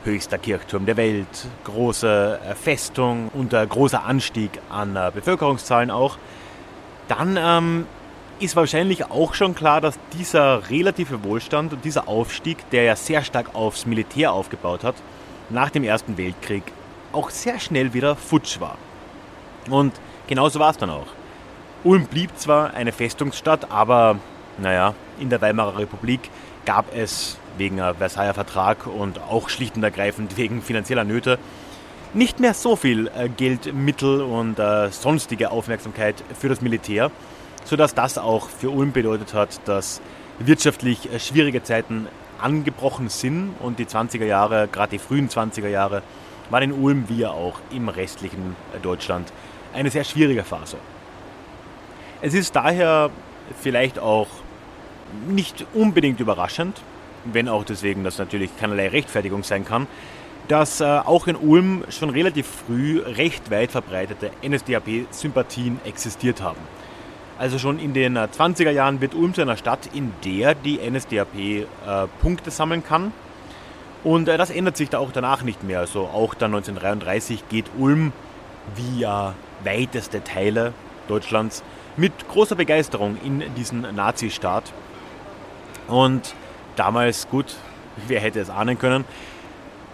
höchster 0.04 0.38
Kirchturm 0.38 0.86
der 0.86 0.96
Welt, 0.96 1.26
große 1.64 2.40
äh, 2.44 2.54
Festung 2.54 3.28
und 3.32 3.52
äh, 3.52 3.66
großer 3.66 4.04
Anstieg 4.04 4.50
an 4.70 4.96
äh, 4.96 5.10
Bevölkerungszahlen 5.14 5.90
auch, 5.90 6.18
dann 7.06 7.38
ähm, 7.40 7.86
ist 8.40 8.56
wahrscheinlich 8.56 9.10
auch 9.10 9.34
schon 9.34 9.54
klar, 9.54 9.80
dass 9.80 9.98
dieser 10.16 10.70
relative 10.70 11.24
Wohlstand 11.24 11.72
und 11.72 11.84
dieser 11.84 12.08
Aufstieg, 12.08 12.58
der 12.70 12.84
ja 12.84 12.96
sehr 12.96 13.22
stark 13.22 13.54
aufs 13.54 13.86
Militär 13.86 14.32
aufgebaut 14.32 14.84
hat, 14.84 14.94
nach 15.50 15.70
dem 15.70 15.84
Ersten 15.84 16.16
Weltkrieg 16.16 16.62
auch 17.12 17.30
sehr 17.30 17.58
schnell 17.58 17.94
wieder 17.94 18.16
futsch 18.16 18.60
war. 18.60 18.76
Und 19.70 19.94
genauso 20.26 20.58
war 20.60 20.70
es 20.70 20.76
dann 20.76 20.90
auch. 20.90 21.06
Ulm 21.84 22.06
blieb 22.06 22.36
zwar 22.36 22.74
eine 22.74 22.92
Festungsstadt, 22.92 23.70
aber 23.70 24.18
naja, 24.58 24.94
in 25.18 25.30
der 25.30 25.40
Weimarer 25.40 25.78
Republik 25.78 26.30
gab 26.64 26.94
es 26.94 27.38
wegen 27.56 27.78
Versailler 27.78 28.34
Vertrag 28.34 28.86
und 28.86 29.20
auch 29.20 29.48
schlicht 29.48 29.76
und 29.76 29.82
ergreifend 29.82 30.36
wegen 30.36 30.62
finanzieller 30.62 31.04
Nöte 31.04 31.38
nicht 32.14 32.40
mehr 32.40 32.54
so 32.54 32.76
viel 32.76 33.08
äh, 33.08 33.28
Geld, 33.28 33.74
Mittel 33.74 34.22
und 34.22 34.58
äh, 34.58 34.90
sonstige 34.90 35.50
Aufmerksamkeit 35.50 36.16
für 36.38 36.48
das 36.48 36.60
Militär 36.60 37.10
sodass 37.68 37.94
das 37.94 38.16
auch 38.16 38.48
für 38.48 38.70
Ulm 38.70 38.92
bedeutet 38.92 39.34
hat, 39.34 39.60
dass 39.66 40.00
wirtschaftlich 40.38 41.12
äh, 41.12 41.20
schwierige 41.20 41.62
Zeiten 41.62 42.08
angebrochen 42.40 43.10
sind 43.10 43.54
und 43.60 43.78
die 43.78 43.84
20er 43.84 44.24
Jahre, 44.24 44.68
gerade 44.68 44.92
die 44.92 44.98
frühen 44.98 45.28
20er 45.28 45.68
Jahre, 45.68 46.02
war 46.50 46.62
in 46.62 46.72
Ulm 46.72 47.04
wie 47.08 47.26
auch 47.26 47.60
im 47.70 47.90
restlichen 47.90 48.56
Deutschland 48.80 49.32
eine 49.74 49.90
sehr 49.90 50.04
schwierige 50.04 50.44
Phase. 50.44 50.78
Es 52.22 52.32
ist 52.32 52.56
daher 52.56 53.10
vielleicht 53.60 53.98
auch 53.98 54.28
nicht 55.28 55.66
unbedingt 55.74 56.20
überraschend, 56.20 56.80
wenn 57.24 57.48
auch 57.48 57.64
deswegen 57.64 58.02
das 58.02 58.16
natürlich 58.16 58.50
keinerlei 58.58 58.88
Rechtfertigung 58.88 59.42
sein 59.42 59.66
kann, 59.66 59.86
dass 60.46 60.80
äh, 60.80 60.84
auch 60.84 61.26
in 61.26 61.36
Ulm 61.36 61.84
schon 61.90 62.08
relativ 62.08 62.46
früh 62.46 63.00
recht 63.00 63.50
weit 63.50 63.72
verbreitete 63.72 64.30
NSDAP-Sympathien 64.42 65.80
existiert 65.84 66.40
haben. 66.40 66.60
Also 67.38 67.60
schon 67.60 67.78
in 67.78 67.94
den 67.94 68.18
20er 68.18 68.70
äh, 68.70 68.72
Jahren 68.74 69.00
wird 69.00 69.14
Ulm 69.14 69.32
zu 69.32 69.42
einer 69.42 69.56
Stadt, 69.56 69.88
in 69.94 70.12
der 70.24 70.56
die 70.56 70.78
NSDAP 70.78 71.36
äh, 71.36 71.66
Punkte 72.20 72.50
sammeln 72.50 72.82
kann. 72.82 73.12
Und 74.02 74.28
äh, 74.28 74.36
das 74.36 74.50
ändert 74.50 74.76
sich 74.76 74.90
da 74.90 74.98
auch 74.98 75.12
danach 75.12 75.42
nicht 75.42 75.62
mehr. 75.62 75.78
Also 75.78 76.00
auch 76.00 76.34
dann 76.34 76.52
1933 76.52 77.48
geht 77.48 77.66
Ulm 77.78 78.12
via 78.74 79.34
weiteste 79.62 80.24
Teile 80.24 80.72
Deutschlands 81.06 81.62
mit 81.96 82.12
großer 82.28 82.56
Begeisterung 82.56 83.16
in 83.24 83.42
diesen 83.54 83.82
Nazistaat. 83.94 84.72
Und 85.86 86.34
damals, 86.74 87.28
gut, 87.28 87.54
wer 88.08 88.20
hätte 88.20 88.40
es 88.40 88.50
ahnen 88.50 88.80
können, 88.80 89.04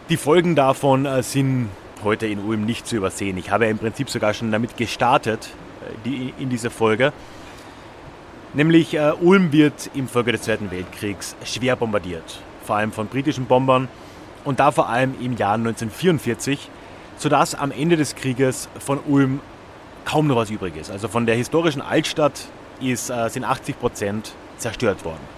die 0.09 0.17
Folgen 0.17 0.55
davon 0.55 1.05
äh, 1.05 1.23
sind 1.23 1.69
heute 2.03 2.27
in 2.27 2.39
Ulm 2.39 2.65
nicht 2.65 2.87
zu 2.87 2.97
übersehen. 2.97 3.37
Ich 3.37 3.51
habe 3.51 3.67
im 3.67 3.79
Prinzip 3.79 4.09
sogar 4.09 4.33
schon 4.33 4.51
damit 4.51 4.79
gestartet 4.79 5.51
die, 6.05 6.35
in 6.39 6.51
dieser 6.51 6.70
Folge. 6.70 7.12
Nämlich 8.53 8.95
äh, 8.95 9.12
Ulm 9.20 9.53
wird 9.53 9.91
im 9.95 10.09
Folge 10.09 10.32
des 10.32 10.43
Zweiten 10.43 10.70
Weltkriegs 10.70 11.35
schwer 11.45 11.76
bombardiert, 11.76 12.41
vor 12.64 12.76
allem 12.76 12.93
von 12.93 13.09
britischen 13.09 13.47
Bombern 13.47 13.89
und 14.45 14.61
da 14.61 14.70
vor 14.70 14.89
allem 14.89 15.14
im 15.20 15.37
Jahr 15.37 15.55
1944, 15.55 16.70
sodass 17.16 17.55
am 17.55 17.72
Ende 17.72 17.97
des 17.97 18.14
Krieges 18.14 18.68
von 18.78 19.01
Ulm 19.07 19.41
kaum 20.05 20.28
noch 20.28 20.37
was 20.37 20.51
übrig 20.51 20.76
ist. 20.76 20.91
Also 20.91 21.09
von 21.09 21.26
der 21.26 21.35
historischen 21.35 21.82
Altstadt 21.82 22.47
ist, 22.80 23.11
äh, 23.11 23.28
sind 23.28 23.45
80 23.45 23.80
Prozent 23.80 24.32
zerstört 24.59 25.05
worden. 25.05 25.34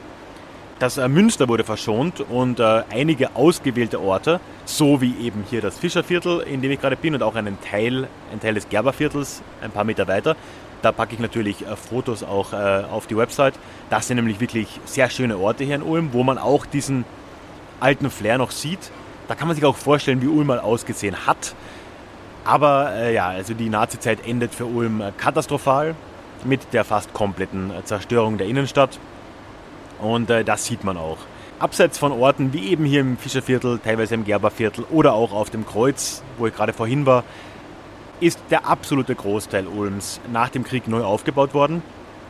Das 0.79 0.99
äh, 0.99 1.09
Münster 1.09 1.49
wurde 1.49 1.65
verschont 1.65 2.21
und 2.21 2.61
äh, 2.61 2.83
einige 2.91 3.35
ausgewählte 3.35 3.99
Orte, 3.99 4.41
so 4.67 5.01
wie 5.01 5.17
eben 5.23 5.43
hier 5.49 5.63
das 5.63 5.79
Fischerviertel, 5.79 6.41
in 6.41 6.61
dem 6.61 6.71
ich 6.71 6.79
gerade 6.79 6.97
bin, 6.97 7.15
und 7.15 7.23
auch 7.23 7.35
einen 7.35 7.59
Teil, 7.63 8.09
ein 8.31 8.41
Teil 8.41 8.53
des 8.53 8.69
Gerberviertels, 8.69 9.41
ein 9.63 9.71
paar 9.71 9.85
Meter 9.85 10.07
weiter. 10.07 10.37
Da 10.83 10.93
packe 10.93 11.15
ich 11.15 11.19
natürlich 11.19 11.67
äh, 11.67 11.77
Fotos 11.77 12.23
auch 12.23 12.53
äh, 12.53 12.85
auf 12.91 13.07
die 13.07 13.17
Website. 13.17 13.55
Das 13.89 14.07
sind 14.07 14.17
nämlich 14.17 14.39
wirklich 14.39 14.69
sehr 14.85 15.09
schöne 15.09 15.39
Orte 15.39 15.65
hier 15.65 15.77
in 15.77 15.83
Ulm, 15.83 16.11
wo 16.13 16.23
man 16.23 16.37
auch 16.37 16.67
diesen 16.67 17.07
alten 17.81 18.11
Flair 18.11 18.37
noch 18.37 18.51
sieht. 18.51 18.91
Da 19.29 19.35
kann 19.35 19.49
man 19.49 19.55
sich 19.57 19.65
auch 19.65 19.77
vorstellen, 19.77 20.21
wie 20.21 20.29
Ulm 20.29 20.49
mal 20.49 20.61
ausgesehen 20.61 21.27
hat. 21.27 21.55
Aber 22.45 22.93
äh, 22.93 23.15
ja, 23.15 23.29
also 23.29 23.55
die 23.55 23.71
Nazizeit 23.71 24.27
endet 24.27 24.55
für 24.55 24.67
Ulm 24.67 25.01
äh, 25.01 25.11
katastrophal 25.17 25.95
mit 26.45 26.75
der 26.75 26.85
fast 26.85 27.15
kompletten 27.15 27.73
Zerstörung 27.85 28.37
der 28.37 28.47
Innenstadt. 28.47 28.99
Und 30.01 30.31
äh, 30.31 30.45
das 30.45 30.65
sieht 30.65 30.85
man 30.85 30.97
auch. 30.97 31.19
Abseits 31.59 31.97
von 31.97 32.13
Orten 32.13 32.53
wie 32.53 32.69
eben 32.69 32.85
hier 32.85 33.01
im 33.01 33.17
Fischerviertel, 33.17 33.79
teilweise 33.79 34.15
im 34.15 34.25
Gerberviertel 34.25 34.85
oder 34.91 35.15
auch 35.15 35.33
auf 35.33 35.49
dem 35.49 35.67
Kreuz, 35.67 36.23
wo 36.37 36.47
ich 36.47 36.55
gerade 36.55 36.75
vorhin 36.75 37.07
war, 37.07 37.25
ist 38.21 38.39
der 38.51 38.67
absolute 38.67 39.15
Großteil 39.15 39.67
Ulms 39.67 40.21
nach 40.33 40.51
dem 40.51 40.65
Krieg 40.65 40.87
neu 40.89 41.03
aufgebaut 41.03 41.55
worden. 41.55 41.83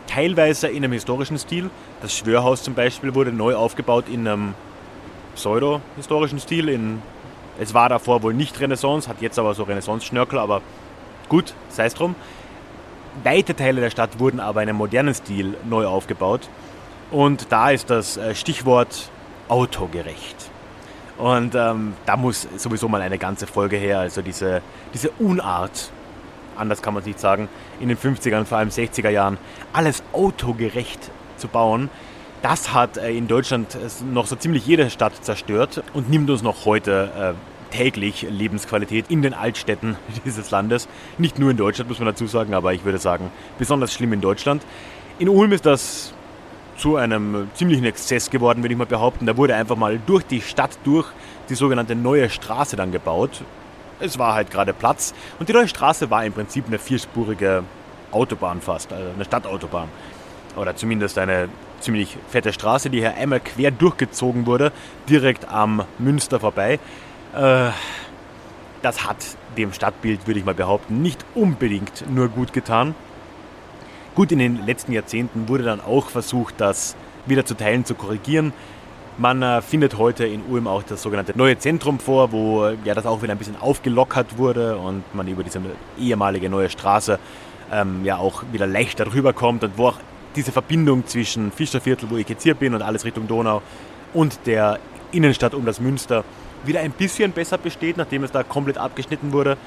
Teilweise 0.06 0.68
in 0.68 0.84
einem 0.84 0.92
historischen 0.92 1.38
Stil. 1.38 1.70
Das 2.00 2.16
Schwörhaus 2.16 2.62
zum 2.62 2.74
Beispiel 2.74 3.14
wurde 3.14 3.32
neu 3.32 3.56
aufgebaut 3.56 4.04
in 4.08 4.26
einem 4.26 4.54
pseudo-historischen 5.34 6.38
Stil. 6.38 6.68
In, 6.68 7.02
es 7.58 7.74
war 7.74 7.88
davor 7.88 8.22
wohl 8.22 8.34
nicht 8.34 8.60
Renaissance, 8.60 9.08
hat 9.08 9.20
jetzt 9.20 9.38
aber 9.38 9.54
so 9.54 9.64
Renaissance-Schnörkel, 9.64 10.38
aber 10.38 10.62
gut, 11.28 11.54
sei 11.68 11.86
es 11.86 11.94
drum. 11.94 12.14
Weite 13.24 13.56
Teile 13.56 13.80
der 13.80 13.90
Stadt 13.90 14.20
wurden 14.20 14.40
aber 14.40 14.62
in 14.62 14.68
einem 14.68 14.78
modernen 14.78 15.14
Stil 15.14 15.56
neu 15.64 15.86
aufgebaut. 15.86 16.48
Und 17.10 17.52
da 17.52 17.70
ist 17.70 17.90
das 17.90 18.16
äh, 18.16 18.34
Stichwort 18.34 19.10
autogerecht. 19.48 20.50
Und 21.18 21.54
ähm, 21.54 21.94
da 22.04 22.16
muss 22.16 22.46
sowieso 22.56 22.88
mal 22.88 23.00
eine 23.00 23.18
ganze 23.18 23.46
Folge 23.46 23.76
her. 23.76 24.00
Also 24.00 24.22
diese, 24.22 24.60
diese 24.92 25.10
Unart, 25.18 25.90
anders 26.56 26.82
kann 26.82 26.94
man 26.94 27.02
es 27.02 27.06
nicht 27.06 27.20
sagen, 27.20 27.48
in 27.80 27.88
den 27.88 27.96
50er 27.96 28.38
und 28.38 28.48
vor 28.48 28.58
allem 28.58 28.68
60er 28.68 29.08
Jahren, 29.08 29.38
alles 29.72 30.02
autogerecht 30.12 31.10
zu 31.38 31.48
bauen, 31.48 31.90
das 32.42 32.72
hat 32.74 32.96
äh, 32.96 33.10
in 33.10 33.28
Deutschland 33.28 33.74
äh, 33.74 33.88
noch 34.04 34.26
so 34.26 34.36
ziemlich 34.36 34.66
jede 34.66 34.90
Stadt 34.90 35.24
zerstört 35.24 35.82
und 35.94 36.10
nimmt 36.10 36.28
uns 36.28 36.42
noch 36.42 36.64
heute 36.64 37.34
äh, 37.72 37.74
täglich 37.74 38.26
Lebensqualität 38.28 39.06
in 39.08 39.22
den 39.22 39.32
Altstädten 39.32 39.96
dieses 40.24 40.50
Landes. 40.50 40.86
Nicht 41.18 41.38
nur 41.38 41.50
in 41.50 41.56
Deutschland, 41.56 41.88
muss 41.88 41.98
man 41.98 42.06
dazu 42.06 42.26
sagen, 42.26 42.52
aber 42.52 42.74
ich 42.74 42.84
würde 42.84 42.98
sagen, 42.98 43.30
besonders 43.58 43.92
schlimm 43.94 44.12
in 44.12 44.20
Deutschland. 44.20 44.62
In 45.18 45.30
Ulm 45.30 45.52
ist 45.52 45.64
das 45.64 46.12
zu 46.76 46.96
einem 46.96 47.48
ziemlichen 47.54 47.84
Exzess 47.84 48.30
geworden, 48.30 48.62
würde 48.62 48.72
ich 48.72 48.78
mal 48.78 48.86
behaupten. 48.86 49.26
Da 49.26 49.36
wurde 49.36 49.54
einfach 49.54 49.76
mal 49.76 49.98
durch 50.04 50.24
die 50.24 50.40
Stadt 50.40 50.78
durch 50.84 51.06
die 51.48 51.54
sogenannte 51.54 51.94
neue 51.94 52.28
Straße 52.28 52.76
dann 52.76 52.92
gebaut. 52.92 53.42
Es 53.98 54.18
war 54.18 54.34
halt 54.34 54.50
gerade 54.50 54.74
Platz 54.74 55.14
und 55.38 55.48
die 55.48 55.52
neue 55.52 55.68
Straße 55.68 56.10
war 56.10 56.24
im 56.24 56.32
Prinzip 56.32 56.66
eine 56.66 56.78
vierspurige 56.78 57.64
Autobahn 58.12 58.60
fast, 58.60 58.92
also 58.92 59.10
eine 59.14 59.24
Stadtautobahn. 59.24 59.88
Oder 60.56 60.76
zumindest 60.76 61.18
eine 61.18 61.48
ziemlich 61.80 62.16
fette 62.28 62.52
Straße, 62.52 62.90
die 62.90 63.00
hier 63.00 63.14
einmal 63.14 63.40
quer 63.40 63.70
durchgezogen 63.70 64.46
wurde, 64.46 64.72
direkt 65.08 65.48
am 65.48 65.84
Münster 65.98 66.40
vorbei. 66.40 66.78
Äh, 67.34 67.70
das 68.82 69.06
hat 69.06 69.16
dem 69.56 69.72
Stadtbild, 69.72 70.26
würde 70.26 70.40
ich 70.40 70.46
mal 70.46 70.54
behaupten, 70.54 71.02
nicht 71.02 71.24
unbedingt 71.34 72.04
nur 72.10 72.28
gut 72.28 72.52
getan. 72.52 72.94
Gut, 74.16 74.32
in 74.32 74.38
den 74.38 74.64
letzten 74.64 74.92
Jahrzehnten 74.92 75.46
wurde 75.46 75.64
dann 75.64 75.82
auch 75.82 76.08
versucht, 76.08 76.54
das 76.56 76.96
wieder 77.26 77.44
zu 77.44 77.54
teilen, 77.54 77.84
zu 77.84 77.94
korrigieren. 77.94 78.54
Man 79.18 79.42
äh, 79.42 79.60
findet 79.60 79.98
heute 79.98 80.24
in 80.24 80.42
Ulm 80.48 80.66
auch 80.66 80.82
das 80.82 81.02
sogenannte 81.02 81.36
neue 81.36 81.58
Zentrum 81.58 81.98
vor, 81.98 82.32
wo 82.32 82.66
ja, 82.82 82.94
das 82.94 83.04
auch 83.04 83.20
wieder 83.20 83.32
ein 83.32 83.38
bisschen 83.38 83.60
aufgelockert 83.60 84.38
wurde 84.38 84.78
und 84.78 85.04
man 85.14 85.28
über 85.28 85.44
diese 85.44 85.60
ehemalige 86.00 86.48
neue 86.48 86.70
Straße 86.70 87.18
ähm, 87.70 88.06
ja 88.06 88.16
auch 88.16 88.42
wieder 88.52 88.66
leichter 88.66 89.04
drüber 89.04 89.34
kommt 89.34 89.62
und 89.64 89.76
wo 89.76 89.88
auch 89.88 89.98
diese 90.34 90.50
Verbindung 90.50 91.06
zwischen 91.06 91.52
Fischerviertel, 91.52 92.08
wo 92.08 92.16
ich 92.16 92.26
jetzt 92.26 92.42
hier 92.42 92.54
bin 92.54 92.74
und 92.74 92.80
alles 92.80 93.04
Richtung 93.04 93.28
Donau 93.28 93.60
und 94.14 94.38
der 94.46 94.78
Innenstadt 95.12 95.52
um 95.52 95.66
das 95.66 95.78
Münster 95.78 96.24
wieder 96.64 96.80
ein 96.80 96.92
bisschen 96.92 97.32
besser 97.32 97.58
besteht, 97.58 97.98
nachdem 97.98 98.24
es 98.24 98.32
da 98.32 98.42
komplett 98.42 98.78
abgeschnitten 98.78 99.34
wurde. 99.34 99.58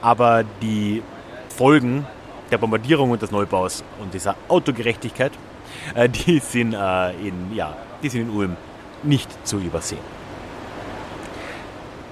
Aber 0.00 0.44
die 0.62 1.02
Folgen 1.54 2.06
der 2.50 2.58
Bombardierung 2.58 3.10
und 3.10 3.22
des 3.22 3.30
Neubaus 3.30 3.84
und 4.00 4.14
dieser 4.14 4.36
Autogerechtigkeit, 4.48 5.32
äh, 5.94 6.08
die, 6.08 6.38
sind, 6.38 6.74
äh, 6.74 7.10
in, 7.12 7.54
ja, 7.54 7.76
die 8.02 8.08
sind 8.08 8.22
in 8.22 8.30
Ulm 8.30 8.56
nicht 9.02 9.46
zu 9.46 9.58
übersehen. 9.58 10.00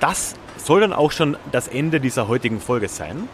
Das 0.01 0.35
soll 0.57 0.81
dann 0.81 0.93
auch 0.93 1.13
schon 1.13 1.37
das 1.53 1.69
Ende 1.69 2.01
dieser 2.01 2.29
heutigen 2.29 2.61
Folge 2.61 2.89
sein. 2.89 3.29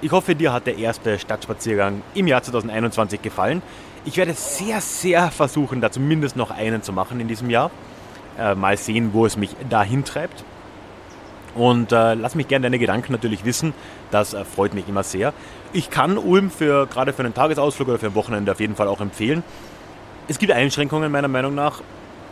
Ich 0.00 0.10
hoffe, 0.10 0.34
dir 0.34 0.52
hat 0.52 0.66
der 0.66 0.78
erste 0.78 1.18
Stadtspaziergang 1.18 2.02
im 2.14 2.26
Jahr 2.26 2.42
2021 2.42 3.22
gefallen. 3.22 3.62
Ich 4.04 4.16
werde 4.16 4.34
sehr, 4.34 4.80
sehr 4.80 5.30
versuchen, 5.30 5.80
da 5.80 5.92
zumindest 5.92 6.34
noch 6.36 6.50
einen 6.50 6.82
zu 6.82 6.92
machen 6.92 7.20
in 7.20 7.28
diesem 7.28 7.50
Jahr. 7.50 7.70
Äh, 8.38 8.54
mal 8.54 8.76
sehen, 8.76 9.10
wo 9.12 9.26
es 9.26 9.36
mich 9.36 9.54
dahin 9.70 10.04
treibt. 10.04 10.44
Und 11.54 11.92
äh, 11.92 12.14
lass 12.14 12.34
mich 12.34 12.48
gerne 12.48 12.64
deine 12.64 12.78
Gedanken 12.78 13.12
natürlich 13.12 13.44
wissen. 13.44 13.74
Das 14.12 14.34
äh, 14.34 14.44
freut 14.44 14.74
mich 14.74 14.88
immer 14.88 15.02
sehr. 15.02 15.32
Ich 15.72 15.90
kann 15.90 16.18
Ulm 16.18 16.50
für, 16.50 16.86
gerade 16.86 17.12
für 17.12 17.24
einen 17.24 17.34
Tagesausflug 17.34 17.88
oder 17.88 17.98
für 17.98 18.06
ein 18.06 18.14
Wochenende 18.14 18.52
auf 18.52 18.60
jeden 18.60 18.76
Fall 18.76 18.86
auch 18.86 19.00
empfehlen. 19.00 19.42
Es 20.28 20.38
gibt 20.38 20.52
Einschränkungen 20.52 21.10
meiner 21.10 21.28
Meinung 21.28 21.54
nach. 21.54 21.80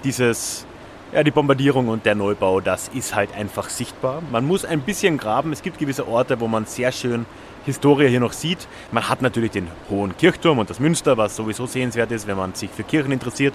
Dieses, 0.05 0.67
ja, 1.13 1.25
die 1.25 1.31
Bombardierung 1.31 1.89
und 1.89 2.07
der 2.07 2.15
Neubau, 2.15 2.61
das 2.61 2.89
ist 2.95 3.15
halt 3.15 3.35
einfach 3.35 3.69
sichtbar. 3.69 4.23
Man 4.31 4.47
muss 4.47 4.65
ein 4.65 4.83
bisschen 4.83 5.19
graben. 5.19 5.53
Es 5.53 5.63
gibt 5.63 5.79
gewisse 5.79 6.07
Orte, 6.07 6.39
wo 6.39 6.47
man 6.47 6.67
sehr 6.67 6.93
schön 6.93 7.27
Historie 7.65 8.09
hier 8.09 8.21
noch 8.21 8.33
sieht. 8.33 8.69
Man 8.93 9.09
hat 9.09 9.23
natürlich 9.23 9.51
den 9.51 9.69
Hohen 9.89 10.17
Kirchturm 10.17 10.59
und 10.59 10.71
das 10.71 10.81
Münster, 10.81 11.17
was 11.17 11.35
sowieso 11.35 11.67
sehenswert 11.67 12.13
ist, 12.13 12.27
wenn 12.27 12.37
man 12.37 12.55
sich 12.55 12.71
für 12.71 12.85
Kirchen 12.85 13.13
interessiert. 13.13 13.55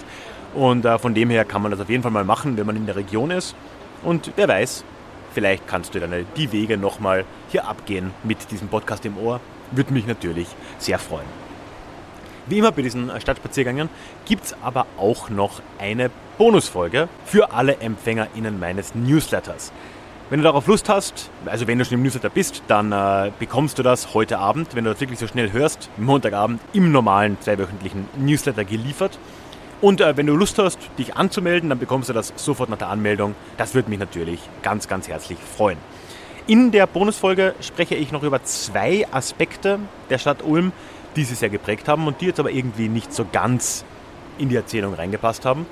Und 0.54 0.84
äh, 0.84 0.98
von 0.98 1.14
dem 1.14 1.30
her 1.30 1.44
kann 1.44 1.62
man 1.62 1.70
das 1.70 1.80
auf 1.80 1.88
jeden 1.88 2.02
Fall 2.02 2.12
mal 2.12 2.24
machen, 2.24 2.56
wenn 2.56 2.66
man 2.66 2.76
in 2.76 2.86
der 2.86 2.96
Region 2.96 3.30
ist. 3.30 3.54
Und 4.02 4.32
wer 4.36 4.48
weiß, 4.48 4.84
Vielleicht 5.36 5.68
kannst 5.68 5.94
du 5.94 6.00
dann 6.00 6.24
die 6.34 6.50
Wege 6.50 6.78
nochmal 6.78 7.26
hier 7.50 7.68
abgehen 7.68 8.10
mit 8.24 8.50
diesem 8.50 8.68
Podcast 8.68 9.04
im 9.04 9.18
Ohr. 9.18 9.38
Würde 9.70 9.92
mich 9.92 10.06
natürlich 10.06 10.48
sehr 10.78 10.98
freuen. 10.98 11.26
Wie 12.46 12.56
immer 12.56 12.72
bei 12.72 12.80
diesen 12.80 13.10
Stadtspaziergängen 13.20 13.90
gibt 14.24 14.46
es 14.46 14.56
aber 14.62 14.86
auch 14.96 15.28
noch 15.28 15.60
eine 15.78 16.10
Bonusfolge 16.38 17.10
für 17.26 17.52
alle 17.52 17.76
EmpfängerInnen 17.80 18.58
meines 18.58 18.94
Newsletters. 18.94 19.72
Wenn 20.30 20.40
du 20.40 20.44
darauf 20.44 20.66
Lust 20.68 20.88
hast, 20.88 21.28
also 21.44 21.66
wenn 21.66 21.78
du 21.78 21.84
schon 21.84 21.98
im 21.98 22.02
Newsletter 22.02 22.30
bist, 22.30 22.62
dann 22.66 22.90
äh, 22.92 23.30
bekommst 23.38 23.78
du 23.78 23.82
das 23.82 24.14
heute 24.14 24.38
Abend, 24.38 24.74
wenn 24.74 24.84
du 24.84 24.90
das 24.90 25.00
wirklich 25.02 25.18
so 25.18 25.26
schnell 25.26 25.52
hörst, 25.52 25.90
Montagabend 25.98 26.62
im 26.72 26.92
normalen 26.92 27.36
zweiwöchentlichen 27.42 28.08
Newsletter 28.16 28.64
geliefert. 28.64 29.18
Und 29.80 30.00
äh, 30.00 30.16
wenn 30.16 30.26
du 30.26 30.34
Lust 30.34 30.58
hast, 30.58 30.78
dich 30.98 31.16
anzumelden, 31.16 31.68
dann 31.68 31.78
bekommst 31.78 32.08
du 32.08 32.12
das 32.12 32.32
sofort 32.36 32.70
nach 32.70 32.78
der 32.78 32.88
Anmeldung. 32.88 33.34
Das 33.58 33.74
würde 33.74 33.90
mich 33.90 33.98
natürlich 33.98 34.40
ganz, 34.62 34.88
ganz 34.88 35.08
herzlich 35.08 35.38
freuen. 35.38 35.78
In 36.46 36.70
der 36.70 36.86
Bonusfolge 36.86 37.54
spreche 37.60 37.94
ich 37.94 38.12
noch 38.12 38.22
über 38.22 38.42
zwei 38.44 39.06
Aspekte 39.10 39.78
der 40.10 40.18
Stadt 40.18 40.42
Ulm, 40.44 40.72
die 41.16 41.24
sie 41.24 41.34
sehr 41.34 41.50
geprägt 41.50 41.88
haben 41.88 42.06
und 42.06 42.20
die 42.20 42.26
jetzt 42.26 42.40
aber 42.40 42.50
irgendwie 42.50 42.88
nicht 42.88 43.12
so 43.12 43.26
ganz 43.30 43.84
in 44.38 44.48
die 44.48 44.56
Erzählung 44.56 44.94
reingepasst 44.94 45.44
haben. 45.44 45.66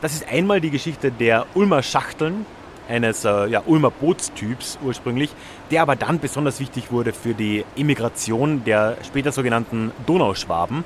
Das 0.00 0.14
ist 0.14 0.28
einmal 0.28 0.60
die 0.60 0.70
Geschichte 0.70 1.10
der 1.10 1.46
Ulmer 1.54 1.82
Schachteln, 1.82 2.46
eines 2.88 3.24
äh, 3.24 3.46
ja, 3.48 3.62
Ulmer 3.66 3.90
Bootstyps 3.90 4.78
ursprünglich, 4.82 5.30
der 5.70 5.82
aber 5.82 5.94
dann 5.94 6.20
besonders 6.20 6.58
wichtig 6.58 6.90
wurde 6.90 7.12
für 7.12 7.34
die 7.34 7.64
Emigration 7.76 8.64
der 8.64 8.96
später 9.06 9.30
sogenannten 9.30 9.92
Donauschwaben 10.06 10.84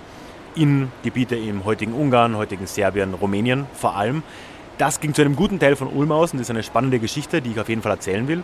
in 0.54 0.90
Gebiete 1.02 1.36
im 1.36 1.64
heutigen 1.64 1.92
Ungarn, 1.92 2.36
heutigen 2.36 2.66
Serbien, 2.66 3.14
Rumänien 3.14 3.66
vor 3.74 3.96
allem. 3.96 4.22
Das 4.78 5.00
ging 5.00 5.14
zu 5.14 5.22
einem 5.22 5.36
guten 5.36 5.58
Teil 5.58 5.76
von 5.76 5.88
Ulm 5.88 6.12
aus 6.12 6.32
und 6.32 6.38
das 6.38 6.46
ist 6.46 6.50
eine 6.50 6.62
spannende 6.62 6.98
Geschichte, 6.98 7.42
die 7.42 7.50
ich 7.50 7.60
auf 7.60 7.68
jeden 7.68 7.82
Fall 7.82 7.92
erzählen 7.92 8.26
will. 8.28 8.42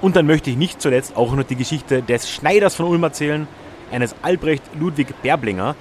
Und 0.00 0.16
dann 0.16 0.26
möchte 0.26 0.50
ich 0.50 0.56
nicht 0.56 0.80
zuletzt 0.80 1.16
auch 1.16 1.34
noch 1.34 1.44
die 1.44 1.56
Geschichte 1.56 2.02
des 2.02 2.30
Schneiders 2.30 2.74
von 2.74 2.86
Ulm 2.86 3.02
erzählen, 3.02 3.48
eines 3.90 4.14
Albrecht 4.22 4.62
Ludwig 4.78 5.14
Berblinger, 5.22 5.76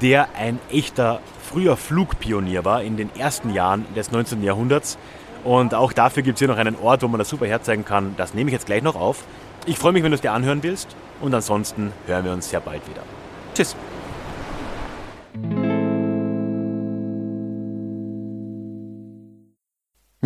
der 0.00 0.28
ein 0.36 0.58
echter 0.70 1.20
früher 1.42 1.76
Flugpionier 1.76 2.64
war 2.64 2.82
in 2.82 2.96
den 2.96 3.14
ersten 3.16 3.52
Jahren 3.52 3.84
des 3.94 4.10
19. 4.10 4.42
Jahrhunderts. 4.42 4.98
Und 5.44 5.74
auch 5.74 5.92
dafür 5.92 6.22
gibt 6.22 6.36
es 6.36 6.38
hier 6.40 6.48
noch 6.48 6.56
einen 6.56 6.76
Ort, 6.76 7.02
wo 7.02 7.08
man 7.08 7.18
das 7.18 7.28
super 7.28 7.46
herzeigen 7.46 7.84
kann. 7.84 8.14
Das 8.16 8.34
nehme 8.34 8.50
ich 8.50 8.52
jetzt 8.52 8.66
gleich 8.66 8.82
noch 8.82 8.96
auf. 8.96 9.24
Ich 9.64 9.78
freue 9.78 9.92
mich, 9.92 10.02
wenn 10.02 10.10
du 10.10 10.16
es 10.16 10.20
dir 10.20 10.32
anhören 10.32 10.62
willst. 10.62 10.88
Und 11.20 11.34
ansonsten 11.34 11.92
hören 12.06 12.24
wir 12.24 12.32
uns 12.32 12.50
sehr 12.50 12.60
bald 12.60 12.86
wieder. 12.88 13.02
Tschüss. 13.54 13.76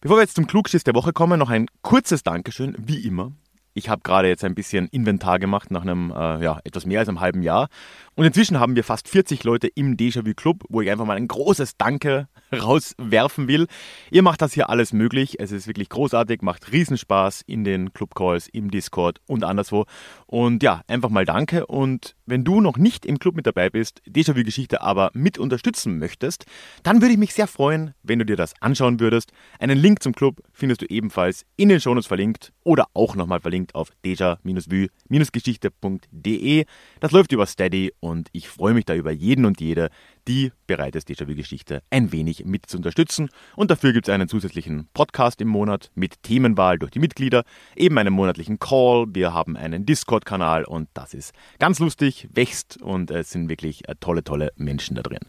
Bevor 0.01 0.19
wir 0.19 0.23
jetzt 0.23 0.37
zum 0.37 0.47
Klugschiss 0.47 0.85
der 0.85 0.95
Woche 0.95 1.13
kommen, 1.13 1.41
noch 1.41 1.51
ein 1.51 1.67
kurzes 1.83 2.23
Dankeschön, 2.23 2.77
wie 2.79 3.05
immer, 3.05 3.33
ich 3.75 3.89
habe 3.89 4.03
gerade 4.03 4.29
jetzt 4.29 4.45
ein 4.45 4.55
bisschen 4.55 4.89
Inventar 4.89 5.39
gemacht 5.39 5.71
nach 5.71 5.83
einem, 5.83 6.11
äh, 6.11 6.43
ja, 6.43 6.61
etwas 6.65 6.87
mehr 6.87 7.01
als 7.01 7.09
einem 7.09 7.21
halben 7.21 7.43
Jahr. 7.43 7.69
Und 8.15 8.25
inzwischen 8.25 8.59
haben 8.61 8.77
wir 8.77 8.85
fast 8.85 9.09
40 9.09 9.45
Leute 9.45 9.69
im 9.69 9.97
Déjà-vu 9.97 10.35
Club, 10.35 10.65
wo 10.69 10.81
ich 10.81 10.91
einfach 10.91 11.05
mal 11.05 11.17
ein 11.17 11.29
großes 11.29 11.77
Danke 11.77 12.29
rauswerfen 12.53 13.49
will. 13.49 13.67
Ihr 14.11 14.23
macht 14.23 14.43
das 14.43 14.53
hier 14.53 14.69
alles 14.69 14.93
möglich. 14.93 15.41
Es 15.41 15.53
ist 15.53 15.67
wirklich 15.67 15.89
großartig, 15.89 16.43
macht 16.43 16.73
Riesenspaß 16.73 17.43
in 17.47 17.65
den 17.65 17.93
Club-Calls, 17.93 18.49
im 18.49 18.71
Discord 18.71 19.21
und 19.27 19.45
anderswo. 19.45 19.85
Und 20.31 20.63
ja, 20.63 20.83
einfach 20.89 21.09
mal 21.09 21.25
Danke. 21.25 21.65
Und 21.67 22.15
wenn 22.27 22.45
du 22.45 22.61
noch 22.61 22.77
nicht 22.77 23.07
im 23.07 23.19
Club 23.19 23.35
mit 23.35 23.47
dabei 23.47 23.71
bist, 23.71 24.03
Déjà-vu-Geschichte 24.07 24.83
aber 24.83 25.11
mit 25.15 25.39
unterstützen 25.39 25.99
möchtest, 25.99 26.45
dann 26.83 27.01
würde 27.01 27.13
ich 27.13 27.19
mich 27.19 27.33
sehr 27.33 27.47
freuen, 27.47 27.95
wenn 28.03 28.19
du 28.19 28.27
dir 28.27 28.37
das 28.37 28.53
anschauen 28.61 29.01
würdest. 29.01 29.33
Einen 29.59 29.79
Link 29.79 30.03
zum 30.03 30.15
Club 30.15 30.43
findest 30.53 30.83
du 30.83 30.87
ebenfalls 30.87 31.47
in 31.57 31.71
den 31.71 31.81
Shownotes 31.81 32.09
verlinkt 32.09 32.53
oder 32.63 32.89
auch 32.93 33.17
nochmal 33.17 33.41
verlinkt 33.41 33.75
auf 33.75 33.91
deja-vu-geschichte.de. 34.05 36.65
Das 37.01 37.13
läuft 37.13 37.33
über 37.33 37.47
Steady 37.47 37.95
und 37.99 38.29
ich 38.33 38.51
freue 38.51 38.75
mich 38.75 38.85
da 38.85 38.95
über 38.95 39.13
jeden 39.13 39.47
und 39.47 39.63
jede, 39.63 39.89
die 40.29 40.53
bereit 40.67 40.95
ist, 40.95 41.09
Déjà-vu-Geschichte 41.09 41.83
ein 41.91 42.13
wenig 42.13 42.45
mit 42.45 42.67
zu 42.67 42.77
unterstützen. 42.77 43.31
Und 43.57 43.71
dafür 43.71 43.93
gibt 43.93 44.09
es 44.09 44.15
einen 44.15 44.29
zusätzlichen 44.29 44.89
Podcast 44.93 45.41
im 45.41 45.49
Monat 45.49 45.91
mit 45.95 46.23
Themenwahl 46.23 46.79
durch 46.79 46.91
die 46.91 46.99
Mitglieder, 46.99 47.45
eben 47.75 47.99
einen 47.99 48.13
monatlichen 48.13 48.59
Call, 48.59 49.07
wir 49.09 49.33
haben 49.33 49.57
einen 49.57 49.87
Discord-Kanal 49.87 50.65
und 50.65 50.89
das 50.95 51.15
ist 51.15 51.33
ganz 51.59 51.79
lustig, 51.79 52.29
wächst 52.33 52.81
und 52.81 53.11
es 53.11 53.31
sind 53.31 53.49
wirklich 53.49 53.89
äh, 53.89 53.95
tolle, 53.99 54.23
tolle 54.23 54.53
Menschen 54.57 54.95
da 54.95 55.03
drin. 55.03 55.21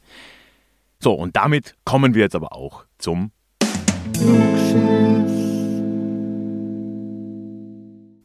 So, 0.99 1.13
und 1.13 1.35
damit 1.37 1.75
kommen 1.85 2.13
wir 2.13 2.23
jetzt 2.23 2.35
aber 2.35 2.53
auch 2.53 2.83
zum 2.97 3.31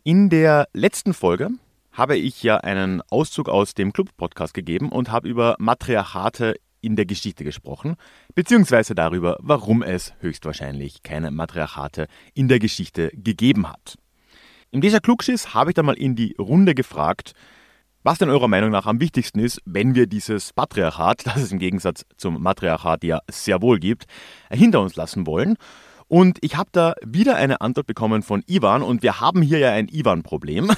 In 0.03 0.29
der 0.29 0.69
letzten 0.73 1.15
Folge 1.15 1.51
habe 1.95 2.17
ich 2.17 2.43
ja 2.43 2.57
einen 2.59 3.01
Auszug 3.09 3.49
aus 3.49 3.75
dem 3.75 3.93
Club-Podcast 3.93 4.53
gegeben 4.53 4.91
und 4.91 5.13
habe 5.13 5.29
über 5.29 5.55
Matriarchate 5.59 6.57
in 6.85 6.97
der 6.97 7.07
Geschichte 7.07 7.45
gesprochen, 7.45 7.97
beziehungsweise 8.35 8.95
darüber, 8.95 9.39
warum 9.41 9.83
es 9.83 10.13
höchstwahrscheinlich 10.21 11.03
keine 11.03 11.31
Matriarchate 11.31 12.07
in 12.35 12.49
der 12.49 12.59
Geschichte 12.59 13.11
gegeben 13.15 13.69
hat. 13.69 13.97
Im 14.71 14.81
Deja 14.81 14.99
Klugschiss 14.99 15.55
habe 15.55 15.71
ich 15.71 15.75
dann 15.75 15.87
mal 15.87 15.97
in 15.97 16.17
die 16.17 16.35
Runde 16.39 16.75
gefragt, 16.75 17.33
was 18.03 18.19
denn 18.19 18.29
eurer 18.29 18.49
Meinung 18.49 18.71
nach 18.71 18.87
am 18.87 19.01
wichtigsten 19.01 19.39
ist, 19.39 19.61
wenn 19.65 19.95
wir 19.95 20.07
dieses 20.07 20.53
Patriarchat, 20.53 21.27
das 21.27 21.37
es 21.37 21.53
im 21.53 21.59
Gegensatz 21.59 22.05
zum 22.17 22.43
Matriarchat 22.43 23.03
ja 23.05 23.21
sehr 23.31 23.63
wohl 23.63 23.79
gibt, 23.79 24.05
hinter 24.51 24.81
uns 24.81 24.95
lassen 24.97 25.27
wollen. 25.27 25.57
Und 26.07 26.39
ich 26.43 26.57
habe 26.57 26.69
da 26.71 26.95
wieder 27.05 27.37
eine 27.37 27.61
Antwort 27.61 27.87
bekommen 27.87 28.23
von 28.23 28.43
Ivan 28.47 28.83
und 28.83 29.03
wir 29.03 29.21
haben 29.21 29.43
hier 29.43 29.59
ja 29.59 29.71
ein 29.71 29.89
Ivan-Problem. 29.89 30.71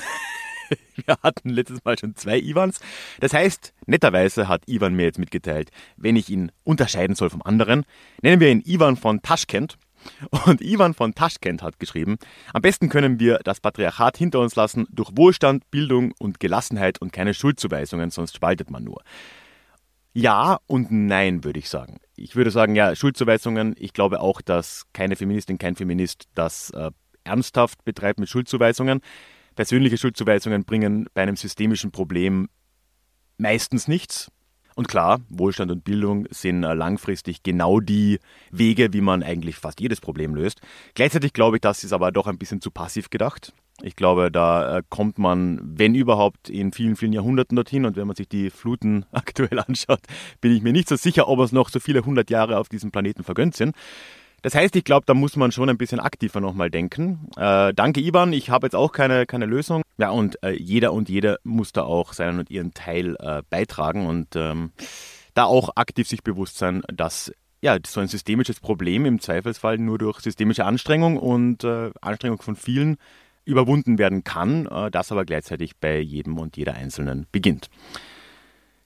Wir 1.07 1.17
hatten 1.23 1.51
letztes 1.51 1.85
Mal 1.85 1.99
schon 1.99 2.17
zwei 2.17 2.39
Ivans. 2.39 2.81
Das 3.21 3.33
heißt, 3.33 3.73
netterweise 3.87 4.49
hat 4.49 4.63
Ivan 4.67 4.95
mir 4.95 5.05
jetzt 5.05 5.19
mitgeteilt, 5.19 5.71
wenn 5.97 6.17
ich 6.17 6.31
ihn 6.31 6.53
unterscheiden 6.65 7.17
soll 7.17 7.31
vom 7.31 7.43
anderen, 7.43 7.85
nennen 8.23 8.41
wir 8.41 8.51
ihn 8.51 8.63
Ivan 8.65 8.97
von 8.97 9.23
Taschkent. 9.23 9.79
Und 10.47 10.61
Ivan 10.61 10.95
von 10.95 11.15
Taschkent 11.15 11.63
hat 11.63 11.81
geschrieben, 11.81 12.19
am 12.53 12.63
besten 12.63 12.89
können 12.89 13.19
wir 13.19 13.41
das 13.43 13.61
Patriarchat 13.61 14.17
hinter 14.17 14.41
uns 14.41 14.55
lassen 14.55 14.87
durch 14.91 15.11
Wohlstand, 15.17 15.69
Bildung 15.71 16.13
und 16.19 16.39
Gelassenheit 16.39 17.01
und 17.01 17.13
keine 17.13 17.35
Schuldzuweisungen, 17.35 18.11
sonst 18.11 18.37
spaltet 18.37 18.71
man 18.71 18.85
nur. 18.85 19.03
Ja 20.13 20.61
und 20.67 20.91
nein, 20.91 21.45
würde 21.45 21.59
ich 21.59 21.69
sagen. 21.69 21.99
Ich 22.15 22.37
würde 22.37 22.51
sagen, 22.51 22.75
ja, 22.75 22.95
Schuldzuweisungen. 22.95 23.75
Ich 23.79 23.93
glaube 23.93 24.21
auch, 24.21 24.41
dass 24.41 24.85
keine 24.95 25.17
Feministin, 25.17 25.59
kein 25.59 25.77
Feminist 25.77 26.29
das 26.35 26.71
äh, 26.71 26.91
ernsthaft 27.25 27.85
betreibt 27.85 28.19
mit 28.19 28.29
Schuldzuweisungen. 28.29 29.03
Persönliche 29.57 29.99
Schuldzuweisungen 29.99 30.65
bringen 30.65 31.07
bei 31.15 31.23
einem 31.23 31.37
systemischen 31.37 31.91
Problem 31.91 32.49
meistens 33.39 33.89
nichts. 33.89 34.31
Und 34.77 34.89
klar, 34.89 35.21
Wohlstand 35.31 35.71
und 35.73 35.85
Bildung 35.85 36.27
sind 36.31 36.63
äh, 36.63 36.75
langfristig 36.75 37.43
genau 37.43 37.81
die 37.81 38.21
Wege, 38.51 38.93
wie 38.93 39.01
man 39.01 39.23
eigentlich 39.23 39.57
fast 39.57 39.81
jedes 39.81 40.03
Problem 40.03 40.35
löst. 40.35 40.61
Gleichzeitig 40.95 41.33
glaube 41.33 41.57
ich, 41.57 41.63
das 41.63 41.83
ist 41.83 41.95
aber 41.95 42.13
doch 42.13 42.27
ein 42.27 42.37
bisschen 42.37 42.61
zu 42.61 42.71
passiv 42.71 43.09
gedacht. 43.09 43.55
Ich 43.83 43.97
glaube, 43.97 44.31
da 44.31 44.79
äh, 44.79 44.83
kommt 44.91 45.19
man, 45.19 45.61
wenn 45.63 45.95
überhaupt, 45.95 46.51
in 46.51 46.73
vielen, 46.73 46.97
vielen 46.97 47.15
Jahrhunderten 47.15 47.57
dorthin. 47.57 47.87
Und 47.87 47.97
wenn 47.97 48.07
man 48.07 48.17
sich 48.17 48.29
die 48.29 48.51
Fluten 48.51 49.07
aktuell 49.13 49.59
anschaut, 49.59 50.01
bin 50.43 50.53
ich 50.53 50.63
mir 50.63 50.73
nicht 50.73 50.89
so 50.89 50.97
sicher, 50.97 51.27
ob 51.27 51.41
es 51.41 51.53
noch 51.53 51.71
so 51.71 51.81
viele 51.81 52.05
hundert 52.05 52.29
Jahre 52.29 52.59
auf 52.59 52.69
diesem 52.69 52.91
Planeten 52.91 53.25
vergönnt 53.25 53.57
sind. 53.57 53.75
Das 54.47 54.55
heißt, 54.55 54.77
ich 54.77 54.85
glaube, 54.85 55.07
da 55.07 55.13
muss 55.13 55.35
man 55.35 55.51
schon 55.51 55.69
ein 55.69 55.77
bisschen 55.77 55.99
aktiver 55.99 56.41
nochmal 56.41 56.71
denken. 56.71 57.31
Äh, 57.37 57.75
danke, 57.75 58.01
Ivan. 58.01 58.33
Ich 58.33 58.49
habe 58.49 58.65
jetzt 58.65 58.77
auch 58.77 58.93
keine, 58.93 59.27
keine 59.27 59.45
Lösung. 59.45 59.83
Ja, 59.99 60.11
und 60.11 60.41
äh, 60.45 60.53
jeder 60.53 60.93
und 60.93 61.09
jede 61.09 61.41
muss 61.43 61.73
da 61.73 61.83
auch 61.83 62.13
seinen 62.13 62.39
und 62.39 62.49
ihren 62.49 62.73
Teil 62.73 63.17
äh, 63.19 63.43
beitragen 63.51 64.07
und 64.07 64.37
ähm, 64.37 64.71
da 65.35 65.47
auch 65.47 65.71
aktiv 65.75 66.07
sich 66.07 66.23
bewusst 66.23 66.59
sein, 66.59 66.83
dass 66.95 67.33
ja, 67.61 67.77
so 67.85 67.99
ein 67.99 68.07
systemisches 68.07 68.61
Problem 68.61 69.05
im 69.05 69.19
Zweifelsfall 69.19 69.79
nur 69.79 69.99
durch 69.99 70.21
systemische 70.21 70.65
Anstrengung 70.65 71.17
und 71.17 71.65
äh, 71.65 71.91
Anstrengung 72.01 72.41
von 72.41 72.55
vielen 72.55 72.99
überwunden 73.47 73.99
werden 73.99 74.23
kann, 74.23 74.67
äh, 74.67 74.93
das 74.93 75.11
aber 75.11 75.25
gleichzeitig 75.25 75.77
bei 75.79 75.99
jedem 75.99 76.39
und 76.39 76.57
jeder 76.57 76.75
Einzelnen 76.75 77.27
beginnt. 77.33 77.69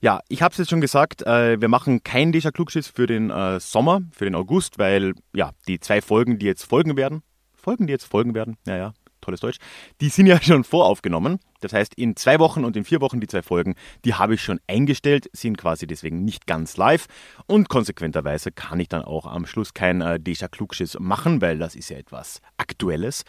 Ja, 0.02 0.20
ich 0.28 0.40
habe 0.40 0.52
es 0.52 0.58
jetzt 0.58 0.70
schon 0.70 0.80
gesagt, 0.80 1.22
äh, 1.26 1.60
wir 1.60 1.68
machen 1.68 2.02
kein 2.02 2.32
Deja 2.32 2.50
Klugschiss 2.50 2.88
für 2.88 3.06
den 3.06 3.28
äh, 3.28 3.60
Sommer, 3.60 4.00
für 4.12 4.24
den 4.24 4.34
August, 4.34 4.78
weil 4.78 5.12
ja, 5.34 5.50
die 5.68 5.78
zwei 5.78 6.00
Folgen, 6.00 6.38
die 6.38 6.46
jetzt 6.46 6.64
folgen 6.64 6.96
werden, 6.96 7.22
Folgen, 7.54 7.86
die 7.86 7.92
jetzt 7.92 8.06
folgen 8.06 8.34
werden, 8.34 8.56
ja, 8.66 8.78
ja, 8.78 8.92
tolles 9.20 9.40
Deutsch, 9.40 9.58
die 10.00 10.08
sind 10.08 10.24
ja 10.24 10.40
schon 10.42 10.64
voraufgenommen. 10.64 11.38
Das 11.60 11.74
heißt, 11.74 11.92
in 11.96 12.16
zwei 12.16 12.38
Wochen 12.38 12.64
und 12.64 12.78
in 12.78 12.84
vier 12.84 13.02
Wochen 13.02 13.20
die 13.20 13.26
zwei 13.26 13.42
Folgen, 13.42 13.74
die 14.06 14.14
habe 14.14 14.34
ich 14.34 14.42
schon 14.42 14.58
eingestellt, 14.66 15.28
sind 15.34 15.58
quasi 15.58 15.86
deswegen 15.86 16.24
nicht 16.24 16.46
ganz 16.46 16.78
live 16.78 17.06
und 17.46 17.68
konsequenterweise 17.68 18.52
kann 18.52 18.80
ich 18.80 18.88
dann 18.88 19.02
auch 19.02 19.26
am 19.26 19.44
Schluss 19.44 19.74
kein 19.74 20.00
äh, 20.00 20.18
Deja 20.18 20.48
Klugschiss 20.48 20.98
machen, 20.98 21.42
weil 21.42 21.58
das 21.58 21.74
ist 21.74 21.90
ja 21.90 21.98
etwas 21.98 22.40
Aktuelles. 22.56 23.24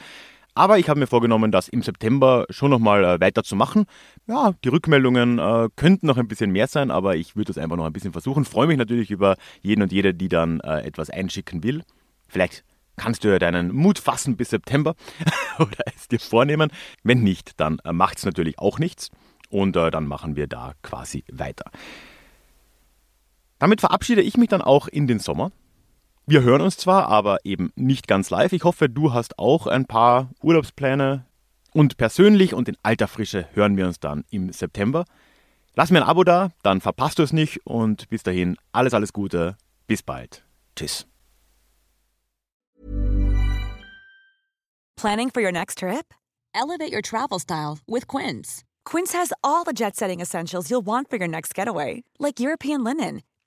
Aber 0.53 0.79
ich 0.79 0.89
habe 0.89 0.99
mir 0.99 1.07
vorgenommen, 1.07 1.51
das 1.51 1.69
im 1.69 1.81
September 1.81 2.45
schon 2.49 2.71
nochmal 2.71 3.03
äh, 3.05 3.19
weiterzumachen. 3.21 3.85
Ja, 4.27 4.53
die 4.63 4.69
Rückmeldungen 4.69 5.39
äh, 5.39 5.69
könnten 5.75 6.07
noch 6.07 6.17
ein 6.17 6.27
bisschen 6.27 6.51
mehr 6.51 6.67
sein, 6.67 6.91
aber 6.91 7.15
ich 7.15 7.35
würde 7.35 7.53
das 7.53 7.57
einfach 7.57 7.77
noch 7.77 7.85
ein 7.85 7.93
bisschen 7.93 8.11
versuchen. 8.11 8.43
Freue 8.43 8.67
mich 8.67 8.77
natürlich 8.77 9.11
über 9.11 9.37
jeden 9.61 9.81
und 9.81 9.91
jede, 9.91 10.13
die 10.13 10.27
dann 10.27 10.59
äh, 10.59 10.81
etwas 10.81 11.09
einschicken 11.09 11.63
will. 11.63 11.83
Vielleicht 12.27 12.65
kannst 12.97 13.23
du 13.23 13.29
ja 13.29 13.39
deinen 13.39 13.73
Mut 13.73 13.97
fassen 13.97 14.35
bis 14.35 14.49
September 14.49 14.95
oder 15.59 15.85
es 15.95 16.09
dir 16.09 16.19
vornehmen. 16.19 16.69
Wenn 17.03 17.23
nicht, 17.23 17.59
dann 17.59 17.79
äh, 17.85 17.93
macht 17.93 18.17
es 18.17 18.25
natürlich 18.25 18.59
auch 18.59 18.77
nichts 18.77 19.09
und 19.49 19.77
äh, 19.77 19.89
dann 19.89 20.05
machen 20.05 20.35
wir 20.35 20.47
da 20.47 20.73
quasi 20.81 21.23
weiter. 21.31 21.71
Damit 23.59 23.79
verabschiede 23.79 24.21
ich 24.21 24.37
mich 24.37 24.49
dann 24.49 24.61
auch 24.61 24.87
in 24.87 25.07
den 25.07 25.19
Sommer. 25.19 25.51
Wir 26.31 26.43
hören 26.43 26.61
uns 26.61 26.77
zwar, 26.77 27.09
aber 27.09 27.39
eben 27.43 27.73
nicht 27.75 28.07
ganz 28.07 28.29
live. 28.29 28.53
Ich 28.53 28.63
hoffe, 28.63 28.87
du 28.87 29.11
hast 29.11 29.37
auch 29.37 29.67
ein 29.67 29.85
paar 29.85 30.29
Urlaubspläne. 30.41 31.25
Und 31.73 31.97
persönlich 31.97 32.53
und 32.53 32.69
in 32.69 32.77
alter 32.83 33.09
Frische 33.09 33.49
hören 33.51 33.75
wir 33.75 33.85
uns 33.85 33.99
dann 33.99 34.23
im 34.29 34.53
September. 34.53 35.03
Lass 35.75 35.91
mir 35.91 35.97
ein 35.97 36.07
Abo 36.07 36.23
da, 36.23 36.51
dann 36.63 36.79
verpasst 36.79 37.19
du 37.19 37.23
es 37.23 37.33
nicht. 37.33 37.67
Und 37.67 38.07
bis 38.07 38.23
dahin, 38.23 38.55
alles, 38.71 38.93
alles 38.93 39.11
Gute. 39.11 39.57
Bis 39.87 40.03
bald. 40.03 40.45
Tschüss. 40.77 41.05
Planning 44.95 45.31
for 45.31 45.43
your 45.43 45.51
next 45.51 45.79
trip? 45.79 46.13
Elevate 46.53 46.93
your 46.93 47.01
travel 47.01 47.39
style 47.39 47.79
with 47.87 48.07
Quince. 48.07 48.63
Quince 48.85 49.11
has 49.11 49.33
all 49.43 49.65
the 49.65 49.73
jet 49.73 49.97
setting 49.97 50.21
essentials 50.21 50.71
you'll 50.71 50.85
want 50.85 51.09
for 51.09 51.17
your 51.19 51.27
next 51.27 51.53
getaway, 51.53 52.03
like 52.19 52.39
European 52.39 52.85
linen 52.85 53.21